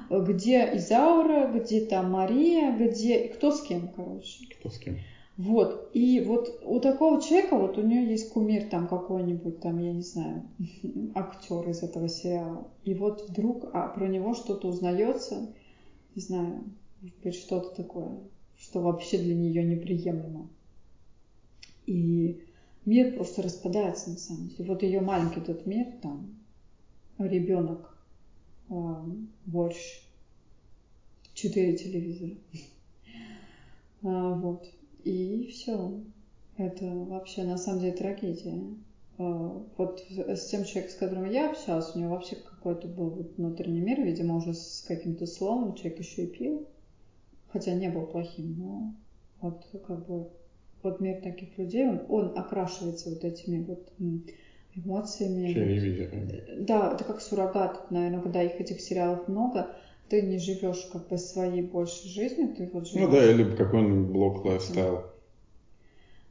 где 0.10 0.70
Изаура, 0.76 1.48
где 1.48 1.86
там 1.86 2.12
Мария, 2.12 2.76
где 2.78 3.30
кто 3.30 3.52
с 3.52 3.62
кем, 3.62 3.88
короче. 3.96 4.46
Кто 4.60 4.70
с 4.70 4.78
кем. 4.78 4.98
Вот, 5.42 5.90
и 5.94 6.20
вот 6.20 6.62
у 6.64 6.80
такого 6.80 7.20
человека, 7.20 7.58
вот 7.58 7.76
у 7.76 7.82
нее 7.82 8.08
есть 8.08 8.30
кумир 8.30 8.70
там 8.70 8.88
какой-нибудь, 8.88 9.60
там, 9.60 9.80
я 9.80 9.92
не 9.92 10.04
знаю, 10.04 10.48
актер 11.16 11.68
из 11.68 11.82
этого 11.82 12.08
сериала. 12.10 12.68
И 12.84 12.94
вот 12.94 13.28
вдруг 13.28 13.66
а, 13.74 13.88
про 13.88 14.08
него 14.08 14.36
что-то 14.36 14.68
узнается, 14.68 15.52
не 16.14 16.22
знаю, 16.22 16.64
быть, 17.24 17.34
что-то 17.34 17.76
такое, 17.76 18.20
что 18.56 18.82
вообще 18.82 19.18
для 19.18 19.34
нее 19.34 19.64
неприемлемо. 19.64 20.48
И 21.88 22.44
мир 22.86 23.16
просто 23.16 23.42
распадается 23.42 24.12
на 24.12 24.18
самом 24.18 24.50
деле. 24.50 24.70
Вот 24.70 24.84
ее 24.84 25.02
маленький 25.02 25.40
этот 25.40 25.66
мир, 25.66 25.88
там, 26.04 26.36
ребенок, 27.18 27.98
э, 28.70 28.74
борщ, 29.48 30.04
четыре 31.34 31.76
телевизора. 31.76 32.36
А, 34.04 34.34
вот. 34.34 34.68
И 35.04 35.48
все. 35.52 36.02
Это 36.58 36.86
вообще 36.86 37.44
на 37.44 37.58
самом 37.58 37.82
деле 37.82 37.94
трагедия. 37.94 38.62
А, 39.18 39.64
вот 39.78 40.04
с 40.10 40.48
тем 40.48 40.64
человеком, 40.64 40.92
с 40.92 41.00
которым 41.00 41.30
я 41.30 41.50
общалась, 41.50 41.96
у 41.96 42.00
него 42.00 42.12
вообще 42.12 42.36
какой-то 42.36 42.88
был 42.88 43.10
вот 43.10 43.38
внутренний 43.38 43.82
мир, 43.82 44.02
видимо, 44.02 44.38
уже 44.38 44.54
с 44.54 44.84
каким-то 44.88 45.26
словом, 45.26 45.76
человек 45.76 46.00
еще 46.00 46.24
и 46.24 46.28
пил, 46.28 46.68
хотя 47.52 47.74
не 47.74 47.90
был 47.90 48.06
плохим, 48.06 48.56
но 48.58 48.96
вот 49.42 49.66
как 49.86 50.08
бы 50.08 50.30
вот 50.84 51.00
мир 51.00 51.22
таких 51.22 51.58
людей, 51.58 51.88
он, 51.88 52.02
он 52.10 52.38
окрашивается 52.38 53.10
вот 53.10 53.24
этими 53.24 53.64
вот 53.64 53.92
эмоциями. 54.76 55.54
Телевизорами. 55.54 56.44
Да, 56.62 56.94
это 56.94 57.04
как 57.04 57.22
суррогат, 57.22 57.92
наверное, 57.92 58.22
когда 58.22 58.42
их 58.42 58.60
этих 58.60 58.82
сериалов 58.82 59.28
много, 59.28 59.76
ты 60.12 60.22
не 60.24 60.38
живешь 60.40 60.90
как 60.92 61.08
бы 61.08 61.18
своей 61.18 61.62
больше 61.62 62.06
жизнью, 62.10 62.54
ты 62.56 62.70
вот 62.74 62.86
живешь. 62.86 63.08
Ну 63.08 63.12
да, 63.12 63.32
или 63.32 63.56
какой-нибудь 63.56 64.12
блок 64.12 64.44
лайфстайл. 64.44 65.06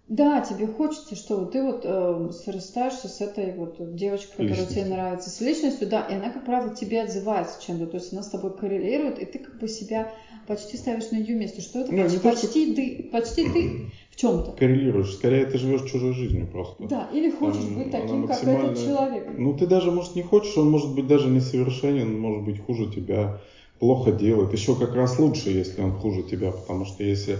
Да, 0.07 0.41
тебе 0.41 0.67
хочется, 0.67 1.15
что 1.15 1.47
ты 1.47 1.63
вот 1.63 1.83
э, 1.85 2.31
срастаешься 2.33 3.09
с 3.09 3.21
этой 3.21 3.55
вот 3.55 3.95
девочкой, 3.95 4.49
которая 4.49 4.67
тебе 4.67 4.85
нравится, 4.85 5.31
с 5.31 5.41
личностью, 5.41 5.89
да, 5.89 6.01
и 6.03 6.15
она, 6.15 6.31
как 6.31 6.45
правило, 6.45 6.75
тебе 6.75 7.03
отзывается 7.03 7.63
чем-то, 7.63 7.87
то 7.87 7.97
есть 7.97 8.13
она 8.13 8.23
с 8.23 8.29
тобой 8.29 8.55
коррелирует, 8.55 9.21
и 9.21 9.25
ты 9.25 9.39
как 9.39 9.57
бы 9.59 9.69
себя 9.69 10.13
почти 10.49 10.77
ставишь 10.77 11.13
на 11.13 11.17
ее 11.17 11.37
место, 11.37 11.63
что 11.63 11.79
это 11.79 11.93
ну, 11.93 12.03
почти, 12.03 12.19
почти 12.19 12.75
ты, 12.75 13.09
почти 13.11 13.49
ты 13.49 13.87
в 14.11 14.17
чем-то. 14.17 14.51
Коррелируешь, 14.53 15.15
скорее 15.15 15.47
ты 15.47 15.59
живешь 15.59 15.89
чужой 15.89 16.13
жизнью 16.13 16.49
просто. 16.49 16.89
Да, 16.89 17.09
или 17.13 17.31
хочешь 17.31 17.63
Там, 17.63 17.77
быть 17.77 17.93
таким, 17.93 18.27
как 18.27 18.43
этот 18.43 18.85
человек. 18.85 19.29
Ну 19.39 19.57
ты 19.57 19.67
даже, 19.67 19.93
может, 19.93 20.17
не 20.17 20.23
хочешь, 20.23 20.59
он 20.59 20.69
может 20.69 20.93
быть 20.93 21.07
даже 21.07 21.31
несовершенен, 21.31 22.19
может 22.19 22.43
быть 22.43 22.59
хуже 22.59 22.91
тебя 22.91 23.39
плохо 23.81 24.13
делает. 24.13 24.53
Еще 24.53 24.77
как 24.77 24.95
раз 24.95 25.19
лучше, 25.19 25.51
если 25.51 25.83
он 25.83 25.93
хуже 25.93 26.23
тебя, 26.23 26.53
потому 26.53 26.85
что 26.85 27.03
если 27.03 27.39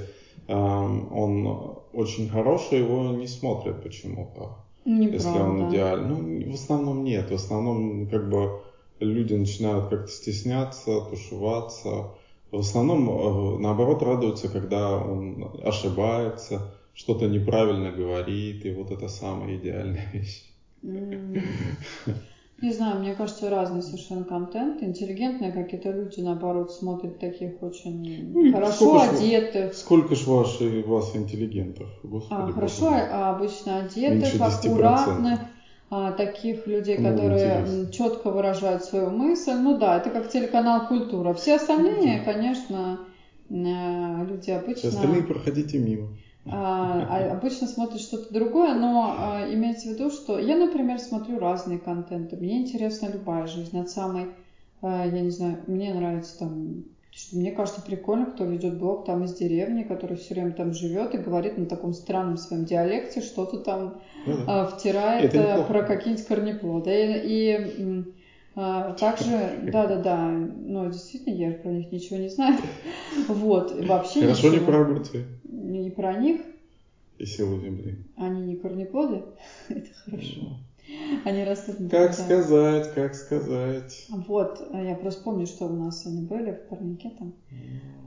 э, 0.49 0.55
он 0.55 1.77
очень 1.93 2.29
хороший, 2.29 2.81
его 2.81 3.11
не 3.13 3.29
смотрят 3.29 3.83
почему-то. 3.83 4.65
Неправда. 4.85 5.15
Если 5.15 5.39
он 5.39 5.71
идеальный. 5.71 6.45
Ну, 6.45 6.51
в 6.51 6.55
основном 6.55 7.05
нет. 7.05 7.31
В 7.31 7.35
основном 7.35 8.09
как 8.09 8.29
бы 8.31 8.63
люди 8.99 9.35
начинают 9.35 9.89
как-то 9.89 10.11
стесняться, 10.11 11.03
тушеваться. 11.03 12.13
В 12.51 12.59
основном, 12.59 13.09
э, 13.09 13.59
наоборот, 13.61 14.03
радуются, 14.03 14.49
когда 14.49 14.97
он 14.97 15.51
ошибается, 15.63 16.75
что-то 16.95 17.29
неправильно 17.29 17.93
говорит, 17.93 18.65
и 18.65 18.73
вот 18.73 18.91
это 18.91 19.09
самая 19.09 19.57
идеальная 19.57 20.09
вещь. 20.13 20.45
Mm. 20.83 21.43
Не 22.63 22.73
знаю, 22.73 23.01
мне 23.01 23.15
кажется, 23.15 23.49
разный 23.49 23.83
совершенно 23.83 24.25
контент. 24.25 24.83
Интеллигентные 24.83 25.51
какие-то 25.51 25.91
люди, 25.93 26.21
наоборот, 26.21 26.73
смотрят 26.73 27.19
таких 27.19 27.63
очень 27.63 28.33
ну, 28.33 28.53
хорошо 28.53 29.01
одетых. 29.01 29.73
Ж, 29.73 29.77
сколько 29.77 30.15
ж 30.15 30.27
ваши, 30.27 30.85
вас 30.87 31.17
интеллигентов? 31.17 31.89
Господи, 32.03 32.51
а, 32.51 32.53
хорошо 32.53 32.91
а, 32.91 33.31
обычно 33.31 33.79
одетых, 33.79 34.41
аккуратных. 34.41 35.41
А, 35.93 36.13
таких 36.13 36.67
людей, 36.69 36.99
ну, 36.99 37.11
которые 37.11 37.63
интересно. 37.63 37.93
четко 37.93 38.31
выражают 38.31 38.85
свою 38.85 39.11
мысль. 39.11 39.55
Ну 39.55 39.77
да, 39.77 39.97
это 39.97 40.11
как 40.11 40.29
телеканал 40.29 40.87
«Культура». 40.87 41.35
Все 41.35 41.57
остальные, 41.57 42.21
конечно, 42.21 43.01
э, 43.49 43.55
люди 43.55 44.51
обычно... 44.51 44.77
Все 44.77 44.89
остальные 44.89 45.25
проходите 45.25 45.79
мимо. 45.79 46.11
А, 46.47 47.05
а 47.09 47.33
обычно 47.33 47.67
смотрят 47.67 48.01
что-то 48.01 48.33
другое, 48.33 48.75
но 48.75 49.15
а, 49.17 49.45
имейте 49.47 49.91
в 49.91 49.93
виду, 49.93 50.11
что 50.11 50.39
я, 50.39 50.57
например, 50.57 50.99
смотрю 50.99 51.39
разные 51.39 51.79
контенты. 51.79 52.37
Мне 52.37 52.59
интересна 52.59 53.07
любая 53.07 53.47
жизнь. 53.47 53.77
От 53.79 53.89
самой, 53.91 54.31
а, 54.81 55.05
я 55.05 55.21
не 55.21 55.31
знаю, 55.31 55.59
мне 55.67 55.93
нравится 55.93 56.39
там 56.39 56.85
что 57.13 57.37
мне 57.37 57.51
кажется 57.51 57.83
прикольно, 57.83 58.25
кто 58.25 58.45
ведет 58.45 58.77
блог 58.77 59.05
там 59.05 59.25
из 59.25 59.33
деревни, 59.33 59.83
который 59.83 60.17
все 60.17 60.35
время 60.35 60.53
там 60.53 60.73
живет 60.73 61.13
и 61.15 61.19
говорит 61.19 61.57
на 61.57 61.67
таком 61.67 61.93
странном 61.93 62.37
своем 62.37 62.65
диалекте, 62.65 63.21
что-то 63.21 63.59
там 63.59 63.95
а, 64.47 64.65
втирает 64.65 65.35
а, 65.35 65.65
про 65.65 65.83
какие-нибудь 65.83 66.25
корнеплоды. 66.25 67.19
И, 67.19 67.83
и 67.83 68.05
а, 68.61 68.93
также, 68.93 69.61
да-да-да, 69.73 70.29
но 70.29 70.87
действительно, 70.87 71.35
я 71.35 71.53
про 71.53 71.71
них 71.71 71.91
ничего 71.91 72.19
не 72.19 72.29
знаю. 72.29 72.59
Вот, 73.29 73.73
вообще 73.87 74.23
Хорошо 74.23 74.49
ничего. 74.49 74.61
не 74.61 74.67
про 74.67 74.81
огурцы 74.83 75.27
не 75.71 75.91
про 75.91 76.15
них. 76.15 76.41
И 77.19 77.27
силу 77.27 77.61
земли. 77.61 77.99
Они 78.17 78.43
не 78.43 78.57
корнеплоды? 78.57 79.23
Это 79.69 79.89
хорошо. 80.05 80.59
Они 81.25 81.45
растут 81.45 81.79
на 81.79 81.89
Как 81.89 82.15
сказать, 82.15 82.93
как 82.95 83.15
сказать. 83.15 84.07
Вот, 84.09 84.61
я 84.73 84.97
просто 84.97 85.23
помню, 85.23 85.47
что 85.47 85.67
у 85.67 85.77
нас 85.77 86.05
они 86.05 86.23
были 86.23 86.51
в 86.53 86.69
парнике 86.69 87.13
там. 87.17 87.35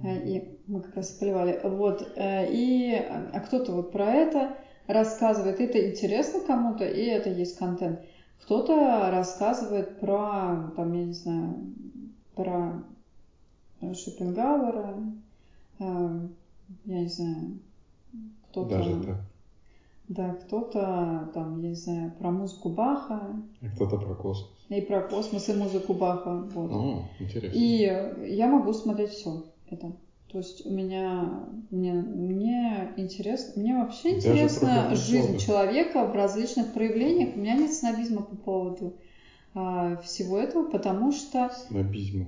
И 0.03 0.57
мы 0.67 0.81
как 0.81 0.95
раз 0.95 1.11
поливали. 1.11 1.61
Вот, 1.63 2.05
э, 2.15 2.51
и 2.51 2.93
а 2.95 3.39
кто-то 3.39 3.71
вот 3.71 3.93
про 3.93 4.11
это 4.11 4.57
рассказывает. 4.87 5.61
Это 5.61 5.91
интересно 5.91 6.41
кому-то, 6.45 6.83
и 6.83 7.05
это 7.05 7.29
есть 7.29 7.57
контент. 7.57 8.01
Кто-то 8.43 9.09
рассказывает 9.09 9.99
про, 9.99 10.71
там, 10.75 10.91
я 10.93 11.05
не 11.05 11.13
знаю, 11.13 11.73
про 12.35 12.83
Шопенгауэра, 13.93 14.97
э, 15.79 16.27
я 16.85 16.99
не 16.99 17.07
знаю, 17.07 17.59
кто-то... 18.49 18.69
Даже 18.69 19.03
так? 19.03 19.17
Да, 20.09 20.33
кто-то 20.33 21.31
там, 21.33 21.61
я 21.61 21.69
не 21.69 21.75
знаю, 21.75 22.11
про 22.19 22.31
музыку 22.31 22.69
Баха. 22.69 23.41
И 23.61 23.67
кто-то 23.69 23.97
про 23.97 24.13
космос. 24.13 24.49
И 24.67 24.81
про 24.81 25.01
космос, 25.01 25.47
и 25.47 25.53
музыку 25.53 25.93
Баха. 25.93 26.41
Вот. 26.53 26.71
О, 26.71 27.03
интересно. 27.19 27.57
И 27.57 28.35
я 28.35 28.47
могу 28.47 28.73
смотреть 28.73 29.11
все 29.11 29.43
это. 29.69 29.93
То 30.33 30.39
есть 30.39 30.65
у 30.65 30.71
меня, 30.71 31.45
мне, 31.69 31.93
мне 31.93 32.91
интересно, 32.97 33.61
мне 33.61 33.75
вообще 33.75 34.15
интересна 34.15 34.95
жизнь 34.95 35.37
человека 35.37 36.05
в 36.05 36.15
различных 36.15 36.73
проявлениях. 36.73 37.35
У 37.35 37.39
меня 37.39 37.53
нет 37.53 37.71
снобизма 37.71 38.23
по 38.23 38.35
поводу 38.35 38.95
а, 39.53 39.97
всего 39.97 40.39
этого, 40.39 40.67
потому 40.67 41.11
что... 41.11 41.51
Снобизма. 41.67 42.25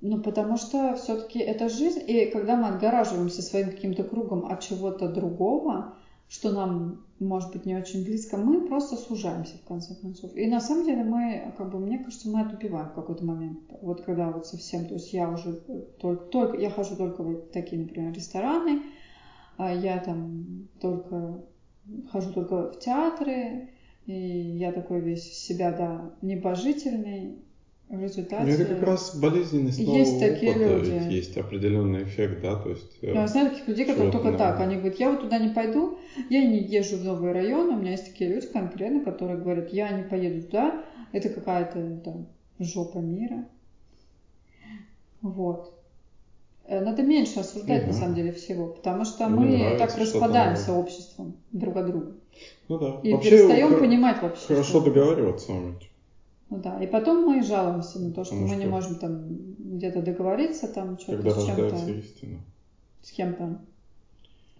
Ну, 0.00 0.20
потому 0.20 0.56
что 0.56 0.96
все-таки 0.96 1.38
это 1.38 1.68
жизнь, 1.68 2.02
и 2.04 2.26
когда 2.26 2.56
мы 2.56 2.68
отгораживаемся 2.70 3.42
своим 3.42 3.70
каким-то 3.70 4.02
кругом 4.02 4.46
от 4.46 4.60
чего-то 4.60 5.08
другого, 5.08 5.94
что 6.28 6.52
нам, 6.52 7.06
может 7.18 7.52
быть, 7.52 7.64
не 7.64 7.74
очень 7.74 8.04
близко, 8.04 8.36
мы 8.36 8.66
просто 8.68 8.96
сужаемся, 8.96 9.56
в 9.56 9.64
конце 9.66 9.94
концов. 9.94 10.36
И 10.36 10.46
на 10.46 10.60
самом 10.60 10.84
деле 10.84 11.02
мы, 11.02 11.54
как 11.56 11.70
бы, 11.70 11.78
мне 11.78 11.98
кажется, 11.98 12.28
мы 12.28 12.42
отупеваем 12.42 12.90
в 12.90 12.94
какой-то 12.94 13.24
момент. 13.24 13.60
Вот 13.80 14.02
когда 14.02 14.30
вот 14.30 14.46
совсем, 14.46 14.86
то 14.86 14.94
есть 14.94 15.12
я 15.14 15.30
уже 15.30 15.54
только, 15.98 16.24
только 16.26 16.58
я 16.58 16.70
хожу 16.70 16.96
только 16.96 17.22
в 17.22 17.50
такие, 17.50 17.80
например, 17.80 18.12
рестораны, 18.12 18.82
а 19.56 19.74
я 19.74 19.98
там 19.98 20.68
только 20.80 21.44
хожу 22.10 22.32
только 22.32 22.72
в 22.72 22.78
театры, 22.78 23.70
И 24.08 24.12
я 24.14 24.72
такой 24.72 25.00
весь 25.00 25.32
себя, 25.32 25.70
да, 25.70 26.14
небожительный, 26.22 27.38
в 27.88 28.02
результате... 28.02 28.44
Ну, 28.44 28.50
это 28.50 28.64
как 28.66 28.82
раз 28.82 29.16
болезненность 29.16 29.78
нового 29.80 29.98
есть 29.98 30.20
такие 30.20 30.52
опыта, 30.52 30.76
люди. 30.76 30.90
ведь 30.90 31.12
есть 31.12 31.36
определенный 31.38 32.02
эффект, 32.04 32.42
да, 32.42 32.56
то 32.56 32.70
есть... 32.70 32.98
э, 33.02 33.14
Я 33.14 33.26
знаю 33.26 33.50
таких 33.50 33.66
людей, 33.68 33.86
которые 33.86 34.12
только 34.12 34.32
так. 34.32 34.54
новое. 34.58 34.66
Они 34.66 34.76
говорят, 34.76 34.98
я 35.00 35.10
вот 35.10 35.20
туда 35.20 35.38
не 35.38 35.48
пойду, 35.54 35.98
я 36.28 36.46
не 36.46 36.58
езжу 36.58 36.98
в 36.98 37.04
новые 37.04 37.32
районы. 37.32 37.74
У 37.74 37.78
меня 37.78 37.92
есть 37.92 38.04
такие 38.06 38.30
люди 38.34 38.46
конкретно, 38.48 39.00
которые 39.00 39.38
говорят, 39.38 39.72
я 39.72 39.90
не 39.90 40.02
поеду 40.02 40.42
туда, 40.46 40.84
это 41.12 41.28
какая-то 41.30 42.00
там 42.04 42.26
жопа 42.58 42.98
мира. 42.98 43.46
Вот. 45.22 45.72
Э, 46.66 46.80
Надо 46.84 47.02
меньше 47.02 47.40
осуждать, 47.40 47.84
на 47.86 47.92
Мгм. 47.92 47.98
самом 47.98 48.14
деле, 48.14 48.32
всего, 48.32 48.66
потому 48.68 49.04
что 49.06 49.26
Мне 49.28 49.38
мы 49.40 49.56
нравится 49.58 49.86
так 49.86 49.98
распадаемся 49.98 50.72
обществом 50.74 51.36
друг 51.52 51.76
от 51.76 51.86
друга. 51.86 52.12
Ну 52.68 52.78
да. 52.78 53.00
И 53.02 53.12
Вообще, 53.12 53.30
перестаем 53.30 53.78
понимать 53.78 54.20
вообще. 54.22 54.46
Хорошо 54.46 54.80
что- 54.80 54.80
договариваться 54.84 55.52
уметь. 55.52 55.87
Ну 56.50 56.58
да. 56.58 56.82
И 56.82 56.86
потом 56.86 57.24
мы 57.26 57.42
жалуемся 57.42 58.00
на 58.00 58.12
то, 58.12 58.24
что 58.24 58.34
Потому 58.34 58.48
мы 58.48 58.56
не 58.56 58.62
что- 58.62 58.70
можем 58.70 58.94
там 58.96 59.24
где-то 59.58 60.02
договориться, 60.02 60.68
там 60.68 60.96
Когда 61.06 61.30
что-то 61.30 61.40
с 61.40 61.46
чем-то. 61.46 61.90
истина. 61.90 62.38
С 63.02 63.12
кем-то. 63.12 63.58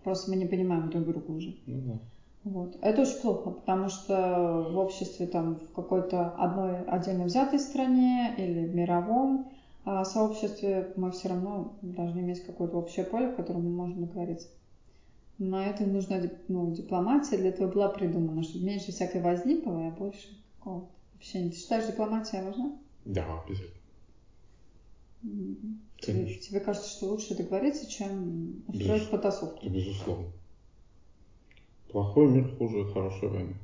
Просто 0.05 0.30
мы 0.30 0.36
не 0.36 0.47
понимаем 0.47 0.91
друг 0.91 1.05
друга 1.05 1.30
уже. 1.30 1.55
Ну 1.66 1.80
да. 1.86 1.99
Вот. 2.45 2.78
Это 2.80 3.03
очень 3.03 3.20
плохо, 3.20 3.51
потому 3.51 3.89
что 3.89 4.66
в 4.70 4.78
обществе, 4.78 5.26
там, 5.26 5.57
в 5.57 5.72
какой-то 5.74 6.30
одной 6.30 6.82
отдельно 6.84 7.24
взятой 7.24 7.59
стране 7.59 8.34
или 8.39 8.66
в 8.66 8.74
мировом 8.74 9.49
а, 9.84 10.05
сообществе 10.05 10.93
мы 10.97 11.11
все 11.11 11.28
равно 11.28 11.72
должны 11.82 12.20
иметь 12.20 12.45
какое-то 12.45 12.76
общее 12.76 13.05
поле, 13.05 13.28
в 13.28 13.36
котором 13.36 13.64
мы 13.64 13.70
можем 13.70 14.07
договориться. 14.07 14.49
На 15.39 15.66
это 15.66 15.84
нужна 15.84 16.20
ну, 16.49 16.70
дипломатия, 16.72 17.39
для 17.39 17.49
этого 17.51 17.70
была 17.70 17.89
придумана, 17.89 18.43
чтобы 18.43 18.66
меньше 18.66 18.93
всякой 18.93 19.20
возни 19.20 19.57
было, 19.57 19.89
а 19.89 19.91
больше 19.91 20.28
какого-то 20.59 20.89
общения. 21.19 21.51
Ты 21.51 21.57
считаешь, 21.57 21.87
дипломатия 21.87 22.43
важна? 22.43 22.79
Да, 23.05 23.43
обязательно. 23.43 23.75
Тебе, 26.01 26.14
Конечно. 26.14 26.43
тебе 26.43 26.61
кажется, 26.61 26.89
что 26.91 27.07
лучше 27.09 27.35
договориться, 27.37 27.91
чем 27.91 28.62
устроить 28.69 29.03
Безусловно. 29.03 29.11
потасовку? 29.11 29.69
Безусловно. 29.69 30.27
Плохой 31.91 32.29
мир 32.29 32.57
хуже 32.57 32.85
хорошей 32.93 33.29
войны. 33.29 33.57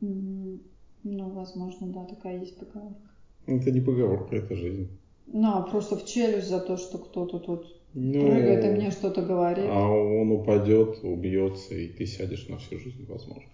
Ну, 0.00 1.28
возможно, 1.30 1.88
да, 1.88 2.04
такая 2.04 2.40
есть 2.40 2.56
поговорка. 2.58 3.00
Это 3.46 3.70
не 3.70 3.80
поговорка, 3.80 4.36
это 4.36 4.54
жизнь. 4.54 4.88
Ну, 5.26 5.48
а 5.48 5.62
просто 5.62 5.96
в 5.96 6.06
челюсть 6.06 6.48
за 6.48 6.60
то, 6.60 6.76
что 6.76 6.98
кто-то 6.98 7.38
тут 7.38 7.76
Ну, 7.94 8.20
прыгает 8.20 8.64
и 8.64 8.68
мне 8.68 8.90
что-то 8.90 9.22
говорит. 9.22 9.66
А 9.68 9.88
он 9.88 10.30
упадет, 10.32 11.04
убьется, 11.04 11.74
и 11.74 11.88
ты 11.88 12.06
сядешь 12.06 12.48
на 12.48 12.58
всю 12.58 12.78
жизнь, 12.78 13.04
возможно. 13.06 13.50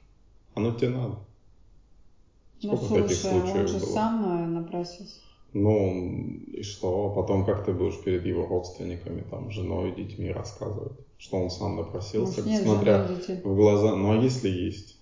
Оно 0.54 0.72
тебе 0.74 0.90
надо. 0.90 1.18
Ну, 2.62 2.76
Сколько 2.76 3.02
таких 3.02 3.16
слушай, 3.16 3.38
он 3.40 3.46
случаев 3.46 3.68
же 3.68 3.78
было? 3.78 3.92
сам 3.92 4.54
напросился. 4.54 5.20
Ну, 5.52 6.12
и 6.52 6.62
что? 6.62 7.10
Потом 7.14 7.44
как 7.44 7.64
ты 7.64 7.72
будешь 7.72 7.98
перед 8.04 8.26
его 8.26 8.46
родственниками, 8.46 9.22
там, 9.30 9.50
женой, 9.50 9.92
детьми 9.92 10.30
рассказывать, 10.30 10.92
что 11.18 11.36
он 11.38 11.50
сам 11.50 11.76
напросился, 11.76 12.42
Может, 12.42 12.62
смотря 12.62 13.04
в 13.42 13.54
глаза. 13.56 13.94
Ну, 13.94 14.10
а 14.12 14.16
если 14.16 14.48
есть? 14.48 14.98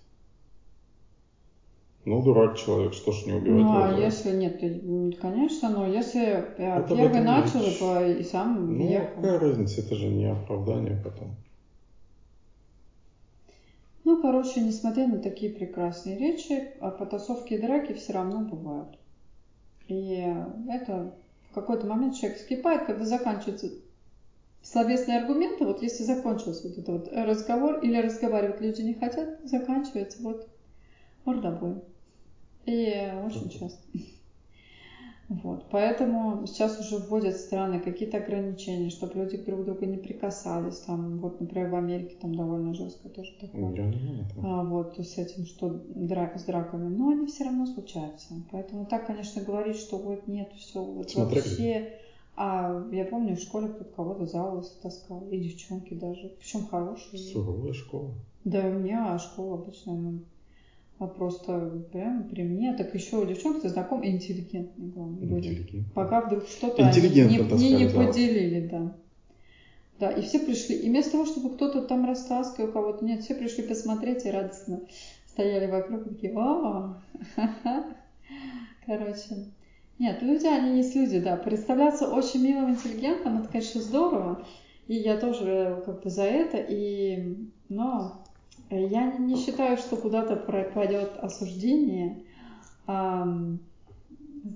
Ну, 2.05 2.22
дурак 2.22 2.57
человек, 2.59 2.92
что 2.92 3.12
ж 3.12 3.24
не 3.26 3.32
убивать 3.32 3.62
Ну, 3.62 3.72
а 3.72 3.88
его 3.88 4.00
если 4.02 4.32
нет, 4.32 4.61
то, 4.61 5.20
конечно, 5.20 5.70
но 5.70 5.86
если 5.86 6.20
э, 6.22 6.80
Это 6.80 6.94
первый 6.94 7.20
начал 7.22 7.61
по- 7.80 8.05
и 8.07 8.22
сам 8.22 8.76
Ну, 8.78 8.84
въехал. 8.84 9.22
какая 9.22 9.38
разница, 9.38 9.80
это 9.80 9.94
же 9.94 10.09
не 10.09 10.26
оправдание 10.30 11.00
потом. 11.02 11.34
Ну, 14.05 14.20
короче, 14.20 14.61
несмотря 14.61 15.07
на 15.09 15.18
такие 15.18 15.50
прекрасные 15.50 16.18
речи, 16.18 16.72
а 16.80 16.90
потасовки 16.90 17.55
и 17.55 17.59
драки 17.59 17.94
все 17.94 18.12
равно 18.12 18.40
бывают. 18.40 18.98
И 19.88 20.26
это 20.68 21.14
в 21.50 21.55
какой-то 21.55 21.86
момент 21.86 22.14
человек 22.14 22.38
вскипает, 22.38 22.84
когда 22.84 23.07
заканчиваются 23.07 23.70
словесные 24.62 25.20
аргументы. 25.20 25.64
Вот 25.64 25.82
если 25.82 26.05
закончился 26.05 26.68
вот 26.68 26.78
этот 26.78 26.88
вот 26.88 27.12
разговор, 27.12 27.78
или 27.80 27.96
разговаривать 27.96 28.61
люди 28.61 28.82
не 28.82 28.94
хотят, 28.94 29.40
заканчивается 29.44 30.22
вот 30.22 30.48
мордобой. 31.24 31.80
И 32.66 33.11
очень 33.24 33.48
часто. 33.48 33.82
Вот. 35.28 35.64
Поэтому 35.70 36.46
сейчас 36.46 36.78
уже 36.80 36.98
вводят 36.98 37.36
страны 37.36 37.80
какие-то 37.80 38.18
ограничения, 38.18 38.90
чтобы 38.90 39.14
люди 39.20 39.38
друг 39.38 39.62
к 39.62 39.64
другу 39.64 39.84
не 39.86 39.96
прикасались. 39.96 40.78
Там, 40.80 41.18
вот, 41.18 41.40
например, 41.40 41.70
в 41.70 41.76
Америке 41.76 42.16
там 42.20 42.34
довольно 42.34 42.74
жестко 42.74 43.08
тоже 43.08 43.32
такое. 43.40 43.74
Я 43.74 43.86
не 43.86 43.98
знаю. 43.98 44.26
там. 44.34 44.46
А, 44.46 44.64
вот 44.64 44.98
с 44.98 45.16
этим, 45.16 45.46
что 45.46 45.82
драк, 45.94 46.38
с 46.38 46.44
драками, 46.44 46.88
но 46.88 47.10
они 47.10 47.26
все 47.26 47.44
равно 47.44 47.66
случаются. 47.66 48.34
Поэтому 48.50 48.84
так, 48.86 49.06
конечно, 49.06 49.42
говорить, 49.42 49.76
что 49.76 49.96
вот 49.96 50.28
нет, 50.28 50.52
все 50.56 50.82
вот 50.82 51.10
Смотря 51.10 51.40
вообще. 51.40 51.98
А 52.36 52.84
я 52.90 53.04
помню, 53.04 53.36
в 53.36 53.40
школе 53.40 53.68
кто-то 53.68 53.90
кого-то 53.94 54.26
за 54.26 54.42
волосы 54.42 54.72
таскал, 54.82 55.24
и 55.30 55.38
девчонки 55.38 55.94
даже, 55.94 56.34
причем 56.38 56.66
хорошие. 56.66 57.32
Суровая 57.32 57.72
школа. 57.72 58.10
Да, 58.44 58.58
у 58.66 58.72
меня 58.72 59.16
школа 59.18 59.54
обычно, 59.54 59.94
ну, 59.94 60.18
а 60.99 61.07
просто 61.07 61.82
прям 61.92 62.28
при 62.28 62.42
мне, 62.42 62.72
так 62.74 62.95
еще 62.95 63.16
у 63.16 63.26
девчонки 63.26 63.66
знаком 63.66 64.05
интеллигентные, 64.07 64.90
главное, 64.90 65.26
были. 65.26 65.84
Пока 65.95 66.20
вдруг 66.20 66.47
что-то 66.47 66.86
они 66.86 67.01
не, 67.01 67.24
не, 67.26 67.84
не 67.84 67.88
поделили, 67.88 68.68
да. 68.68 68.97
Да, 69.99 70.11
и 70.11 70.22
все 70.22 70.40
пришли. 70.40 70.76
И 70.76 70.88
вместо 70.88 71.12
того, 71.12 71.24
чтобы 71.24 71.55
кто-то 71.55 71.82
там 71.82 72.05
растаскивал 72.07 72.72
кого-то, 72.72 73.05
нет, 73.05 73.22
все 73.22 73.34
пришли 73.34 73.62
посмотреть 73.62 74.24
и 74.24 74.30
радостно 74.30 74.80
стояли 75.28 75.70
вокруг 75.70 76.07
и 76.07 76.11
такие, 76.11 76.32
ха-ха». 76.32 77.84
Короче, 78.86 79.47
нет, 79.99 80.22
люди, 80.22 80.47
они 80.47 80.78
есть 80.78 80.95
люди, 80.95 81.20
да. 81.20 81.36
Представляться 81.36 82.09
очень 82.09 82.42
милым, 82.42 82.70
интеллигентным, 82.70 83.38
это, 83.38 83.49
конечно, 83.49 83.80
здорово. 83.80 84.45
И 84.86 84.95
я 84.95 85.16
тоже 85.16 85.82
как 85.86 86.03
бы 86.03 86.11
за 86.11 86.24
это. 86.24 86.59
И, 86.59 87.36
но 87.68 88.24
я 88.70 89.16
не 89.18 89.36
считаю, 89.36 89.76
что 89.76 89.96
куда-то 89.96 90.36
пропадет 90.36 91.16
осуждение, 91.18 92.22
а, 92.86 93.26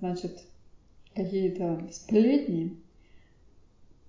значит, 0.00 0.44
какие-то 1.14 1.88
сплетни. 1.92 2.76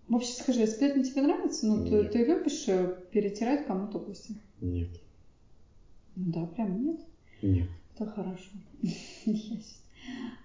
Вообще 0.07 0.31
скажи, 0.31 0.65
сплетни 0.65 1.03
тебе 1.03 1.21
нравятся? 1.21 1.67
Ну, 1.67 1.85
ты, 1.85 2.05
ты 2.05 2.25
любишь 2.25 2.67
э, 2.67 2.95
перетирать 3.11 3.67
кому-то 3.67 3.99
кости? 3.99 4.35
Нет. 4.59 4.89
Ну 6.15 6.31
да, 6.33 6.45
прям 6.47 6.83
нет. 6.83 6.99
Нет. 7.41 7.69
Это 7.95 8.07
хорошо. 8.07 8.49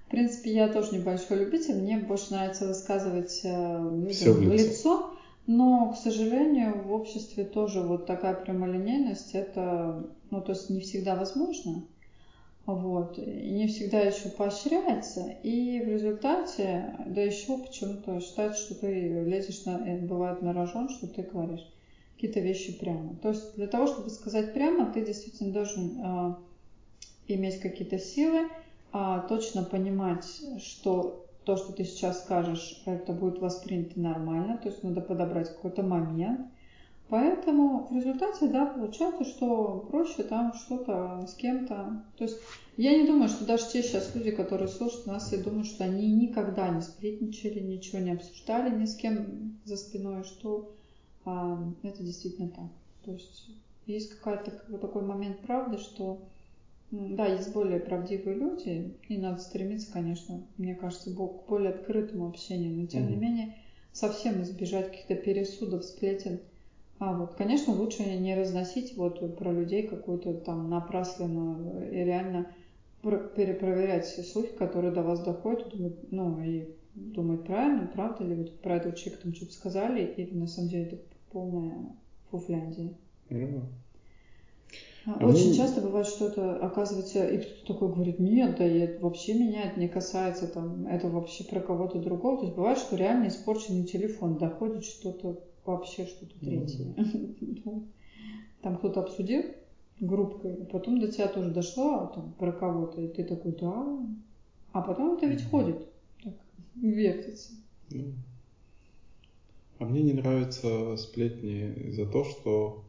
В 0.06 0.10
принципе, 0.10 0.54
я 0.54 0.68
тоже 0.68 0.96
небольшой 0.96 1.38
любитель. 1.38 1.76
Мне 1.76 1.98
больше 1.98 2.32
нравится 2.32 2.66
высказывать 2.68 3.40
э, 3.42 4.04
людям 4.06 4.34
в 4.34 4.52
лицо. 4.52 5.16
Но, 5.46 5.92
к 5.92 5.96
сожалению, 5.96 6.82
в 6.82 6.92
обществе 6.92 7.44
тоже 7.44 7.82
вот 7.82 8.06
такая 8.06 8.34
прямолинейность, 8.34 9.34
это, 9.34 10.08
ну, 10.30 10.40
то 10.40 10.52
есть 10.52 10.70
не 10.70 10.80
всегда 10.80 11.16
возможно. 11.16 11.84
Вот. 12.66 13.18
И 13.18 13.50
не 13.50 13.66
всегда 13.66 14.00
еще 14.00 14.30
поощряется. 14.30 15.36
И 15.42 15.82
в 15.82 15.88
результате, 15.88 16.96
да 17.06 17.20
еще 17.20 17.58
почему-то 17.58 18.20
считается, 18.20 18.62
что 18.62 18.74
ты 18.76 19.24
лезешь 19.24 19.66
на, 19.66 19.86
э, 19.86 19.98
бывает 19.98 20.40
на 20.40 20.54
рожон, 20.54 20.88
что 20.88 21.06
ты 21.06 21.22
говоришь 21.22 21.70
какие-то 22.14 22.40
вещи 22.40 22.78
прямо. 22.78 23.16
То 23.16 23.30
есть 23.30 23.54
для 23.56 23.66
того, 23.66 23.86
чтобы 23.86 24.08
сказать 24.08 24.54
прямо, 24.54 24.90
ты 24.90 25.04
действительно 25.04 25.52
должен 25.52 26.00
э, 26.00 26.34
иметь 27.28 27.60
какие-то 27.60 27.98
силы, 27.98 28.48
а, 28.92 29.20
точно 29.20 29.64
понимать, 29.64 30.24
что 30.58 31.23
то, 31.44 31.56
что 31.56 31.72
ты 31.72 31.84
сейчас 31.84 32.22
скажешь, 32.22 32.82
это 32.86 33.12
будет 33.12 33.38
воспринято 33.40 34.00
нормально, 34.00 34.58
то 34.58 34.68
есть 34.68 34.82
надо 34.82 35.00
подобрать 35.00 35.48
какой-то 35.48 35.82
момент. 35.82 36.40
Поэтому 37.08 37.86
в 37.90 37.94
результате, 37.94 38.48
да, 38.48 38.64
получается, 38.64 39.24
что 39.24 39.86
проще 39.90 40.22
там 40.22 40.54
что-то 40.54 41.26
с 41.28 41.34
кем-то. 41.34 42.02
То 42.16 42.24
есть 42.24 42.38
я 42.78 42.96
не 42.96 43.06
думаю, 43.06 43.28
что 43.28 43.44
даже 43.44 43.68
те 43.68 43.82
сейчас 43.82 44.14
люди, 44.14 44.30
которые 44.30 44.68
слушают 44.68 45.06
нас 45.06 45.32
и 45.32 45.42
думают, 45.42 45.66
что 45.66 45.84
они 45.84 46.10
никогда 46.10 46.70
не 46.70 46.80
сплетничали, 46.80 47.60
ничего 47.60 47.98
не 47.98 48.12
обсуждали 48.12 48.74
ни 48.74 48.86
с 48.86 48.96
кем 48.96 49.60
за 49.64 49.76
спиной, 49.76 50.24
что 50.24 50.72
а, 51.26 51.58
это 51.82 52.02
действительно 52.02 52.48
так. 52.48 52.66
То 53.04 53.12
есть 53.12 53.50
есть 53.86 54.10
какая-то 54.16 54.78
такой 54.78 55.02
момент 55.02 55.40
правды, 55.40 55.76
что 55.76 56.22
да, 57.16 57.26
есть 57.26 57.52
более 57.52 57.80
правдивые 57.80 58.36
люди, 58.36 58.96
и 59.08 59.16
надо 59.18 59.38
стремиться, 59.40 59.92
конечно, 59.92 60.46
мне 60.56 60.74
кажется, 60.74 61.10
к 61.14 61.46
более 61.48 61.70
открытому 61.70 62.28
общению, 62.28 62.74
но 62.74 62.86
тем 62.86 63.08
не 63.08 63.16
Мгм. 63.16 63.20
менее 63.20 63.54
совсем 63.92 64.42
избежать 64.42 64.90
каких-то 64.90 65.14
пересудов, 65.16 65.84
сплетен. 65.84 66.40
А 66.98 67.14
вот, 67.18 67.34
конечно, 67.34 67.74
лучше 67.74 68.04
не 68.04 68.34
разносить 68.36 68.96
вот 68.96 69.36
про 69.36 69.52
людей 69.52 69.86
какую-то 69.88 70.34
там 70.34 70.68
напрасленную 70.70 71.90
и 71.92 72.04
реально 72.04 72.46
про- 73.02 73.18
перепроверять 73.18 74.04
все 74.06 74.22
слухи, 74.22 74.54
которые 74.56 74.92
до 74.92 75.02
вас 75.02 75.20
доходят, 75.22 75.68
думать, 75.70 76.12
ну 76.12 76.42
и 76.42 76.68
думать 76.94 77.44
правильно, 77.44 77.86
правда 77.92 78.24
ли 78.24 78.34
вот 78.36 78.60
про 78.60 78.76
этого 78.76 78.94
человека 78.96 79.24
там 79.24 79.34
что-то 79.34 79.52
сказали, 79.52 80.04
или 80.04 80.34
на 80.34 80.46
самом 80.46 80.68
деле 80.70 80.84
это 80.86 80.98
полная 81.30 81.96
фуфляндия. 82.30 82.94
А 83.30 83.83
Очень 85.06 85.48
мне- 85.48 85.54
часто 85.56 85.82
бывает, 85.82 86.06
что 86.06 86.26
это 86.26 86.56
оказывается, 86.56 87.26
и 87.26 87.38
кто-то 87.38 87.74
такой 87.74 87.88
говорит, 87.92 88.18
нет, 88.18 88.56
да 88.56 88.64
это 88.64 89.02
вообще 89.02 89.34
меня 89.34 89.64
это 89.64 89.78
не 89.78 89.88
касается, 89.88 90.48
там, 90.48 90.86
это 90.86 91.08
вообще 91.08 91.44
про 91.44 91.60
кого-то 91.60 91.98
другого. 91.98 92.38
То 92.38 92.44
есть 92.44 92.56
бывает, 92.56 92.78
что 92.78 92.96
реально 92.96 93.28
испорченный 93.28 93.84
телефон, 93.84 94.38
доходит 94.38 94.84
что-то 94.84 95.40
вообще 95.64 96.06
что-то 96.06 96.38
третье. 96.40 96.94
Ну, 97.64 97.84
Там 98.62 98.78
кто-то 98.78 99.00
обсудил 99.00 99.42
группкой, 100.00 100.54
а 100.54 100.64
потом 100.64 100.98
до 101.00 101.10
тебя 101.10 101.28
тоже 101.28 101.50
дошло 101.50 101.94
а 101.94 102.06
там, 102.14 102.32
про 102.38 102.52
кого-то, 102.52 103.00
и 103.00 103.08
ты 103.08 103.24
такой, 103.24 103.52
да. 103.52 103.98
А 104.72 104.82
потом 104.82 105.16
это 105.16 105.26
ведь 105.26 105.44
ходит, 105.44 105.86
так, 106.22 106.34
вертится. 106.74 107.52
Ну. 107.90 108.12
А 109.78 109.84
мне 109.84 110.02
не 110.02 110.12
нравятся 110.14 110.96
сплетни 110.96 111.90
за 111.90 112.06
то, 112.06 112.24
что 112.24 112.83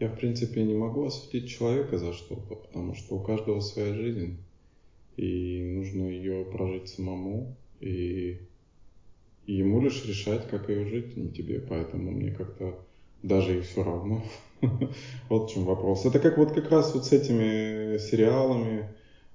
я, 0.00 0.08
в 0.08 0.16
принципе, 0.16 0.62
не 0.62 0.74
могу 0.74 1.06
осудить 1.06 1.48
человека 1.48 1.98
за 1.98 2.12
что-то, 2.12 2.54
потому 2.54 2.94
что 2.94 3.16
у 3.16 3.20
каждого 3.20 3.60
своя 3.60 3.94
жизнь, 3.94 4.38
и 5.16 5.62
нужно 5.76 6.08
ее 6.08 6.44
прожить 6.44 6.88
самому, 6.88 7.56
и, 7.80 8.38
ему 9.46 9.80
лишь 9.80 10.04
решать, 10.04 10.48
как 10.48 10.68
ее 10.68 10.86
жить, 10.86 11.16
а 11.16 11.20
не 11.20 11.30
тебе, 11.30 11.60
поэтому 11.60 12.12
мне 12.12 12.30
как-то 12.30 12.78
даже 13.22 13.58
и 13.58 13.62
все 13.62 13.82
равно. 13.82 14.22
Вот 15.28 15.50
в 15.50 15.54
чем 15.54 15.64
вопрос. 15.64 16.04
Это 16.04 16.18
как 16.18 16.36
вот 16.36 16.52
как 16.52 16.70
раз 16.70 16.94
вот 16.94 17.06
с 17.06 17.12
этими 17.12 17.98
сериалами, 17.98 18.88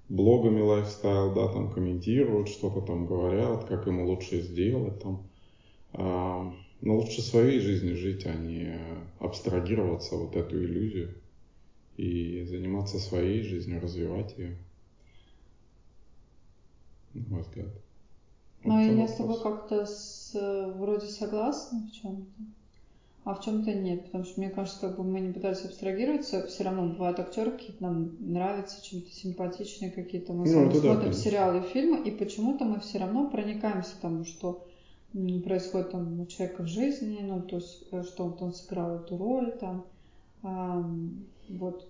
блогами 0.09 0.61
лайфстайл, 0.61 1.33
да, 1.33 1.47
там 1.47 1.71
комментируют, 1.71 2.49
что-то 2.49 2.81
там 2.81 3.05
говорят, 3.05 3.63
как 3.65 3.87
ему 3.87 4.05
лучше 4.05 4.41
сделать, 4.41 5.01
там. 5.01 5.29
Но 6.83 6.97
лучше 6.97 7.23
своей 7.23 7.59
жизнью 7.59 7.97
жить, 7.97 8.27
а 8.27 8.35
не 8.35 8.77
абстрагироваться 9.19 10.15
вот 10.17 10.35
эту 10.35 10.63
иллюзию 10.63 11.15
и 11.97 12.43
заниматься 12.45 12.99
своей 12.99 13.43
жизнью, 13.43 13.81
развивать 13.81 14.37
ее. 14.37 14.57
На 17.13 17.23
мой 17.29 17.41
взгляд. 17.41 17.69
В 18.63 18.67
я 18.69 18.85
я 18.91 19.07
с 19.07 19.15
тобой 19.15 19.37
вопрос. 19.37 19.41
как-то 19.41 19.85
с- 19.85 20.33
вроде 20.77 21.07
согласна 21.07 21.87
в 21.87 21.91
чем-то, 21.91 22.31
а 23.25 23.35
в 23.35 23.41
чем-то 23.41 23.73
нет, 23.73 24.05
потому 24.05 24.25
что 24.25 24.39
мне 24.41 24.49
кажется, 24.49 24.79
как 24.81 24.97
бы 24.97 25.03
мы 25.05 25.21
не 25.21 25.33
пытались 25.33 25.65
абстрагироваться, 25.65 26.47
все 26.47 26.63
равно 26.63 26.87
бывают 26.89 27.19
актеры 27.19 27.51
какие-то 27.51 27.83
нам 27.83 28.17
нравятся, 28.19 28.83
чем-то 28.83 29.09
симпатичные 29.11 29.91
какие-то, 29.91 30.33
мы 30.33 30.45
Ну, 30.45 30.69
да, 30.71 30.79
смотрим 30.81 31.11
конечно. 31.11 31.23
сериалы 31.23 31.59
и 31.59 31.63
фильмы, 31.69 32.03
и 32.07 32.11
почему-то 32.11 32.65
мы 32.65 32.79
все 32.79 32.99
равно 32.99 33.29
проникаемся 33.29 33.99
тому, 34.01 34.25
что 34.25 34.65
происходит 35.13 35.91
там 35.91 36.19
у 36.19 36.25
человека 36.25 36.63
в 36.63 36.67
жизни, 36.67 37.19
ну, 37.21 37.41
то 37.41 37.57
есть, 37.57 37.83
э, 37.91 38.03
что 38.03 38.35
он 38.39 38.53
сыграл 38.53 38.95
эту 38.97 39.17
роль 39.17 39.51
там, 39.59 39.85
Ам, 40.43 41.25
вот. 41.49 41.87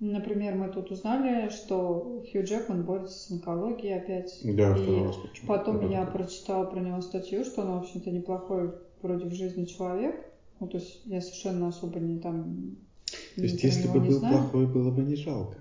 Например, 0.00 0.54
мы 0.56 0.68
тут 0.68 0.90
узнали, 0.90 1.48
что 1.48 2.22
Хью 2.30 2.44
Джекман 2.44 2.82
борется 2.82 3.16
с 3.16 3.30
онкологией 3.30 3.96
опять. 3.96 4.38
Да, 4.42 4.76
и 4.76 5.04
раз 5.04 5.16
почему. 5.16 5.46
Потом 5.48 5.76
Это 5.76 5.86
я 5.86 6.04
как- 6.04 6.12
прочитала 6.12 6.64
про 6.66 6.80
него 6.80 7.00
статью, 7.00 7.44
что 7.44 7.62
он, 7.62 7.78
в 7.78 7.82
общем-то, 7.82 8.10
неплохой 8.10 8.72
вроде 9.00 9.26
в 9.26 9.32
жизни 9.32 9.64
человек. 9.64 10.16
Ну, 10.60 10.66
то 10.66 10.76
есть 10.78 11.00
я 11.06 11.20
совершенно 11.22 11.68
особо 11.68 12.00
не 12.00 12.18
там... 12.18 12.76
То 13.36 13.42
есть, 13.42 13.62
если 13.62 13.88
бы 13.88 14.00
был 14.00 14.10
знаю. 14.10 14.34
плохой, 14.38 14.66
было 14.66 14.90
бы 14.90 15.02
не 15.02 15.14
жалко. 15.16 15.56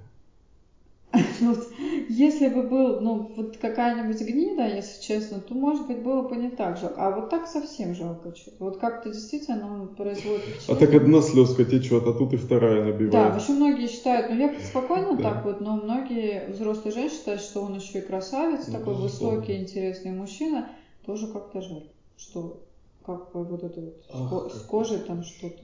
Вот, 1.43 1.59
если 2.09 2.47
бы 2.47 2.63
был, 2.63 3.01
ну, 3.01 3.33
вот 3.35 3.57
какая-нибудь 3.57 4.21
гнида, 4.21 4.67
если 4.67 5.01
честно, 5.01 5.39
то, 5.41 5.53
может 5.55 5.87
быть, 5.87 6.03
было 6.03 6.21
бы 6.21 6.37
не 6.37 6.49
так 6.49 6.77
жалко. 6.77 7.01
А 7.01 7.11
вот 7.11 7.29
так 7.29 7.47
совсем 7.47 7.93
жалко 7.93 8.35
что-то. 8.35 8.63
Вот 8.63 8.77
как-то 8.77 9.09
действительно 9.09 9.67
он 9.83 9.95
производит 9.95 10.43
А 10.45 10.49
впечатление. 10.49 10.87
так 10.87 10.93
одна 11.01 11.21
слезка 11.21 11.65
течет, 11.65 12.07
а 12.07 12.13
тут 12.13 12.33
и 12.33 12.37
вторая 12.37 12.81
Да, 12.81 12.87
набивает. 12.91 13.35
очень 13.35 13.55
многие 13.55 13.87
считают, 13.87 14.29
ну 14.29 14.35
я 14.35 14.49
спокойно 14.59 15.15
Да. 15.15 15.23
так 15.23 15.45
вот, 15.45 15.59
но 15.61 15.75
многие 15.75 16.47
взрослые 16.47 16.93
женщины 16.93 17.17
считают, 17.17 17.41
что 17.41 17.61
он 17.61 17.75
еще 17.75 17.99
и 17.99 18.01
красавец, 18.01 18.67
Ну, 18.67 18.73
такой 18.73 18.93
безусловно. 18.95 19.37
высокий, 19.37 19.55
интересный 19.57 20.11
мужчина, 20.11 20.69
тоже 21.05 21.27
как-то 21.27 21.61
жаль, 21.61 21.83
что 22.17 22.61
как 23.05 23.31
бы 23.33 23.43
вот 23.43 23.63
это 23.63 23.81
вот 23.81 23.93
с 24.09 24.29
ко- 24.29 24.49
с 24.49 24.61
кожей 24.63 24.99
там 24.99 25.23
что-то. 25.23 25.63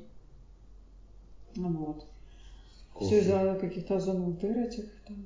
Ну 1.55 1.69
Вот. 1.69 2.05
Кофе. 2.93 3.05
Все 3.05 3.19
из-за 3.19 3.57
каких-то 3.59 3.95
озоновых 3.95 4.37
дыр 4.39 4.57
этих 4.59 4.85
там, 5.07 5.17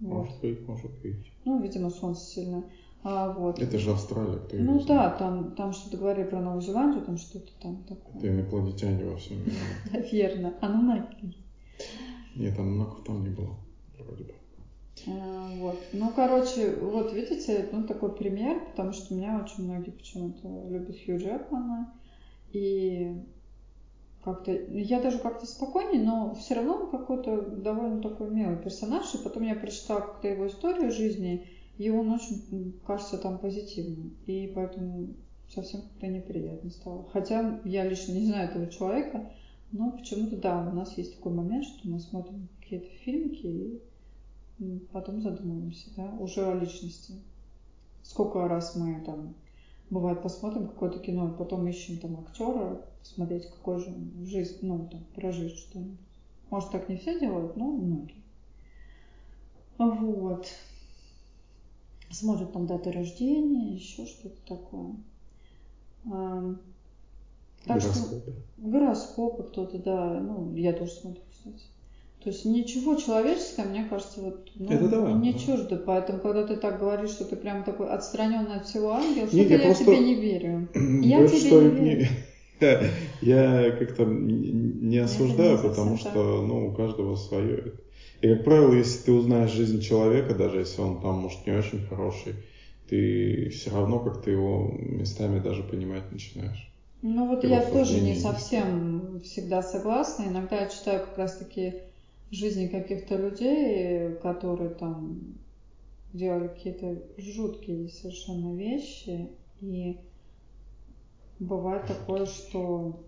Может 0.00 0.40
быть, 0.40 0.66
может 0.66 0.90
быть. 1.02 1.32
Ну, 1.44 1.62
видимо, 1.62 1.90
солнце 1.90 2.24
сильно. 2.24 2.64
А, 3.02 3.32
вот. 3.32 3.60
Это 3.60 3.78
же 3.78 3.92
Австралия, 3.92 4.38
кто 4.38 4.56
Ну 4.56 4.84
да, 4.84 5.10
там, 5.10 5.52
там 5.52 5.72
что-то 5.72 5.96
говорили 5.96 6.28
про 6.28 6.40
Новую 6.40 6.60
Зеландию, 6.60 7.04
там 7.04 7.18
что-то 7.18 7.52
там 7.62 7.84
такое. 7.84 8.16
Это 8.16 8.28
инопланетяне 8.28 9.04
во 9.04 9.16
всем 9.16 9.38
мире. 9.38 9.56
Наверное. 9.92 10.54
Анунаки. 10.60 11.34
Нет, 12.34 12.58
анунаков 12.58 13.04
там 13.04 13.22
не 13.22 13.30
было. 13.30 13.54
Вроде 13.98 14.24
бы. 14.24 14.34
А, 15.06 15.50
Вот. 15.60 15.78
Ну, 15.92 16.10
короче, 16.14 16.74
вот 16.80 17.12
видите, 17.12 17.68
ну, 17.70 17.86
такой 17.86 18.14
пример, 18.14 18.60
потому 18.70 18.92
что 18.92 19.14
меня 19.14 19.40
очень 19.42 19.64
многие 19.64 19.90
почему-то 19.90 20.68
любят 20.68 20.96
Хью 21.04 21.18
Джекмана. 21.18 21.94
И 22.52 23.22
как-то, 24.26 24.50
я 24.50 25.00
даже 25.00 25.20
как-то 25.20 25.46
спокойнее, 25.46 26.02
но 26.02 26.34
все 26.34 26.54
равно 26.54 26.74
он 26.74 26.90
какой-то 26.90 27.42
довольно 27.42 28.02
такой 28.02 28.28
милый 28.28 28.56
персонаж. 28.56 29.14
И 29.14 29.18
потом 29.18 29.44
я 29.44 29.54
прочитала 29.54 30.00
как-то 30.00 30.26
его 30.26 30.48
историю 30.48 30.90
жизни, 30.90 31.46
и 31.78 31.90
он 31.90 32.10
очень, 32.10 32.74
кажется, 32.84 33.18
там 33.18 33.38
позитивный. 33.38 34.12
И 34.26 34.50
поэтому 34.52 35.14
совсем 35.48 35.82
как-то 35.82 36.08
неприятно 36.08 36.70
стало. 36.70 37.08
Хотя 37.12 37.60
я 37.64 37.88
лично 37.88 38.14
не 38.14 38.26
знаю 38.26 38.50
этого 38.50 38.66
человека, 38.66 39.30
но 39.70 39.92
почему-то, 39.92 40.36
да, 40.36 40.68
у 40.72 40.74
нас 40.74 40.98
есть 40.98 41.14
такой 41.14 41.32
момент, 41.32 41.64
что 41.64 41.88
мы 41.88 42.00
смотрим 42.00 42.48
какие-то 42.60 42.88
фильмики 43.04 43.80
и 44.58 44.88
потом 44.90 45.20
задумываемся, 45.20 45.88
да, 45.96 46.10
уже 46.18 46.44
о 46.44 46.58
личности. 46.58 47.14
Сколько 48.02 48.48
раз 48.48 48.74
мы 48.74 49.00
там, 49.06 49.36
бывает, 49.90 50.22
посмотрим 50.22 50.68
какое-то 50.68 50.98
кино, 50.98 51.28
и 51.28 51.36
потом 51.36 51.66
ищем 51.66 51.98
там 51.98 52.20
актера, 52.20 52.82
посмотреть, 53.00 53.50
какой 53.50 53.78
же 53.80 53.88
он 53.88 54.10
в 54.16 54.26
жизни, 54.26 54.58
ну, 54.62 54.88
там, 54.90 55.04
прожить 55.14 55.56
что-нибудь. 55.58 55.98
Может, 56.50 56.70
так 56.70 56.88
не 56.88 56.96
все 56.96 57.18
делают, 57.18 57.56
но 57.56 57.66
многие. 57.66 58.22
Вот. 59.78 60.46
Смотрят 62.10 62.52
там 62.52 62.66
даты 62.66 62.92
рождения, 62.92 63.74
еще 63.74 64.06
что-то 64.06 64.36
такое. 64.46 64.94
Так 67.64 67.80
что 67.80 67.90
Гороскопы. 67.90 68.34
гороскопы 68.58 69.42
кто-то, 69.42 69.78
да, 69.78 70.20
ну, 70.20 70.54
я 70.54 70.72
тоже 70.72 70.92
смотрю, 70.92 71.22
кстати. 71.30 71.64
То 72.26 72.30
есть 72.30 72.44
ничего 72.44 72.96
человеческого, 72.96 73.66
мне 73.66 73.84
кажется, 73.88 74.20
вот 74.20 74.50
ну, 74.56 74.72
Это 74.72 74.88
да, 74.88 75.12
не 75.12 75.32
да. 75.32 75.38
чуждо. 75.38 75.76
Поэтому, 75.76 76.18
когда 76.18 76.42
ты 76.42 76.56
так 76.56 76.80
говоришь, 76.80 77.10
что 77.10 77.24
ты 77.24 77.36
прям 77.36 77.62
такой 77.62 77.88
отстраненный 77.88 78.56
от 78.56 78.66
всего 78.66 78.94
ангела, 78.94 79.28
что-то 79.28 79.42
я, 79.44 79.56
я 79.58 79.58
просто- 79.64 79.84
тебе 79.84 80.00
не 80.00 80.14
верю. 80.16 80.66
Я 81.04 81.24
тебе 81.24 81.38
что 81.38 81.62
не 81.62 81.84
верю. 81.84 82.06
Я, 83.22 83.70
как-то 83.78 84.06
не 84.06 84.98
осуждаю, 84.98 85.56
потому 85.62 85.96
что 85.96 86.42
ну, 86.42 86.66
у 86.66 86.72
каждого 86.72 87.14
свое. 87.14 87.74
И, 88.22 88.26
как 88.26 88.42
правило, 88.42 88.74
если 88.74 89.04
ты 89.04 89.12
узнаешь 89.12 89.52
жизнь 89.52 89.78
человека, 89.78 90.34
даже 90.34 90.58
если 90.58 90.80
он 90.80 91.00
там, 91.00 91.14
может, 91.14 91.46
не 91.46 91.52
очень 91.52 91.86
хороший, 91.86 92.34
ты 92.88 93.50
все 93.50 93.70
равно 93.70 94.00
как-то 94.00 94.32
его 94.32 94.74
местами 94.80 95.38
даже 95.38 95.62
понимать 95.62 96.10
начинаешь. 96.10 96.68
Ну 97.02 97.28
вот 97.28 97.44
Его 97.44 97.54
я 97.54 97.60
тоже 97.60 98.00
не 98.00 98.16
совсем 98.16 99.20
всегда 99.22 99.62
согласна. 99.62 100.24
Иногда 100.24 100.62
я 100.62 100.66
читаю 100.66 100.98
как 100.98 101.16
раз-таки 101.16 101.74
жизни 102.30 102.66
каких-то 102.66 103.16
людей, 103.16 104.16
которые 104.16 104.70
там 104.70 105.38
делали 106.12 106.48
какие-то 106.48 107.02
жуткие 107.18 107.88
совершенно 107.88 108.56
вещи. 108.56 109.30
И 109.60 109.98
бывает 111.38 111.86
такое, 111.86 112.26
что 112.26 113.04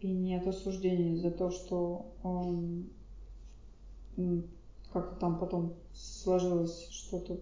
и 0.00 0.10
нет 0.10 0.46
осуждения 0.46 1.16
за 1.16 1.30
то, 1.30 1.50
что 1.50 2.12
он 2.22 2.86
как-то 4.92 5.16
там 5.16 5.38
потом 5.38 5.74
сложилось 5.92 6.88
что-то 6.90 7.40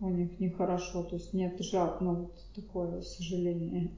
у 0.00 0.10
них 0.10 0.38
нехорошо, 0.40 1.02
то 1.04 1.16
есть 1.16 1.32
нет 1.32 1.60
жал, 1.60 1.96
ну 2.00 2.14
вот 2.14 2.44
такое 2.54 3.00
сожаление. 3.02 3.90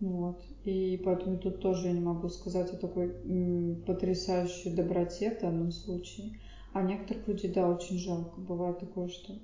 Вот. 0.00 0.42
И 0.64 1.00
поэтому 1.04 1.38
тут 1.38 1.60
тоже 1.60 1.88
я 1.88 1.92
не 1.92 2.00
могу 2.00 2.28
сказать 2.28 2.72
о 2.72 2.76
такой 2.76 3.14
м, 3.24 3.82
потрясающей 3.86 4.74
доброте 4.74 5.34
в 5.34 5.40
данном 5.40 5.72
случае. 5.72 6.38
А 6.72 6.82
некоторых 6.82 7.28
людей, 7.28 7.52
да, 7.52 7.68
очень 7.68 7.98
жалко. 7.98 8.40
Бывает 8.40 8.78
такое, 8.78 9.08
что 9.08 9.34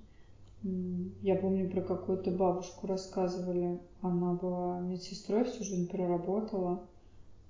м, 0.64 1.14
я 1.22 1.36
помню 1.36 1.70
про 1.70 1.80
какую-то 1.82 2.30
бабушку 2.30 2.86
рассказывали. 2.86 3.80
Она 4.02 4.34
была 4.34 4.80
медсестрой, 4.80 5.44
всю 5.44 5.64
жизнь 5.64 5.88
проработала. 5.88 6.80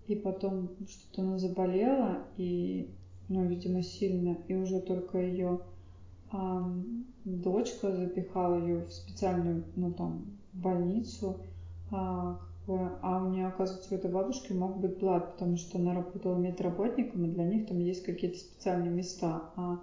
И 0.07 0.17
потом 0.17 0.69
что-то 0.89 1.23
она 1.23 1.39
заболела, 1.39 2.27
и, 2.37 2.89
ну, 3.29 3.47
видимо, 3.47 3.83
сильно. 3.83 4.37
И 4.49 4.55
уже 4.55 4.81
только 4.81 5.19
ее 5.19 5.61
дочка 7.25 7.93
запихала 7.93 8.61
ее 8.61 8.85
в 8.85 8.93
специальную, 8.93 9.65
ну, 9.77 9.93
там, 9.93 10.25
больницу, 10.53 11.37
а, 11.91 12.41
а 12.67 13.19
у 13.19 13.31
меня, 13.31 13.49
оказывается, 13.49 13.93
у 13.93 13.99
этой 13.99 14.11
бабушки 14.11 14.53
мог 14.53 14.79
быть 14.79 14.99
блат, 14.99 15.33
потому 15.33 15.57
что 15.57 15.79
она 15.79 15.95
работала 15.95 16.37
медработником, 16.37 17.25
и 17.25 17.31
для 17.31 17.45
них 17.45 17.67
там 17.67 17.79
есть 17.79 18.05
какие-то 18.05 18.39
специальные 18.39 18.91
места. 18.91 19.51
А 19.57 19.81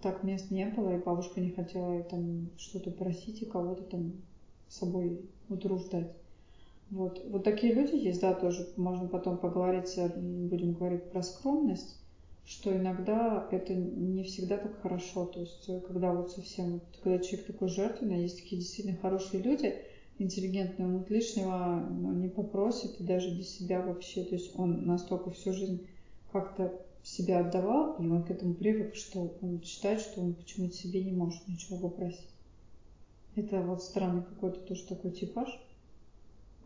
так 0.00 0.22
мест 0.22 0.50
не 0.50 0.66
было, 0.66 0.96
и 0.96 1.02
бабушка 1.02 1.40
не 1.40 1.50
хотела 1.50 2.02
там 2.02 2.48
что-то 2.56 2.90
просить 2.90 3.42
и 3.42 3.46
кого-то 3.46 3.82
там 3.84 4.12
с 4.68 4.78
собой 4.78 5.20
утруждать. 5.48 6.10
Вот. 6.90 7.22
вот 7.28 7.44
такие 7.44 7.72
люди 7.72 7.96
есть, 7.96 8.20
да, 8.20 8.34
тоже 8.34 8.68
можно 8.76 9.08
потом 9.08 9.38
поговорить, 9.38 9.92
э, 9.96 10.08
будем 10.16 10.74
говорить 10.74 11.10
про 11.10 11.22
скромность, 11.22 11.98
что 12.44 12.76
иногда 12.76 13.48
это 13.50 13.74
не 13.74 14.22
всегда 14.22 14.58
так 14.58 14.80
хорошо. 14.80 15.26
То 15.26 15.40
есть, 15.40 15.68
э, 15.68 15.80
когда 15.80 16.12
вот 16.12 16.30
совсем, 16.30 16.80
когда 17.02 17.18
человек 17.18 17.46
такой 17.46 17.68
жертвенный, 17.68 18.22
есть 18.22 18.42
такие 18.42 18.60
действительно 18.60 18.98
хорошие 18.98 19.42
люди, 19.42 19.74
интеллигентные, 20.18 20.88
он 20.88 21.04
лишнего 21.08 21.86
ну, 21.90 22.12
не 22.12 22.28
попросит, 22.28 23.00
и 23.00 23.04
даже 23.04 23.30
для 23.30 23.44
себя 23.44 23.80
вообще, 23.82 24.24
то 24.24 24.34
есть 24.34 24.56
он 24.58 24.86
настолько 24.86 25.30
всю 25.30 25.52
жизнь 25.52 25.86
как-то 26.32 26.72
себя 27.02 27.40
отдавал, 27.40 27.96
и 27.96 28.06
он 28.06 28.22
к 28.22 28.30
этому 28.30 28.54
привык, 28.54 28.94
что 28.94 29.36
он 29.42 29.62
считает, 29.62 30.00
что 30.00 30.20
он 30.20 30.34
почему-то 30.34 30.74
себе 30.74 31.04
не 31.04 31.12
может 31.12 31.46
ничего 31.46 31.76
попросить. 31.78 32.28
Это 33.36 33.60
вот 33.60 33.82
странный 33.82 34.22
какой-то 34.22 34.60
тоже 34.60 34.84
такой 34.86 35.10
типаж. 35.10 35.48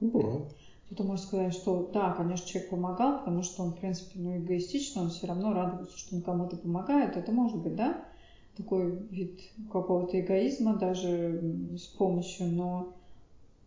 Ну, 0.01 0.11
бывает. 0.11 0.55
Кто-то 0.87 1.05
может 1.05 1.27
сказать, 1.27 1.53
что 1.53 1.91
да, 1.93 2.13
конечно, 2.13 2.47
человек 2.47 2.71
помогал, 2.71 3.19
потому 3.19 3.43
что 3.43 3.63
он, 3.63 3.73
в 3.73 3.79
принципе, 3.79 4.19
ну, 4.19 4.39
эгоистично, 4.39 5.03
он 5.03 5.11
все 5.11 5.27
равно 5.27 5.53
радуется, 5.53 5.99
что 5.99 6.17
он 6.17 6.23
кому-то 6.23 6.57
помогает. 6.57 7.17
Это 7.17 7.31
может 7.31 7.59
быть, 7.59 7.77
да, 7.77 8.05
такой 8.57 8.97
вид 9.11 9.41
какого-то 9.71 10.19
эгоизма 10.19 10.77
даже 10.77 11.43
с 11.77 11.87
помощью, 11.89 12.47
но 12.47 12.95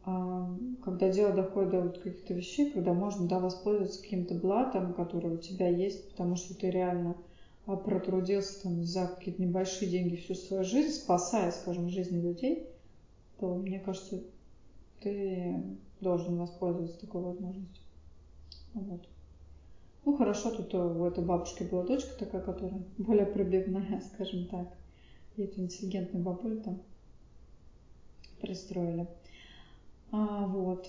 когда 0.03 1.09
дело 1.09 1.31
доходит 1.31 1.69
до 1.71 1.81
вот 1.81 1.99
каких-то 1.99 2.33
вещей, 2.33 2.71
когда 2.71 2.93
можно 2.93 3.27
да, 3.27 3.39
воспользоваться 3.39 4.01
каким-то 4.01 4.33
блатом, 4.33 4.93
который 4.93 5.31
у 5.31 5.37
тебя 5.37 5.69
есть, 5.69 6.09
потому 6.09 6.35
что 6.35 6.55
ты 6.55 6.71
реально 6.71 7.15
а, 7.67 7.75
протрудился 7.75 8.63
там 8.63 8.83
за 8.83 9.07
какие-то 9.07 9.41
небольшие 9.41 9.91
деньги 9.91 10.15
всю 10.15 10.33
свою 10.33 10.63
жизнь, 10.63 10.91
спасая, 10.91 11.51
скажем, 11.51 11.89
жизни 11.89 12.19
людей, 12.19 12.67
то 13.39 13.53
мне 13.53 13.79
кажется, 13.79 14.23
ты 15.01 15.63
должен 15.99 16.37
воспользоваться 16.37 16.99
такой 16.99 17.21
возможностью. 17.21 17.83
Вот. 18.73 19.07
Ну 20.03 20.17
хорошо, 20.17 20.49
тут 20.49 20.73
у 20.73 21.05
этой 21.05 21.23
бабушки 21.23 21.61
была 21.61 21.83
дочка 21.83 22.17
такая, 22.17 22.41
которая 22.41 22.81
более 22.97 23.27
пробивная, 23.27 24.01
скажем 24.13 24.47
так. 24.47 24.67
И 25.37 25.43
эту 25.43 25.61
интеллигентную 25.61 26.23
бабулю 26.23 26.59
там 26.61 26.81
пристроили. 28.41 29.07
А, 30.11 30.45
вот. 30.47 30.87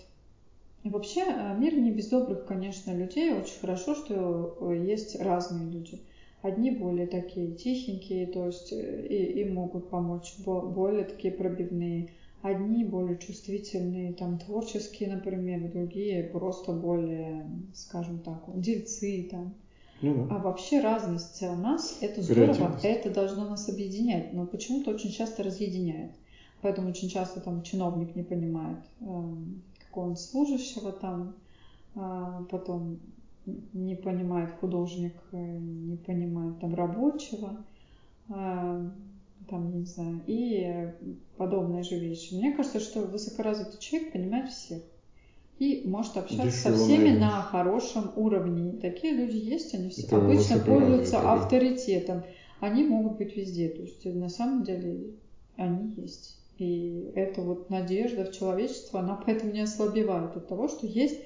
И 0.82 0.88
вообще 0.88 1.22
э, 1.26 1.56
мир 1.58 1.76
не 1.76 1.92
без 1.92 2.08
добрых, 2.08 2.44
конечно, 2.44 2.90
людей. 2.92 3.32
Очень 3.32 3.60
хорошо, 3.60 3.94
что 3.94 4.56
э, 4.60 4.84
есть 4.84 5.20
разные 5.20 5.70
люди. 5.70 6.00
Одни 6.42 6.72
более 6.72 7.06
такие 7.06 7.52
тихенькие, 7.52 8.26
то 8.26 8.46
есть 8.46 8.72
э, 8.72 9.06
и, 9.06 9.42
и 9.42 9.44
могут 9.48 9.90
помочь, 9.90 10.34
более 10.44 11.04
такие 11.04 11.32
пробивные. 11.32 12.10
Одни 12.42 12.84
более 12.84 13.18
чувствительные, 13.18 14.12
там 14.14 14.38
творческие, 14.38 15.14
например, 15.14 15.70
другие 15.70 16.24
просто 16.24 16.72
более, 16.72 17.48
скажем 17.72 18.18
так, 18.18 18.42
дельцы 18.54 19.28
там. 19.30 19.54
Ну, 20.00 20.26
да. 20.26 20.34
А 20.34 20.38
вообще 20.40 20.80
разность 20.80 21.40
нас 21.42 21.98
это 22.00 22.20
здорово, 22.20 22.76
это 22.82 23.10
должно 23.10 23.48
нас 23.48 23.68
объединять, 23.68 24.32
но 24.32 24.44
почему-то 24.44 24.90
очень 24.90 25.12
часто 25.12 25.44
разъединяет. 25.44 26.10
Поэтому 26.62 26.90
очень 26.90 27.08
часто 27.08 27.40
там 27.40 27.62
чиновник 27.62 28.14
не 28.14 28.22
понимает 28.22 28.78
эм, 29.00 29.62
какого-нибудь 29.88 30.20
служащего 30.20 30.92
там, 30.92 31.34
а, 31.94 32.44
потом 32.50 33.00
не 33.72 33.96
понимает 33.96 34.52
художник, 34.60 35.14
не 35.32 35.96
понимает 35.96 36.60
там 36.60 36.74
рабочего, 36.74 37.64
а, 38.28 38.88
там, 39.48 39.78
не 39.80 39.84
знаю, 39.84 40.22
и 40.26 40.92
подобные 41.36 41.82
же 41.82 41.98
вещи. 41.98 42.34
Мне 42.34 42.52
кажется, 42.52 42.78
что 42.78 43.02
высокоразвитый 43.02 43.80
человек 43.80 44.12
понимает 44.12 44.48
всех 44.50 44.82
и 45.58 45.82
может 45.84 46.16
общаться 46.16 46.44
Дешево, 46.44 46.76
со 46.76 46.84
всеми 46.84 47.08
наверное. 47.08 47.20
на 47.20 47.42
хорошем 47.42 48.12
уровне. 48.16 48.72
Такие 48.80 49.14
люди 49.14 49.36
есть, 49.36 49.74
они 49.74 49.90
все 49.90 50.16
обычно 50.16 50.58
пользуются 50.60 51.32
авторитетом. 51.32 52.22
Они 52.60 52.84
могут 52.84 53.18
быть 53.18 53.36
везде, 53.36 53.68
то 53.68 53.82
есть 53.82 54.04
на 54.04 54.28
самом 54.28 54.62
деле 54.62 55.14
они 55.56 55.92
есть. 55.96 56.41
И 56.58 57.10
эта 57.14 57.40
вот 57.40 57.70
надежда 57.70 58.24
в 58.24 58.32
человечество, 58.32 59.00
она 59.00 59.20
поэтому 59.24 59.52
не 59.52 59.60
ослабевает 59.60 60.36
от 60.36 60.48
того, 60.48 60.68
что 60.68 60.86
есть 60.86 61.20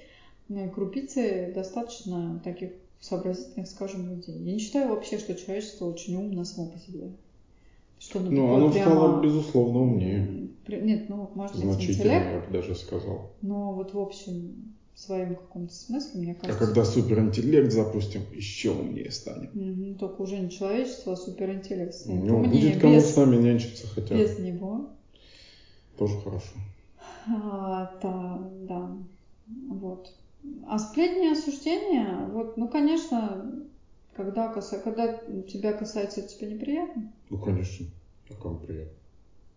э, 0.49 0.69
крупицы 0.71 1.53
достаточно 1.55 2.41
таких 2.45 2.71
сообразительных, 3.01 3.69
скажем, 3.69 4.09
людей. 4.09 4.39
Я 4.39 4.53
не 4.53 4.59
считаю 4.59 4.91
вообще, 4.91 5.19
что 5.19 5.35
человечество 5.35 5.87
очень 5.87 6.17
умно 6.17 6.45
само 6.45 6.69
по 6.69 6.79
себе. 6.79 7.11
Что 7.99 8.19
оно 8.19 8.31
ну, 8.31 8.55
оно 8.55 8.71
прямо... 8.71 8.91
стало, 8.91 9.23
безусловно, 9.23 9.81
умнее. 9.81 10.49
Нет, 10.69 11.09
ну, 11.09 11.31
может 11.35 11.57
быть, 11.57 11.83
интеллект. 11.83 12.27
я 12.33 12.43
бы 12.47 12.53
даже 12.53 12.75
сказал. 12.75 13.31
Но 13.41 13.73
вот 13.73 13.95
в 13.95 13.99
общем, 13.99 14.75
в 14.95 15.01
своем 15.01 15.37
каком-то 15.37 15.75
смысле, 15.75 16.21
мне 16.21 16.35
кажется... 16.35 16.65
А 16.65 16.67
когда 16.67 16.85
суперинтеллект 16.85 17.71
запустим, 17.73 18.23
еще 18.35 18.71
умнее 18.71 19.11
станем. 19.11 19.51
Угу, 19.55 19.99
только 19.99 20.23
уже 20.23 20.39
не 20.39 20.51
человечество, 20.51 21.13
а 21.13 21.17
суперинтеллект. 21.17 21.95
Ну, 22.07 22.37
умнее, 22.37 22.71
будет 22.71 22.81
кому 22.81 22.95
без, 22.95 23.13
с 23.13 23.17
нами 23.17 23.37
нянчиться 23.37 23.87
хотя 23.87 24.15
бы. 24.15 24.21
Без 24.21 24.39
него. 24.39 24.91
Тоже 25.97 26.21
хорошо. 26.21 26.53
А, 27.29 27.93
да, 28.03 28.39
да. 28.69 28.91
Вот. 29.69 30.15
А 30.67 30.79
сплетни 30.79 31.29
и 31.29 31.33
осуждения, 31.33 32.27
вот, 32.27 32.57
ну, 32.57 32.69
конечно, 32.69 33.53
когда, 34.15 34.49
каса... 34.49 34.79
когда 34.79 35.15
тебя 35.49 35.73
касается, 35.73 36.21
это 36.21 36.29
тебе 36.29 36.55
неприятно? 36.55 37.13
Ну, 37.31 37.39
конечно. 37.39 37.87
А 38.31 38.35
кому 38.35 38.59
приятно? 38.59 38.93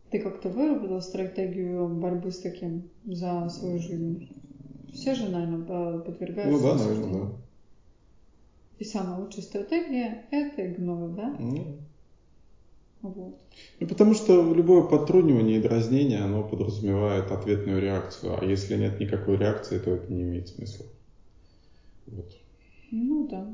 Ты 0.09 0.19
как-то 0.19 0.49
выработал 0.49 1.01
стратегию 1.01 1.87
борьбы 1.87 2.31
с 2.31 2.39
таким 2.39 2.89
за 3.05 3.49
свою 3.49 3.79
жизнь? 3.79 4.29
Все 4.93 5.13
же, 5.13 5.29
наверное, 5.29 5.99
подвергаются 5.99 6.51
Ну 6.51 6.61
да, 6.61 6.83
наверное, 6.83 7.21
да. 7.21 7.31
И 8.79 8.83
самая 8.83 9.19
лучшая 9.19 9.43
стратегия– 9.43 10.25
это 10.31 10.65
игнор, 10.65 11.09
да? 11.09 11.35
Ну, 11.37 11.77
вот. 13.01 13.39
Ну, 13.79 13.87
потому 13.87 14.13
что 14.13 14.53
любое 14.53 14.83
подтрунивание 14.83 15.57
и 15.57 15.61
дразнение, 15.61 16.19
оно 16.19 16.43
подразумевает 16.43 17.31
ответную 17.31 17.81
реакцию. 17.81 18.37
А 18.39 18.43
если 18.43 18.75
нет 18.75 18.99
никакой 18.99 19.37
реакции, 19.37 19.79
то 19.79 19.91
это 19.91 20.11
не 20.11 20.23
имеет 20.23 20.49
смысла. 20.49 20.85
Вот. 22.07 22.35
Ну 22.91 23.27
да. 23.27 23.47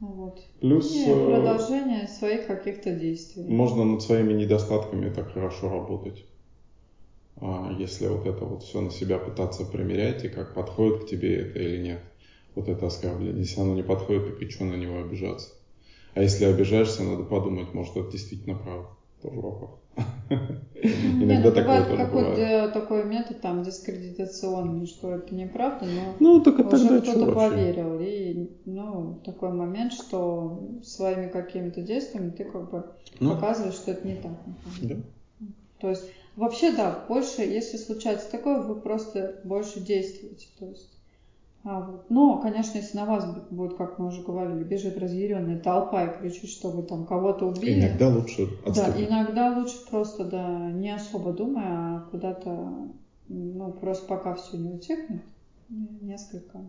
Вот. 0.00 0.40
Плюс... 0.60 0.94
И 0.94 1.04
э, 1.04 1.26
продолжение 1.26 2.06
своих 2.06 2.46
каких-то 2.46 2.92
действий. 2.92 3.44
Можно 3.44 3.84
над 3.84 4.02
своими 4.02 4.34
недостатками 4.34 5.10
так 5.10 5.32
хорошо 5.32 5.70
работать. 5.70 6.24
А 7.38 7.74
если 7.78 8.06
вот 8.06 8.26
это 8.26 8.44
вот 8.44 8.62
все 8.62 8.80
на 8.80 8.90
себя 8.90 9.18
пытаться 9.18 9.64
примерять, 9.64 10.24
и 10.24 10.28
как 10.28 10.54
подходит 10.54 11.04
к 11.04 11.08
тебе 11.08 11.36
это 11.36 11.58
или 11.58 11.82
нет. 11.82 12.00
Вот 12.54 12.68
это 12.68 12.86
оскорбление. 12.86 13.40
Если 13.40 13.60
оно 13.60 13.74
не 13.74 13.82
подходит, 13.82 14.26
так 14.26 14.42
и 14.42 14.48
что 14.48 14.64
на 14.64 14.76
него 14.76 15.00
обижаться? 15.00 15.55
А 16.16 16.22
если 16.22 16.46
обижаешься, 16.46 17.02
надо 17.02 17.24
подумать, 17.24 17.74
может, 17.74 17.94
это 17.94 18.10
действительно 18.10 18.56
правда. 18.56 18.88
Тоже 19.20 19.38
вопрос. 19.38 19.70
Иногда 20.80 21.50
ну, 21.50 21.54
такое 21.54 21.84
тоже 21.84 21.96
какой-то 21.96 22.70
такой 22.72 23.04
метод 23.04 23.40
там 23.42 23.62
дискредитационный, 23.62 24.86
что 24.86 25.14
это 25.14 25.34
неправда, 25.34 25.84
но 25.84 26.16
ну, 26.18 26.40
так 26.40 26.58
уже 26.58 27.02
кто-то 27.02 27.32
поверил. 27.32 28.00
И 28.00 28.50
ну, 28.64 29.20
такой 29.26 29.52
момент, 29.52 29.92
что 29.92 30.78
своими 30.82 31.28
какими-то 31.28 31.82
действиями 31.82 32.30
ты 32.30 32.44
как 32.44 32.70
бы 32.70 32.86
ну, 33.20 33.34
показываешь, 33.34 33.74
что 33.74 33.90
это 33.90 34.06
не 34.08 34.14
так. 34.14 34.32
Да. 34.82 34.96
То 35.80 35.90
есть 35.90 36.04
вообще 36.34 36.72
да, 36.72 37.04
больше, 37.08 37.42
если 37.42 37.76
случается 37.76 38.30
такое, 38.30 38.62
вы 38.62 38.76
просто 38.80 39.40
больше 39.44 39.80
действуете. 39.80 40.46
То 40.58 40.66
есть 40.66 40.95
а, 41.68 41.80
вот. 41.80 42.08
Но, 42.10 42.38
конечно, 42.38 42.78
если 42.78 42.96
на 42.96 43.06
вас 43.06 43.26
будет, 43.50 43.76
как 43.76 43.98
мы 43.98 44.06
уже 44.06 44.22
говорили, 44.22 44.62
бежит 44.62 44.96
разъяренная 44.98 45.58
толпа 45.58 46.04
и 46.04 46.16
кричит, 46.16 46.48
что 46.48 46.70
вы 46.70 46.84
там 46.84 47.06
кого-то 47.06 47.46
убили. 47.46 47.80
Иногда 47.80 48.08
лучше 48.08 48.44
отступить. 48.64 48.76
Да, 48.76 49.04
иногда 49.04 49.58
лучше 49.58 49.84
просто, 49.90 50.24
да, 50.26 50.70
не 50.70 50.94
особо 50.94 51.32
думая, 51.32 51.66
а 51.66 52.08
куда-то, 52.08 52.72
ну, 53.26 53.72
просто 53.72 54.06
пока 54.06 54.34
все 54.34 54.58
не 54.58 54.70
утихнет, 54.70 55.22
несколько 55.68 56.60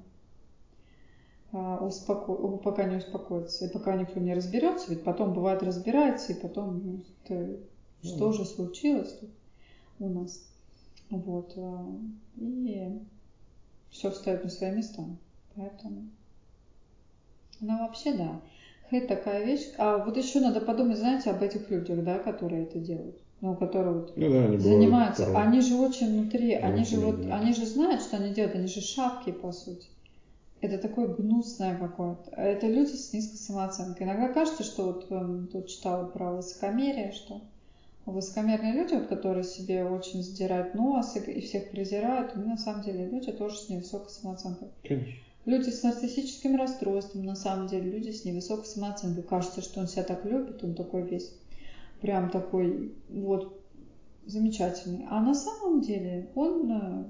а, 1.51 1.85
успоко... 1.85 2.33
пока 2.57 2.85
не 2.85 2.95
успокоится, 2.95 3.67
и 3.67 3.71
пока 3.71 3.95
никто 3.95 4.19
не 4.19 4.33
разберется, 4.33 4.89
ведь 4.89 5.03
потом 5.03 5.31
бывает 5.31 5.61
разбирается, 5.61 6.33
и 6.33 6.41
потом, 6.41 6.81
ну, 6.83 7.03
это, 7.23 7.59
что 8.01 8.31
же 8.31 8.45
случилось 8.45 9.13
тут 9.19 9.29
у 9.99 10.09
нас. 10.09 10.43
Вот. 11.11 11.53
А, 11.55 11.85
и 12.37 12.99
все 13.97 14.11
встает 14.11 14.43
на 14.43 14.49
свои 14.49 14.71
места. 14.71 15.03
Поэтому. 15.55 16.09
Ну, 17.59 17.79
вообще, 17.79 18.13
да. 18.13 18.41
Хейт 18.89 19.07
такая 19.07 19.43
вещь. 19.43 19.67
А 19.77 19.97
вот 19.97 20.15
еще 20.15 20.39
надо 20.39 20.61
подумать, 20.61 20.97
знаете, 20.97 21.31
об 21.31 21.41
этих 21.41 21.69
людях, 21.69 22.03
да, 22.03 22.19
которые 22.19 22.63
это 22.63 22.79
делают. 22.79 23.17
ну, 23.41 23.55
которые 23.55 23.93
вот 23.93 24.13
ну, 24.15 24.31
да, 24.31 24.45
они 24.45 24.57
занимаются, 24.57 25.25
бывают, 25.25 25.47
они 25.47 25.61
же 25.61 25.75
очень 25.75 26.13
внутри, 26.13 26.53
они 26.53 26.85
же 26.85 26.99
вот, 26.99 27.25
они 27.29 27.53
же 27.53 27.65
знают, 27.65 28.01
что 28.01 28.17
они 28.17 28.33
делают, 28.33 28.55
они 28.55 28.67
же 28.67 28.81
шапки, 28.81 29.31
по 29.31 29.51
сути. 29.51 29.87
Это 30.61 30.77
такое 30.77 31.07
гнусное 31.07 31.77
какое-то. 31.77 32.31
Это 32.31 32.67
люди 32.67 32.93
с 32.93 33.13
низкой 33.13 33.35
самооценкой. 33.35 34.05
Иногда 34.07 34.29
кажется, 34.29 34.63
что 34.63 34.85
вот 34.85 35.11
эм, 35.11 35.47
тут 35.47 35.67
читала 35.67 36.05
про 36.05 36.31
высокомерие, 36.31 37.11
что 37.11 37.41
высокомерные 38.11 38.73
люди, 38.73 38.93
вот, 38.93 39.07
которые 39.07 39.43
себе 39.43 39.85
очень 39.85 40.23
задирают 40.23 40.73
нос 40.73 41.15
и, 41.15 41.19
и 41.19 41.41
всех 41.41 41.71
презирают, 41.71 42.35
они 42.35 42.45
на 42.45 42.57
самом 42.57 42.83
деле 42.83 43.05
люди 43.07 43.31
тоже 43.31 43.57
с 43.57 43.69
невысокой 43.69 44.09
самооценкой. 44.09 44.69
Конечно. 44.83 45.13
Люди 45.45 45.69
с 45.69 45.81
нарциссическим 45.81 46.57
расстройством, 46.57 47.23
на 47.23 47.35
самом 47.35 47.67
деле, 47.67 47.89
люди 47.89 48.11
с 48.11 48.25
невысокой 48.25 48.65
самооценкой. 48.65 49.23
Кажется, 49.23 49.61
что 49.61 49.79
он 49.79 49.87
себя 49.87 50.03
так 50.03 50.25
любит, 50.25 50.63
он 50.63 50.75
такой 50.75 51.03
весь 51.03 51.33
прям 52.01 52.29
такой 52.29 52.93
вот 53.09 53.61
замечательный. 54.25 55.05
А 55.09 55.21
на 55.21 55.33
самом 55.33 55.81
деле 55.81 56.29
он 56.35 56.71
э, 56.71 57.05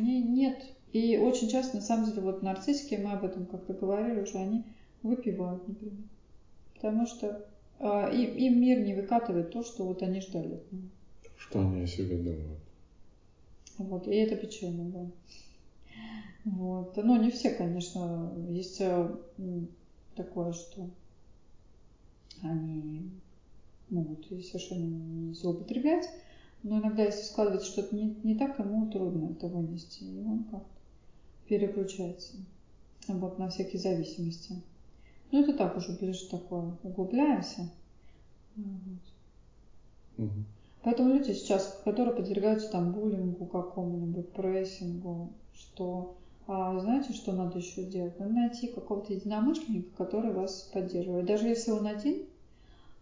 не, 0.00 0.22
нет. 0.22 0.64
И 0.92 1.18
очень 1.18 1.48
часто, 1.48 1.76
на 1.76 1.82
самом 1.82 2.06
деле, 2.06 2.22
вот 2.22 2.42
нарциссики, 2.42 2.94
мы 2.94 3.12
об 3.12 3.24
этом 3.24 3.46
как-то 3.46 3.74
говорили 3.74 4.20
уже, 4.20 4.38
они 4.38 4.64
выпивают, 5.02 5.66
например. 5.66 6.04
Потому 6.74 7.06
что 7.06 7.46
им, 7.80 8.36
им 8.36 8.60
мир 8.60 8.80
не 8.80 8.94
выкатывает 8.94 9.50
то, 9.50 9.62
что 9.62 9.84
вот 9.84 10.02
они 10.02 10.20
ждали. 10.20 10.60
Что 11.36 11.60
они 11.60 11.82
о 11.82 11.86
себе 11.86 12.16
думают. 12.16 12.60
Вот, 13.78 14.08
и 14.08 14.14
это 14.14 14.36
печально, 14.36 14.90
да. 14.90 15.10
Вот. 16.44 16.96
Ну, 16.96 17.20
не 17.20 17.30
все, 17.30 17.50
конечно. 17.50 18.32
Есть 18.48 18.80
э, 18.80 19.10
такое, 20.14 20.52
что 20.52 20.88
они 22.42 23.10
могут 23.90 24.30
и 24.30 24.42
совершенно 24.42 24.84
не 24.84 25.34
злоупотреблять, 25.34 26.08
но 26.62 26.80
иногда, 26.80 27.04
если 27.04 27.22
складывается 27.22 27.70
что-то 27.70 27.94
не, 27.94 28.16
не 28.24 28.36
так, 28.36 28.58
ему 28.58 28.90
трудно 28.90 29.30
это 29.30 29.46
вынести, 29.48 30.04
и 30.04 30.20
он 30.20 30.44
как-то 30.44 30.66
переключается 31.48 32.36
вот, 33.08 33.38
на 33.38 33.48
всякие 33.48 33.80
зависимости. 33.80 34.54
Ну, 35.32 35.42
это 35.42 35.52
так 35.54 35.76
уже 35.76 35.92
ближе 35.92 36.28
такое, 36.28 36.72
углубляемся. 36.82 37.70
Вот. 38.56 39.02
Угу. 40.18 40.44
Поэтому 40.82 41.14
люди 41.14 41.32
сейчас, 41.32 41.80
которые 41.84 42.14
подвергаются 42.14 42.70
там 42.70 42.92
буллингу 42.92 43.46
какому-нибудь, 43.46 44.32
прессингу, 44.32 45.32
что 45.52 46.16
а 46.48 46.78
знаете, 46.78 47.12
что 47.12 47.32
надо 47.32 47.58
еще 47.58 47.82
делать? 47.82 48.18
Надо 48.20 48.32
найти 48.32 48.68
какого-то 48.68 49.12
единомышленника, 49.12 49.88
который 49.96 50.32
вас 50.32 50.70
поддерживает. 50.72 51.26
Даже 51.26 51.48
если 51.48 51.72
он 51.72 51.86
один, 51.88 52.22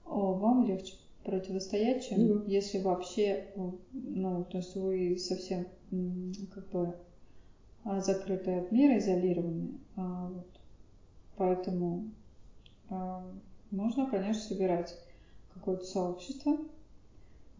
вам 0.06 0.64
легче 0.64 0.94
противостоять, 1.24 2.08
чем 2.08 2.20
mm-hmm. 2.20 2.50
если 2.50 2.80
вообще, 2.80 3.46
ну, 3.92 4.44
то 4.44 4.58
есть 4.58 4.74
вы 4.76 5.18
совсем 5.18 5.66
как 6.54 6.68
бы 6.70 6.94
а, 7.84 8.00
закрыты 8.00 8.52
от 8.52 8.72
мира, 8.72 8.98
изолированы. 8.98 9.72
А, 9.96 10.28
вот. 10.28 10.53
Поэтому 11.36 12.10
а, 12.90 13.24
можно, 13.70 14.06
конечно, 14.06 14.42
собирать 14.42 14.96
какое-то 15.52 15.84
сообщество, 15.84 16.58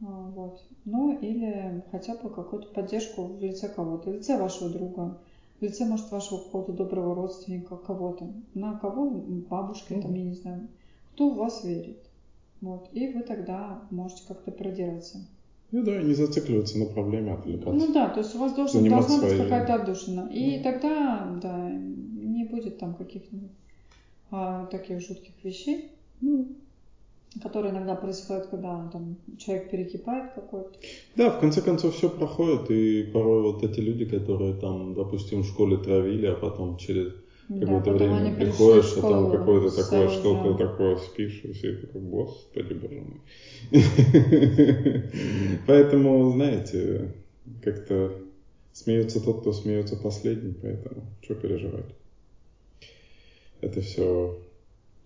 вот. 0.01 0.63
Ну, 0.85 1.19
или 1.19 1.83
хотя 1.91 2.15
бы 2.15 2.29
какую-то 2.29 2.69
поддержку 2.69 3.25
в 3.25 3.41
лице 3.41 3.69
кого-то, 3.69 4.11
в 4.11 4.15
лице 4.15 4.39
вашего 4.39 4.69
друга, 4.69 5.19
в 5.61 5.63
лице, 5.63 5.85
может, 5.85 6.11
вашего 6.11 6.39
какого-то 6.39 6.73
доброго 6.73 7.15
родственника, 7.15 7.77
кого-то. 7.77 8.31
На 8.55 8.79
кого? 8.79 9.09
Бабушка, 9.11 9.95
mm-hmm. 9.95 10.03
там, 10.03 10.15
я 10.15 10.25
не 10.25 10.35
знаю. 10.35 10.69
Кто 11.13 11.31
в 11.31 11.37
вас 11.37 11.65
верит. 11.65 11.99
Вот. 12.61 12.89
И 12.93 13.09
вы 13.13 13.23
тогда 13.23 13.83
можете 13.91 14.23
как-то 14.27 14.51
продираться. 14.51 15.19
Ну 15.71 15.83
да, 15.83 16.03
не 16.03 16.15
зацикливаться 16.15 16.79
на 16.79 16.87
проблеме, 16.87 17.33
а 17.33 17.35
отвлекаться. 17.35 17.73
Ну 17.73 17.93
да, 17.93 18.09
то 18.09 18.21
есть 18.21 18.35
у 18.35 18.39
вас 18.39 18.55
должен, 18.55 18.89
должна 18.89 19.21
быть 19.21 19.39
какая-то 19.39 19.75
отдушина. 19.75 20.29
И 20.33 20.59
да. 20.59 20.73
тогда, 20.73 21.39
да, 21.43 21.71
не 21.71 22.45
будет 22.45 22.79
там 22.79 22.95
каких-нибудь 22.95 23.51
а, 24.31 24.67
таких 24.67 25.01
жутких 25.01 25.33
вещей, 25.43 25.91
ну, 26.21 26.49
которые 27.43 27.73
иногда 27.73 27.95
происходят, 27.95 28.47
когда 28.47 28.89
там 28.93 29.17
человек 29.39 29.71
перекипает 29.71 30.33
какой-то. 30.35 30.71
Да, 31.17 31.31
в 31.31 31.39
конце 31.39 31.61
концов 31.63 31.95
все 31.95 32.09
проходит, 32.09 32.71
и 32.71 33.03
порой 33.03 33.43
вот 33.43 33.63
эти 33.63 33.81
люди, 33.81 34.05
которые 34.05 34.55
там, 34.55 34.95
допустим, 34.95 35.43
в 35.43 35.47
школе 35.47 35.77
травили, 35.77 36.27
а 36.27 36.35
потом 36.37 36.77
через 36.77 37.13
какое-то 37.49 37.93
да, 37.93 38.07
время 38.07 38.35
приходишь, 38.37 38.97
а 38.97 39.01
там 39.03 39.31
какое-то 39.31 39.75
такое 39.75 40.09
что-то 40.09 40.55
такое 40.55 40.97
спишь, 40.97 41.43
и 41.45 41.53
все 41.53 41.75
как, 41.75 42.03
господи, 42.09 42.75
боже 42.75 43.01
мой. 43.01 43.21
Поэтому, 45.67 46.31
знаете, 46.31 47.13
как-то 47.63 48.13
смеется 48.73 49.21
тот, 49.21 49.41
кто 49.41 49.53
смеется 49.53 49.97
последний, 49.97 50.55
поэтому 50.55 51.05
что 51.23 51.35
переживать. 51.35 51.87
Это 53.65 53.81
все 53.81 54.35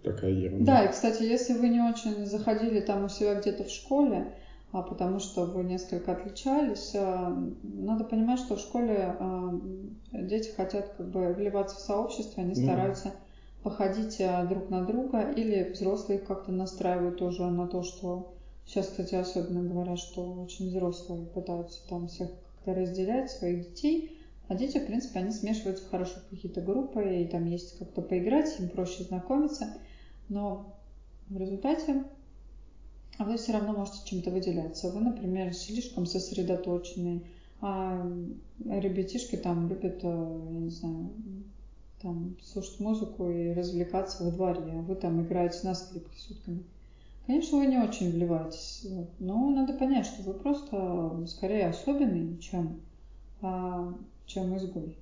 такая 0.02 0.32
ерунда. 0.32 0.64
Да, 0.64 0.84
и, 0.84 0.88
кстати, 0.88 1.22
если 1.22 1.54
вы 1.54 1.68
не 1.68 1.80
очень 1.80 2.26
заходили 2.26 2.80
там 2.80 3.04
у 3.04 3.08
себя 3.08 3.34
где-то 3.34 3.62
в 3.64 3.70
школе, 3.70 4.26
а 4.72 4.82
потому 4.82 5.20
что 5.20 5.44
вы 5.46 5.62
несколько 5.64 6.12
отличались. 6.12 6.92
А, 6.94 7.32
надо 7.62 8.04
понимать, 8.04 8.40
что 8.40 8.56
в 8.56 8.60
школе 8.60 9.14
а, 9.18 9.52
дети 10.12 10.50
хотят 10.50 10.88
как 10.96 11.08
бы 11.08 11.32
вливаться 11.32 11.76
в 11.76 11.80
сообщество, 11.80 12.42
они 12.42 12.54
стараются 12.54 13.14
походить 13.62 14.20
а, 14.20 14.42
друг 14.44 14.70
на 14.70 14.82
друга, 14.82 15.22
или 15.22 15.70
взрослые 15.72 16.18
как-то 16.18 16.50
настраивают 16.50 17.16
тоже 17.16 17.48
на 17.50 17.66
то, 17.68 17.82
что 17.82 18.26
сейчас, 18.64 18.88
кстати, 18.88 19.14
особенно 19.14 19.62
говорят, 19.62 19.98
что 19.98 20.34
очень 20.42 20.66
взрослые 20.66 21.26
пытаются 21.26 21.86
там 21.86 22.08
всех 22.08 22.30
как-то 22.42 22.74
разделять 22.74 23.30
своих 23.30 23.60
детей, 23.60 24.10
а 24.48 24.54
дети, 24.54 24.78
в 24.78 24.86
принципе, 24.86 25.20
они 25.20 25.30
смешиваются 25.30 25.84
в 25.84 25.90
хорошие 25.90 26.22
какие-то 26.30 26.60
группы, 26.60 27.22
и 27.22 27.26
там 27.26 27.44
есть 27.46 27.78
как-то 27.78 28.02
поиграть, 28.02 28.58
им 28.58 28.68
проще 28.68 29.04
знакомиться, 29.04 29.76
но 30.28 30.74
в 31.28 31.36
результате 31.36 32.04
вы 33.18 33.36
все 33.36 33.52
равно 33.52 33.72
можете 33.72 33.98
чем-то 34.04 34.30
выделяться. 34.30 34.90
Вы, 34.90 35.00
например, 35.00 35.52
слишком 35.52 36.06
сосредоточенный, 36.06 37.26
а 37.60 38.06
ребятишки 38.64 39.36
там 39.36 39.68
любят, 39.68 40.00
э, 40.02 40.50
я 40.52 40.58
не 40.58 40.70
знаю, 40.70 41.10
там 42.00 42.36
слушать 42.42 42.78
музыку 42.80 43.28
и 43.28 43.52
развлекаться 43.52 44.24
во 44.24 44.30
дворе, 44.30 44.72
а 44.72 44.82
вы 44.82 44.94
там 44.94 45.20
играете 45.22 45.58
на 45.64 45.74
скрипке 45.74 46.18
сутками. 46.18 46.62
Конечно, 47.26 47.58
вы 47.58 47.66
не 47.66 47.78
очень 47.78 48.10
вливаетесь, 48.10 48.86
но 49.18 49.50
надо 49.50 49.74
понять, 49.74 50.06
что 50.06 50.22
вы 50.22 50.32
просто 50.34 51.26
скорее 51.26 51.66
особенный, 51.66 52.38
чем, 52.38 52.80
а, 53.42 53.92
чем 54.28 54.56
изгой. 54.56 54.96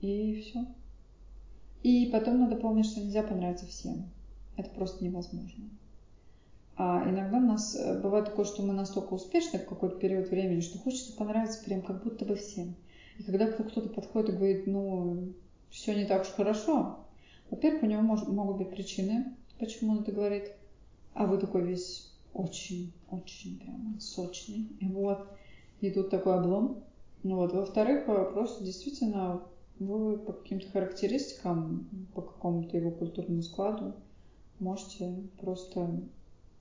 И 0.00 0.40
все. 0.40 0.64
И 1.82 2.08
потом 2.12 2.40
надо 2.40 2.56
помнить, 2.56 2.86
что 2.86 3.00
нельзя 3.00 3.22
понравиться 3.22 3.66
всем. 3.66 4.08
Это 4.56 4.70
просто 4.70 5.04
невозможно. 5.04 5.68
А 6.76 7.02
иногда 7.08 7.38
у 7.38 7.40
нас 7.40 7.74
э, 7.74 8.00
бывает 8.00 8.26
такое, 8.26 8.44
что 8.44 8.62
мы 8.62 8.74
настолько 8.74 9.14
успешны 9.14 9.58
в 9.58 9.66
какой-то 9.66 9.96
период 9.96 10.28
времени, 10.30 10.60
что 10.60 10.78
хочется 10.78 11.16
понравиться 11.16 11.64
прям 11.64 11.82
как 11.82 12.02
будто 12.04 12.24
бы 12.24 12.36
всем. 12.36 12.74
И 13.18 13.22
когда 13.22 13.46
кто-то 13.46 13.88
подходит 13.88 14.30
и 14.30 14.36
говорит, 14.36 14.66
ну, 14.66 15.32
все 15.70 15.94
не 15.94 16.04
так 16.04 16.22
уж 16.22 16.28
хорошо, 16.28 16.98
во-первых, 17.50 17.82
у 17.82 17.86
него 17.86 18.02
может, 18.02 18.28
могут 18.28 18.58
быть 18.58 18.70
причины, 18.70 19.34
почему 19.58 19.92
он 19.92 20.00
это 20.00 20.12
говорит, 20.12 20.52
а 21.14 21.26
вы 21.26 21.38
такой 21.38 21.62
весь 21.62 22.12
очень, 22.34 22.92
очень 23.10 23.58
прям 23.58 23.98
сочный. 23.98 24.68
И 24.80 24.86
вот, 24.86 25.26
и 25.80 25.90
тут 25.90 26.10
такой 26.10 26.34
облом. 26.34 26.82
Ну 27.28 27.38
вот, 27.38 27.52
во-вторых, 27.52 28.04
э, 28.06 28.30
просто 28.32 28.62
действительно 28.62 29.42
вы 29.80 30.16
по 30.16 30.32
каким-то 30.32 30.68
характеристикам, 30.68 31.88
по 32.14 32.22
какому-то 32.22 32.76
его 32.76 32.92
культурному 32.92 33.42
складу 33.42 33.94
можете 34.60 35.12
просто 35.40 36.02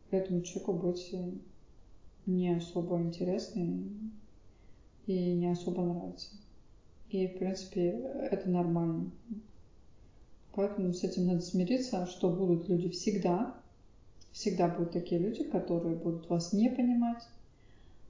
этому 0.09 0.41
человеку 0.41 0.73
быть 0.73 1.15
не 2.25 2.55
особо 2.55 2.99
интересный 2.99 3.91
и 5.05 5.35
не 5.35 5.51
особо 5.51 5.83
нравится. 5.83 6.29
И, 7.11 7.27
в 7.27 7.37
принципе, 7.37 7.89
это 8.31 8.49
нормально. 8.49 9.11
Поэтому 10.55 10.93
с 10.93 11.03
этим 11.03 11.27
надо 11.27 11.41
смириться, 11.41 12.07
что 12.07 12.31
будут 12.31 12.67
люди 12.69 12.89
всегда. 12.89 13.55
Всегда 14.31 14.67
будут 14.67 14.93
такие 14.93 15.21
люди, 15.21 15.43
которые 15.43 15.95
будут 15.95 16.27
вас 16.27 16.53
не 16.53 16.71
понимать, 16.71 17.21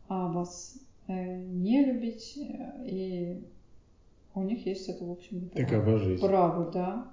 а 0.07 0.29
вас 0.31 0.77
не 1.13 1.85
любить. 1.85 2.37
И 2.85 3.41
у 4.33 4.43
них 4.43 4.65
есть 4.65 4.89
это, 4.89 5.03
в 5.05 5.11
общем, 5.11 5.49
право. 5.49 5.67
Такова 5.67 5.99
жизнь. 5.99 6.21
Право, 6.21 6.71
да. 6.71 7.07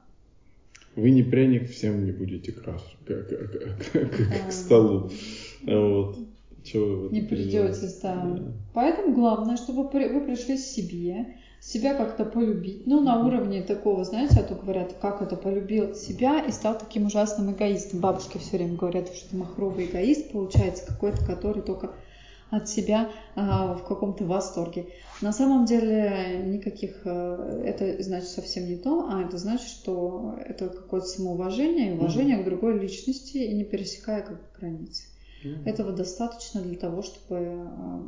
Вы 0.96 1.10
не 1.10 1.22
пряник, 1.22 1.70
всем 1.70 2.04
не 2.04 2.12
будете 2.12 2.52
краш 2.52 2.82
к, 3.06 3.08
к, 3.08 3.92
к, 3.92 4.48
к, 4.48 4.52
столу. 4.52 5.10
Вот. 5.62 6.18
Чего 6.64 7.08
не 7.10 7.22
придете, 7.22 7.88
да. 8.02 8.24
да. 8.24 8.42
Поэтому 8.74 9.14
главное, 9.14 9.56
чтобы 9.56 9.84
вы 9.84 10.20
пришли 10.20 10.56
к 10.56 10.60
себе, 10.60 11.34
себя 11.60 11.94
как-то 11.94 12.24
полюбить. 12.24 12.86
Ну, 12.86 13.00
на 13.00 13.24
уровне 13.24 13.62
такого, 13.62 14.04
знаете, 14.04 14.40
а 14.40 14.42
то 14.42 14.54
говорят, 14.54 14.94
как 15.00 15.22
это 15.22 15.36
полюбил 15.36 15.94
себя 15.94 16.44
и 16.44 16.52
стал 16.52 16.78
таким 16.78 17.06
ужасным 17.06 17.52
эгоистом. 17.52 18.00
Бабушки 18.00 18.38
все 18.38 18.58
время 18.58 18.76
говорят, 18.76 19.08
что 19.14 19.36
махровый 19.36 19.86
эгоист 19.86 20.30
получается 20.30 20.86
какой-то, 20.86 21.24
который 21.24 21.62
только 21.62 21.92
от 22.52 22.68
себя 22.68 23.10
а, 23.34 23.74
в 23.74 23.84
каком-то 23.84 24.24
восторге. 24.24 24.86
На 25.20 25.32
самом 25.32 25.64
деле 25.64 26.44
никаких, 26.46 27.00
а, 27.04 27.60
это 27.64 28.00
значит 28.00 28.28
совсем 28.28 28.68
не 28.68 28.76
то, 28.76 29.08
а 29.10 29.22
это 29.22 29.38
значит, 29.38 29.66
что 29.66 30.38
это 30.38 30.68
какое-то 30.68 31.08
самоуважение 31.08 31.90
и 31.90 31.98
уважение 31.98 32.38
mm-hmm. 32.38 32.42
к 32.42 32.44
другой 32.44 32.78
личности 32.78 33.38
и 33.38 33.54
не 33.54 33.64
пересекая 33.64 34.22
как 34.22 34.40
границы. 34.56 35.04
Mm-hmm. 35.44 35.64
Этого 35.68 35.90
достаточно 35.90 36.62
для 36.62 36.78
того, 36.78 37.02
чтобы 37.02 37.38
а, 37.40 38.06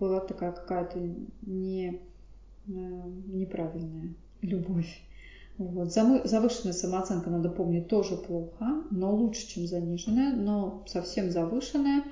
была 0.00 0.18
такая 0.18 0.50
какая-то 0.50 0.98
не 1.42 2.00
Э, 2.68 3.02
неправильная 3.26 4.14
любовь. 4.42 5.00
Вот. 5.56 5.92
Завышенная 5.92 6.74
самооценка, 6.74 7.30
надо 7.30 7.48
помнить, 7.48 7.88
тоже 7.88 8.16
плохо, 8.16 8.84
но 8.90 9.14
лучше, 9.14 9.48
чем 9.48 9.66
заниженная, 9.66 10.36
но 10.36 10.84
совсем 10.86 11.30
завышенная, 11.30 12.04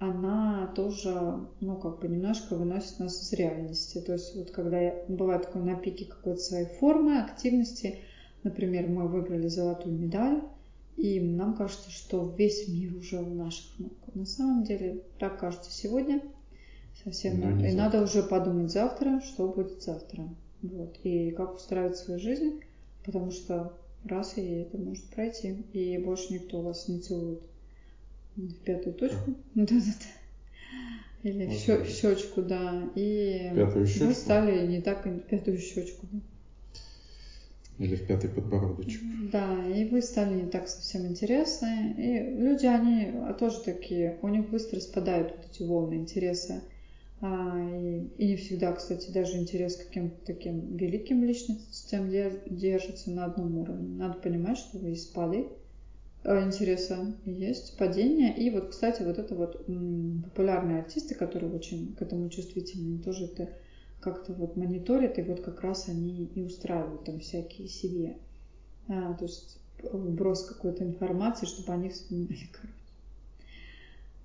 она 0.00 0.72
тоже, 0.74 1.46
ну, 1.60 1.76
как 1.76 2.00
бы 2.00 2.08
немножко 2.08 2.56
выносит 2.56 2.98
нас 2.98 3.22
из 3.22 3.32
реальности. 3.32 4.00
То 4.00 4.14
есть 4.14 4.34
вот 4.34 4.50
когда 4.50 4.80
я 4.80 5.04
бываю 5.06 5.40
такой 5.40 5.62
на 5.62 5.76
пике 5.76 6.06
какой-то 6.06 6.40
своей 6.40 6.66
формы, 6.66 7.20
активности, 7.20 8.00
например, 8.42 8.88
мы 8.88 9.06
выиграли 9.06 9.46
золотую 9.46 9.96
медаль, 9.96 10.42
и 10.96 11.20
нам 11.20 11.54
кажется, 11.54 11.90
что 11.90 12.34
весь 12.36 12.66
мир 12.66 12.96
уже 12.96 13.20
у 13.20 13.34
наших 13.34 13.78
ног. 13.78 13.92
На 14.14 14.26
самом 14.26 14.64
деле 14.64 15.04
так 15.20 15.38
кажется 15.38 15.70
сегодня– 15.70 16.20
Совсем 17.04 17.40
Но 17.40 17.66
И 17.66 17.72
надо 17.72 18.02
уже 18.02 18.22
подумать 18.22 18.70
завтра, 18.70 19.20
что 19.20 19.48
будет 19.48 19.82
завтра. 19.82 20.28
Вот. 20.62 20.98
И 21.02 21.30
как 21.30 21.54
устраивать 21.54 21.96
свою 21.96 22.20
жизнь, 22.20 22.60
потому 23.04 23.30
что 23.30 23.72
раз 24.04 24.36
и 24.36 24.42
это 24.42 24.76
может 24.76 25.04
пройти, 25.10 25.64
и 25.72 25.96
больше 25.98 26.34
никто 26.34 26.60
вас 26.60 26.88
не 26.88 26.98
целует 26.98 27.40
в 28.48 28.64
пятую 28.64 28.94
точку. 28.94 29.34
Да-да-да. 29.54 30.10
Или 31.22 31.46
в, 31.46 31.52
щё, 31.52 31.84
в 31.84 31.88
щечку, 31.88 32.42
да. 32.42 32.88
И 32.94 33.52
пятую 33.54 33.86
щечку? 33.86 34.06
вы 34.06 34.14
стали 34.14 34.66
не 34.66 34.80
так 34.80 35.04
в 35.04 35.18
пятую 35.20 35.58
щечку. 35.58 36.06
Да. 36.10 36.20
Или 37.78 37.96
в 37.96 38.06
пятый 38.06 38.28
подбородочек. 38.28 39.00
Да, 39.32 39.66
и 39.66 39.84
вы 39.86 40.02
стали 40.02 40.42
не 40.42 40.48
так 40.48 40.68
совсем 40.68 41.06
интересны. 41.06 41.94
И 41.96 42.40
люди, 42.40 42.66
они 42.66 43.10
тоже 43.38 43.60
такие, 43.64 44.18
у 44.20 44.28
них 44.28 44.50
быстро 44.50 44.80
спадают 44.80 45.34
вот 45.34 45.46
эти 45.50 45.62
волны 45.62 45.94
интереса. 45.94 46.62
А, 47.22 47.58
и, 47.58 48.06
и 48.18 48.28
не 48.28 48.36
всегда, 48.36 48.72
кстати, 48.72 49.10
даже 49.10 49.38
интерес 49.38 49.76
к 49.76 49.86
каким-то 49.86 50.16
таким 50.26 50.76
великим 50.76 51.24
личностям 51.24 52.10
держится 52.10 53.10
на 53.10 53.26
одном 53.26 53.58
уровне. 53.58 53.96
Надо 53.96 54.14
понимать, 54.20 54.58
что 54.58 54.78
есть 54.78 55.04
спады 55.04 55.46
а, 55.46 55.59
интереса, 56.24 57.14
есть 57.24 57.76
падение. 57.78 58.36
И 58.36 58.50
вот, 58.50 58.70
кстати, 58.70 59.02
вот 59.02 59.18
это 59.18 59.34
вот 59.34 59.66
популярные 60.24 60.80
артисты, 60.80 61.14
которые 61.14 61.52
очень 61.52 61.94
к 61.94 62.02
этому 62.02 62.28
чувствительны, 62.28 62.98
тоже 62.98 63.24
это 63.24 63.48
как-то 64.00 64.32
вот 64.32 64.56
мониторят, 64.56 65.18
и 65.18 65.22
вот 65.22 65.40
как 65.40 65.60
раз 65.62 65.88
они 65.88 66.26
и 66.34 66.42
устраивают 66.42 67.04
там 67.04 67.20
всякие 67.20 67.68
себе. 67.68 68.18
А, 68.88 69.14
то 69.14 69.24
есть 69.24 69.58
вброс 69.82 70.44
какой-то 70.44 70.84
информации, 70.84 71.46
чтобы 71.46 71.72
они 71.72 71.88
вспоминали, 71.88 72.48
короче. 72.52 72.74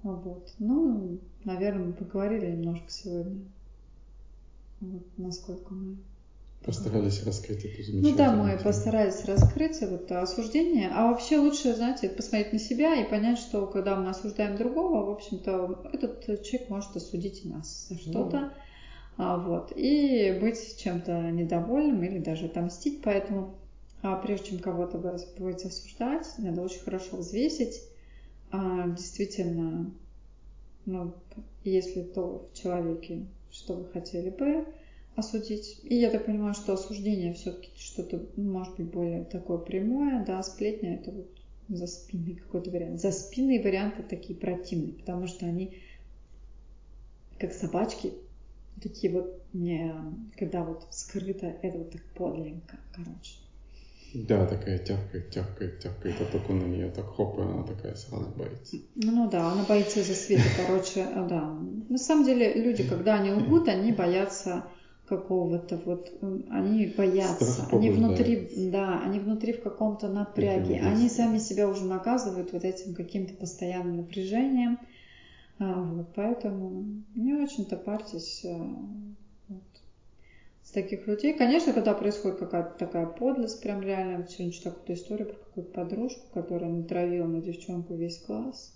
Вот. 0.04 0.54
Ну, 0.60 1.20
наверное, 1.44 1.88
мы 1.88 1.94
поговорили 1.94 2.52
немножко 2.52 2.90
сегодня. 2.90 3.42
Вот, 4.82 5.04
насколько 5.18 5.74
мы 5.74 5.98
Постарались 6.66 7.24
раскрыть 7.24 7.64
эту 7.64 7.84
замечательную 7.84 8.12
Ну 8.12 8.18
да, 8.18 8.32
мы 8.34 8.58
постарались 8.58 9.24
раскрыть 9.26 9.80
вот 9.82 10.12
осуждение. 10.12 10.90
А 10.92 11.12
вообще 11.12 11.38
лучше, 11.38 11.76
знаете, 11.76 12.10
посмотреть 12.10 12.54
на 12.54 12.60
себя 12.60 12.96
и 12.96 13.08
понять, 13.08 13.38
что 13.38 13.68
когда 13.68 13.96
мы 13.96 14.10
осуждаем 14.10 14.58
другого, 14.58 15.06
в 15.06 15.10
общем-то, 15.12 15.90
этот 15.94 16.44
человек 16.44 16.70
может 16.70 16.96
осудить 16.96 17.46
нас 17.46 17.88
за 17.88 17.98
что-то. 18.00 18.40
Ну. 18.40 18.52
А, 19.18 19.38
вот. 19.38 19.74
И 19.76 20.38
быть 20.42 20.78
чем-то 20.78 21.32
недовольным 21.32 22.04
или 22.04 22.18
даже 22.18 22.46
отомстить. 22.46 23.02
Поэтому 23.04 23.56
а 24.08 24.18
прежде 24.18 24.50
чем 24.50 24.60
кого-то 24.60 25.00
будете 25.00 25.68
осуждать, 25.68 26.28
надо 26.38 26.62
очень 26.62 26.82
хорошо 26.82 27.18
взвесить, 27.18 27.82
а, 28.52 28.88
действительно, 28.90 29.92
ну, 30.86 31.16
если 31.64 32.04
то 32.04 32.48
в 32.52 32.56
человеке, 32.56 33.26
что 33.50 33.74
вы 33.74 33.86
хотели 33.86 34.30
бы 34.30 34.68
осудить. 35.16 35.80
И 35.84 35.96
я 35.96 36.10
так 36.10 36.26
понимаю, 36.26 36.54
что 36.54 36.74
осуждение 36.74 37.34
все-таки 37.34 37.70
что-то, 37.78 38.26
может 38.36 38.76
быть, 38.76 38.88
более 38.88 39.24
такое 39.26 39.58
прямое, 39.58 40.24
да, 40.26 40.42
сплетня 40.44 40.96
это 40.96 41.12
вот 41.12 41.28
за 41.70 41.88
спинный 41.88 42.36
какой-то 42.36 42.70
вариант. 42.70 43.02
За 43.02 43.12
спинные 43.12 43.62
варианты 43.62 44.04
такие 44.04 44.38
противные, 44.38 44.94
потому 44.94 45.28
что 45.28 45.46
они 45.46 45.78
как 47.40 47.54
собачки, 47.54 48.14
такие 48.82 49.12
вот 49.12 49.42
не, 49.54 49.94
когда 50.38 50.64
вот 50.64 50.88
скрыто, 50.92 51.48
это 51.62 51.78
вот 51.78 51.92
так 51.92 52.04
подленько, 52.14 52.78
короче. 52.94 53.36
Да, 54.14 54.46
такая 54.46 54.78
тявкает, 54.78 55.30
тявкает, 55.30 55.80
тявкает, 55.80 56.16
а 56.22 56.26
только 56.32 56.54
на 56.54 56.64
нее 56.64 56.90
так 56.90 57.06
хоп, 57.06 57.38
и 57.38 57.42
она 57.42 57.64
такая 57.64 57.96
сразу 57.96 58.30
боится. 58.30 58.78
Ну 58.96 59.30
да, 59.30 59.52
она 59.52 59.64
боится 59.64 60.04
за 60.04 60.14
света, 60.14 60.44
короче, 60.56 61.04
да. 61.04 61.60
На 61.90 61.98
самом 61.98 62.24
деле 62.24 62.54
люди, 62.54 62.84
когда 62.90 63.16
они 63.16 63.32
лгут, 63.32 63.68
они 63.68 63.92
боятся 63.92 64.66
какого-то 65.08 65.78
вот, 65.86 66.12
они 66.50 66.88
боятся, 66.88 67.68
они 67.72 67.90
внутри, 67.90 68.50
да, 68.72 69.02
они 69.02 69.20
внутри 69.20 69.54
в 69.54 69.62
каком-то 69.62 70.08
напряге, 70.10 70.82
они 70.82 71.10
сами 71.10 71.38
себя 71.38 71.68
уже 71.68 71.86
наказывают 71.86 72.54
вот 72.54 72.64
этим 72.64 72.94
каким-то 72.94 73.34
постоянным 73.34 73.98
напряжением, 73.98 74.80
а, 75.60 75.82
вот, 75.82 76.08
поэтому 76.16 77.04
не 77.16 77.34
очень-то 77.34 77.78
парьтесь, 77.78 78.44
а, 78.46 78.66
таких 80.76 81.08
людей. 81.08 81.34
Конечно, 81.34 81.74
когда 81.74 81.94
происходит 81.94 82.38
какая-то 82.38 82.78
такая 82.78 83.08
подлость, 83.08 83.62
прям 83.64 83.82
реально, 83.82 84.18
вот 84.18 84.30
сегодня 84.30 84.52
читала 84.52 84.74
какую-то 84.74 84.94
историю 84.94 85.28
про 85.30 85.38
какую-то 85.38 85.72
подружку, 85.72 86.22
которая 86.34 86.70
натравила 86.70 87.26
на 87.26 87.42
девчонку 87.42 87.96
весь 87.96 88.20
класс. 88.20 88.75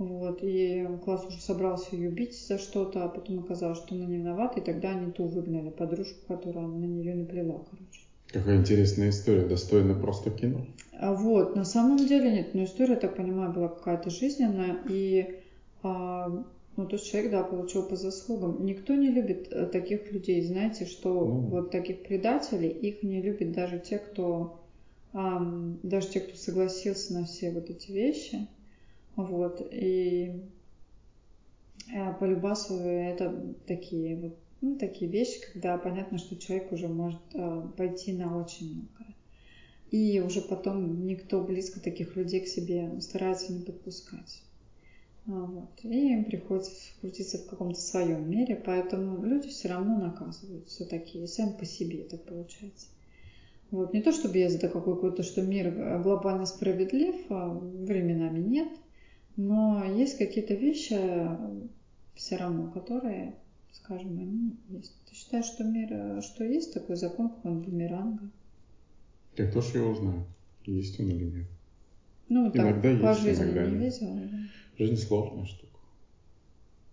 Вот, 0.00 0.38
и 0.42 0.88
класс 1.04 1.26
уже 1.28 1.38
собрался 1.42 1.94
ее 1.94 2.08
бить 2.08 2.34
за 2.34 2.56
что-то, 2.56 3.04
а 3.04 3.08
потом 3.08 3.40
оказалось, 3.40 3.76
что 3.76 3.94
она 3.94 4.06
не 4.06 4.16
виновата, 4.16 4.58
и 4.58 4.64
тогда 4.64 4.92
они 4.92 5.12
ту 5.12 5.26
выгнали, 5.26 5.68
подружку, 5.68 6.26
которая 6.26 6.66
на 6.66 6.86
нее 6.86 7.14
наплела, 7.14 7.62
короче. 7.70 8.00
Какая 8.28 8.60
интересная 8.60 9.10
история, 9.10 9.46
достойна 9.46 9.94
просто 9.94 10.30
кино. 10.30 10.64
А 10.98 11.12
вот, 11.12 11.54
на 11.54 11.66
самом 11.66 11.98
деле 11.98 12.32
нет, 12.32 12.54
но 12.54 12.64
история, 12.64 12.96
так 12.96 13.14
понимаю, 13.14 13.52
была 13.52 13.68
какая-то 13.68 14.08
жизненная, 14.08 14.78
и 14.88 15.40
а, 15.82 16.44
ну, 16.76 16.86
то 16.86 16.96
есть 16.96 17.10
человек, 17.10 17.32
да, 17.32 17.42
получил 17.42 17.82
по 17.82 17.96
заслугам. 17.96 18.64
Никто 18.64 18.94
не 18.94 19.10
любит 19.10 19.48
э, 19.50 19.66
таких 19.66 20.10
людей, 20.12 20.40
знаете, 20.40 20.86
что 20.86 21.10
mm. 21.10 21.40
вот 21.50 21.70
таких 21.70 22.04
предателей, 22.04 22.70
их 22.70 23.02
не 23.02 23.20
любят 23.20 23.52
даже 23.52 23.78
те, 23.78 23.98
кто, 23.98 24.62
эм, 25.12 25.78
даже 25.82 26.08
те, 26.08 26.20
кто 26.20 26.34
согласился 26.38 27.12
на 27.12 27.26
все 27.26 27.50
вот 27.50 27.68
эти 27.68 27.92
вещи. 27.92 28.48
Вот, 29.16 29.66
и 29.70 30.42
э, 31.94 32.14
по 32.18 32.24
любасу 32.24 32.74
это 32.74 33.54
такие 33.66 34.32
ну, 34.60 34.76
такие 34.76 35.10
вещи, 35.10 35.40
когда 35.52 35.78
понятно, 35.78 36.18
что 36.18 36.36
человек 36.36 36.70
уже 36.72 36.88
может 36.88 37.20
э, 37.32 37.62
пойти 37.76 38.12
на 38.12 38.38
очень 38.38 38.74
многое. 38.74 39.14
И 39.90 40.20
уже 40.20 40.40
потом 40.42 41.06
никто 41.06 41.42
близко 41.42 41.80
таких 41.80 42.14
людей 42.14 42.40
к 42.40 42.48
себе 42.48 43.00
старается 43.00 43.52
не 43.52 43.60
подпускать. 43.60 44.42
А, 45.26 45.30
вот. 45.30 45.70
И 45.82 46.12
им 46.12 46.24
приходится 46.24 46.70
крутиться 47.00 47.38
в 47.38 47.46
каком-то 47.46 47.80
своем 47.80 48.30
мире, 48.30 48.54
поэтому 48.54 49.24
люди 49.24 49.48
все 49.48 49.68
равно 49.68 49.98
наказывают 49.98 50.68
все 50.68 50.84
такие, 50.84 51.26
сами 51.26 51.52
по 51.52 51.64
себе 51.64 52.04
так 52.04 52.22
получается. 52.24 52.86
Вот. 53.70 53.94
Не 53.94 54.02
то 54.02 54.12
чтобы 54.12 54.38
я 54.38 54.50
за 54.50 54.58
такой 54.58 54.82
какой-то, 54.82 55.22
что 55.22 55.42
мир 55.42 56.00
глобально 56.02 56.46
справедлив, 56.46 57.16
а 57.30 57.48
временами 57.48 58.40
нет, 58.40 58.68
но 59.36 59.84
есть 59.84 60.18
какие-то 60.18 60.54
вещи 60.54 60.98
все 62.14 62.36
равно, 62.36 62.70
которые, 62.70 63.36
скажем, 63.72 64.18
они 64.18 64.56
есть. 64.68 64.94
Ты 65.08 65.14
считаешь, 65.14 65.46
что 65.46 65.64
мир, 65.64 66.22
что 66.22 66.44
есть 66.44 66.74
такой 66.74 66.96
закон, 66.96 67.30
как 67.30 67.44
он 67.44 67.62
бумеранга? 67.62 68.30
Я 69.36 69.50
тоже 69.50 69.78
его 69.78 69.94
знаю, 69.94 70.24
есть 70.66 71.00
он 71.00 71.08
или 71.08 71.24
нет. 71.24 71.46
Ну, 72.28 72.50
иногда 72.52 72.92
так, 72.92 73.00
по 73.00 73.08
есть, 73.08 73.20
жизни 73.22 73.44
иногда 73.44 73.66
не 73.66 73.78
нет. 73.78 73.94
видела. 73.94 74.14
Да? 74.16 74.38
Жизнь 74.78 74.96
сложная 74.96 75.46
штука. 75.46 75.78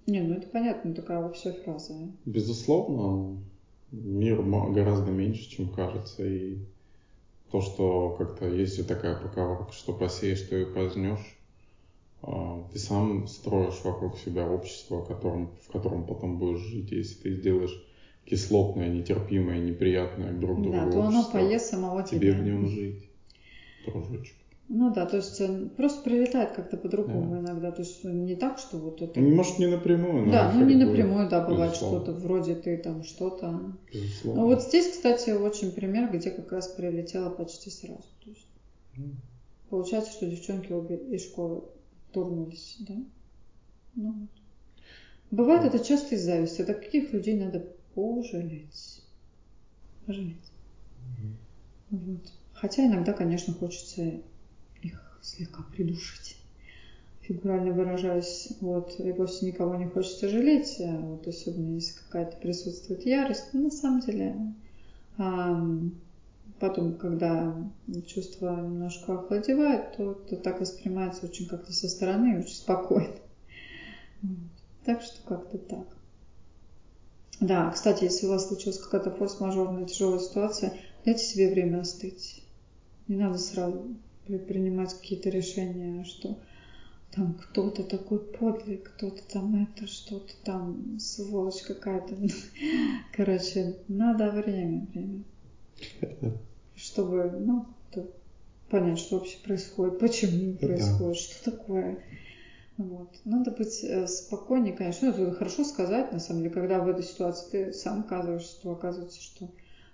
Не, 0.07 0.21
ну 0.21 0.35
это 0.35 0.47
понятно, 0.47 0.93
такая 0.93 1.19
общая 1.19 1.53
фраза. 1.53 1.93
Безусловно, 2.25 3.41
мир 3.91 4.41
гораздо 4.41 5.11
меньше, 5.11 5.49
чем 5.49 5.69
кажется, 5.69 6.25
и 6.25 6.57
то, 7.51 7.61
что 7.61 8.15
как-то 8.17 8.47
есть 8.47 8.77
вот 8.77 8.87
такая 8.87 9.19
поговорка, 9.19 9.73
что 9.73 9.93
посеешь, 9.93 10.39
что 10.39 10.57
и 10.57 10.73
познешь, 10.73 11.36
ты 12.21 12.79
сам 12.79 13.27
строишь 13.27 13.79
вокруг 13.83 14.17
себя 14.17 14.49
общество, 14.49 14.97
в 15.03 15.07
котором, 15.07 15.51
в 15.67 15.71
котором 15.71 16.05
потом 16.05 16.37
будешь 16.39 16.59
жить. 16.61 16.91
Если 16.91 17.15
ты 17.21 17.33
сделаешь 17.33 17.83
кислотное, 18.25 18.89
нетерпимое, 18.89 19.59
неприятное 19.59 20.33
друг 20.33 20.61
другу 20.61 20.77
Да, 20.77 20.91
то 20.91 21.01
оно 21.03 21.23
поест 21.31 21.67
самого 21.67 22.03
тебе 22.03 22.31
тебя. 22.31 22.39
в 22.41 22.43
нем 22.43 22.67
жить. 22.67 23.09
Дружочек. 23.85 24.35
Ну 24.69 24.93
да, 24.93 25.05
то 25.05 25.15
есть 25.17 25.39
э, 25.39 25.69
просто 25.77 26.01
прилетает 26.03 26.51
как-то 26.51 26.75
по-другому 26.75 27.35
Да. 27.35 27.39
иногда. 27.39 27.71
То 27.71 27.83
есть 27.83 28.03
не 28.03 28.35
так, 28.35 28.59
что 28.59 28.77
вот 28.77 29.01
это... 29.01 29.17
Ну, 29.17 29.33
Может, 29.33 29.59
не 29.59 29.67
напрямую, 29.67 30.25
но 30.25 30.31
да, 30.31 30.51
ну 30.53 30.65
не 30.65 30.75
напрямую, 30.75 31.29
да, 31.29 31.47
бывает 31.47 31.71
безусловно. 31.71 32.03
что-то 32.03 32.19
вроде 32.19 32.55
ты 32.55 32.77
там 32.77 33.03
что-то. 33.03 33.61
Безусловно. 33.93 34.41
Ну 34.41 34.47
вот 34.47 34.63
здесь, 34.63 34.89
кстати, 34.91 35.29
очень 35.29 35.71
пример, 35.71 36.11
где 36.11 36.31
как 36.31 36.51
раз 36.51 36.67
прилетело 36.67 37.29
почти 37.29 37.69
сразу. 37.69 38.03
То 38.25 38.29
есть 38.29 38.45
Ну, 38.97 39.05
получается, 39.69 40.11
что 40.11 40.25
девчонки 40.25 40.73
обе 40.73 40.97
из 40.97 41.23
школы 41.23 41.61
турнулись, 42.17 42.77
да? 42.79 42.95
Ну 43.95 44.11
вот. 44.11 44.29
Бывает 45.29 45.65
это 45.65 45.83
часто 45.83 46.15
из 46.15 46.23
зависти. 46.23 46.63
Таких 46.63 47.13
людей 47.13 47.37
надо 47.37 47.59
пожалеть. 47.93 49.03
Пожалеть. 50.05 50.51
Вот. 51.91 52.33
Хотя 52.53 52.87
иногда, 52.87 53.13
конечно, 53.13 53.53
хочется 53.53 54.21
их 54.81 55.19
слегка 55.21 55.63
придушить. 55.63 56.37
Фигурально 57.21 57.73
выражаясь, 57.73 58.53
вот, 58.61 58.99
и 58.99 59.11
вовсе 59.11 59.45
никого 59.45 59.75
не 59.75 59.85
хочется 59.85 60.29
жалеть, 60.29 60.77
а 60.79 60.97
вот 60.97 61.27
особенно 61.27 61.75
если 61.75 61.99
какая-то 61.99 62.37
присутствует 62.37 63.05
ярость, 63.05 63.49
но 63.53 63.63
на 63.63 63.69
самом 63.71 63.99
деле 63.99 64.53
ам, 65.17 65.99
потом, 66.59 66.97
когда 66.97 67.55
чувство 68.07 68.55
немножко 68.55 69.13
охладевает, 69.13 69.95
то 69.97 70.11
это 70.25 70.37
так 70.37 70.59
воспринимается 70.59 71.25
очень 71.25 71.47
как-то 71.47 71.73
со 71.73 71.87
стороны, 71.87 72.33
и 72.33 72.37
очень 72.37 72.55
спокойно. 72.55 73.15
Так 74.85 75.01
что 75.01 75.21
как-то 75.27 75.57
так. 75.57 75.97
Да, 77.39 77.69
кстати, 77.69 78.05
если 78.05 78.25
у 78.25 78.29
вас 78.29 78.47
случилась 78.47 78.79
какая-то 78.79 79.11
форс-мажорная 79.11 79.85
тяжелая 79.85 80.19
ситуация, 80.19 80.73
дайте 81.05 81.23
себе 81.23 81.51
время 81.51 81.81
остыть. 81.81 82.43
Не 83.07 83.17
надо 83.17 83.37
сразу 83.37 83.95
при- 84.25 84.39
принимать 84.39 84.93
какие-то 84.93 85.29
решения, 85.29 86.03
что 86.03 86.39
там 87.13 87.35
кто-то 87.35 87.83
такой 87.83 88.19
подлый, 88.19 88.77
кто-то 88.77 89.21
там 89.31 89.63
это, 89.63 89.87
что-то 89.87 90.33
там, 90.43 90.99
сволочь 90.99 91.61
какая-то. 91.61 92.15
Короче, 93.15 93.77
надо 93.87 94.31
время, 94.31 94.87
время. 94.93 95.23
Чтобы, 96.75 97.31
ну, 97.39 97.65
понять, 98.69 98.99
что 98.99 99.17
вообще 99.17 99.37
происходит, 99.39 99.99
почему 99.99 100.53
Да. 100.53 100.67
происходит, 100.67 101.17
что 101.17 101.51
такое. 101.51 102.03
Вот. 102.77 103.09
Надо 103.25 103.51
быть 103.51 103.83
э, 103.83 104.05
спокойнее, 104.07 104.73
конечно. 104.73 105.07
Ну, 105.11 105.13
это 105.13 105.33
хорошо 105.33 105.63
сказать, 105.63 106.11
на 106.11 106.19
самом 106.19 106.43
деле, 106.43 106.53
когда 106.53 106.79
в 106.79 106.87
этой 106.87 107.03
ситуации 107.03 107.49
ты 107.49 107.73
сам 107.73 108.01
оказываешься, 108.01 108.61
то 108.61 108.71
оказывается, 108.71 109.21
что, 109.21 109.49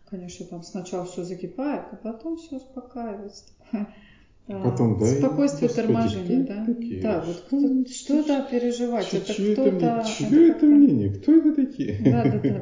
конечно, 0.10 0.46
там 0.46 0.64
сначала 0.64 1.06
все 1.06 1.24
закипает, 1.24 1.86
а 1.92 1.96
потом 1.96 2.38
все 2.38 2.58
успокаивается. 2.58 3.46
Такое, 3.72 3.88
Потом, 4.46 4.98
да, 4.98 5.08
и, 5.10 5.20
Спокойствие, 5.20 5.70
торможение, 5.70 6.44
кто 6.44 6.54
да? 6.54 6.62
это 6.64 6.74
такие? 6.74 7.02
Да, 7.02 7.22
вот 7.22 7.38
кто- 7.48 7.86
что 7.90 8.20
это 8.20 8.46
переживать? 8.52 9.10
Чё- 9.10 9.18
это 9.18 9.32
это 9.32 9.54
кто-то... 9.54 9.70
мнение? 9.72 10.04
это 10.20 10.36
это 10.58 10.66
мнение? 10.66 11.10
Кто 11.12 11.32
это 11.34 11.54
такие? 11.54 11.98
Да, 12.04 12.24
да, 12.24 12.40
да. 12.40 12.60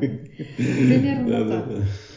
Примерно 0.57 1.27
Да, 1.27 1.43
да, 1.43 1.61
так. 1.61 1.67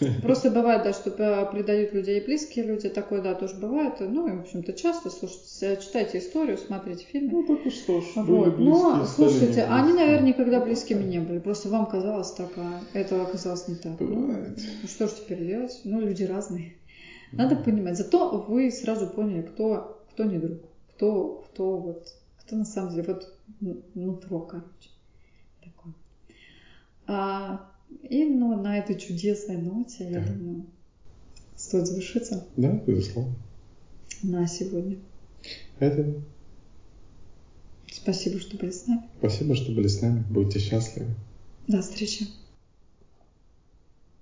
да. 0.00 0.06
Просто 0.20 0.50
бывает, 0.50 0.82
да, 0.82 0.92
что 0.92 1.10
э, 1.16 1.50
предают 1.50 1.94
людей 1.94 2.20
близкие 2.20 2.66
люди, 2.66 2.90
такое, 2.90 3.22
да, 3.22 3.34
тоже 3.34 3.56
бывает. 3.56 3.94
Ну, 4.00 4.28
и, 4.28 4.32
в 4.36 4.40
общем-то, 4.40 4.74
часто 4.74 5.08
слушайте, 5.08 5.46
э, 5.62 5.76
читайте 5.80 6.18
историю, 6.18 6.58
смотрите 6.58 7.06
фильмы. 7.10 7.32
Ну, 7.32 7.42
так 7.44 7.64
и 7.64 7.70
что 7.70 8.02
ж, 8.02 8.04
были 8.16 8.26
Вот. 8.36 8.56
близкие, 8.56 8.68
Но, 8.68 9.04
слушайте, 9.06 9.62
они, 9.64 9.94
наверное, 9.94 10.28
никогда 10.28 10.60
близкими 10.60 11.02
не 11.04 11.20
были. 11.20 11.38
Просто 11.38 11.70
вам 11.70 11.86
казалось 11.86 12.32
так, 12.32 12.50
а 12.56 12.80
этого 12.92 13.22
оказалось 13.22 13.66
не 13.66 13.76
так. 13.76 13.98
Ну, 13.98 14.06
Бывает. 14.08 14.58
ну, 14.82 14.88
что 14.88 15.06
ж 15.06 15.10
теперь 15.12 15.46
делать? 15.46 15.80
Ну, 15.84 16.00
люди 16.00 16.24
разные. 16.24 16.74
Надо 17.36 17.56
понимать. 17.56 17.96
Зато 17.96 18.40
вы 18.48 18.70
сразу 18.70 19.06
поняли, 19.06 19.42
кто, 19.42 20.04
кто 20.12 20.24
не 20.24 20.38
друг, 20.38 20.58
кто, 20.94 21.44
кто 21.50 21.78
вот, 21.78 22.14
кто 22.40 22.56
на 22.56 22.64
самом 22.64 22.90
деле, 22.94 23.02
вот 23.04 23.38
нутро, 23.94 24.40
короче. 24.40 24.90
Такое. 25.62 25.94
А, 27.06 27.70
и 28.02 28.24
ну, 28.24 28.60
на 28.60 28.78
этой 28.78 28.98
чудесной 28.98 29.56
ноте, 29.56 30.08
я 30.10 30.20
Да. 30.20 30.32
думаю, 30.32 30.66
стоит 31.56 31.86
завершиться 31.86 32.46
Да, 32.56 32.72
безусловно. 32.86 33.34
на 34.22 34.46
сегодня. 34.46 34.98
Это 35.80 36.14
Спасибо, 37.90 38.38
что 38.38 38.56
были 38.58 38.70
с 38.70 38.86
нами. 38.86 39.02
спасибо, 39.18 39.54
что 39.54 39.72
были 39.72 39.86
с 39.86 40.02
нами. 40.02 40.24
Будьте 40.30 40.58
счастливы. 40.58 41.14
До 41.68 41.80
встречи. 41.80 42.26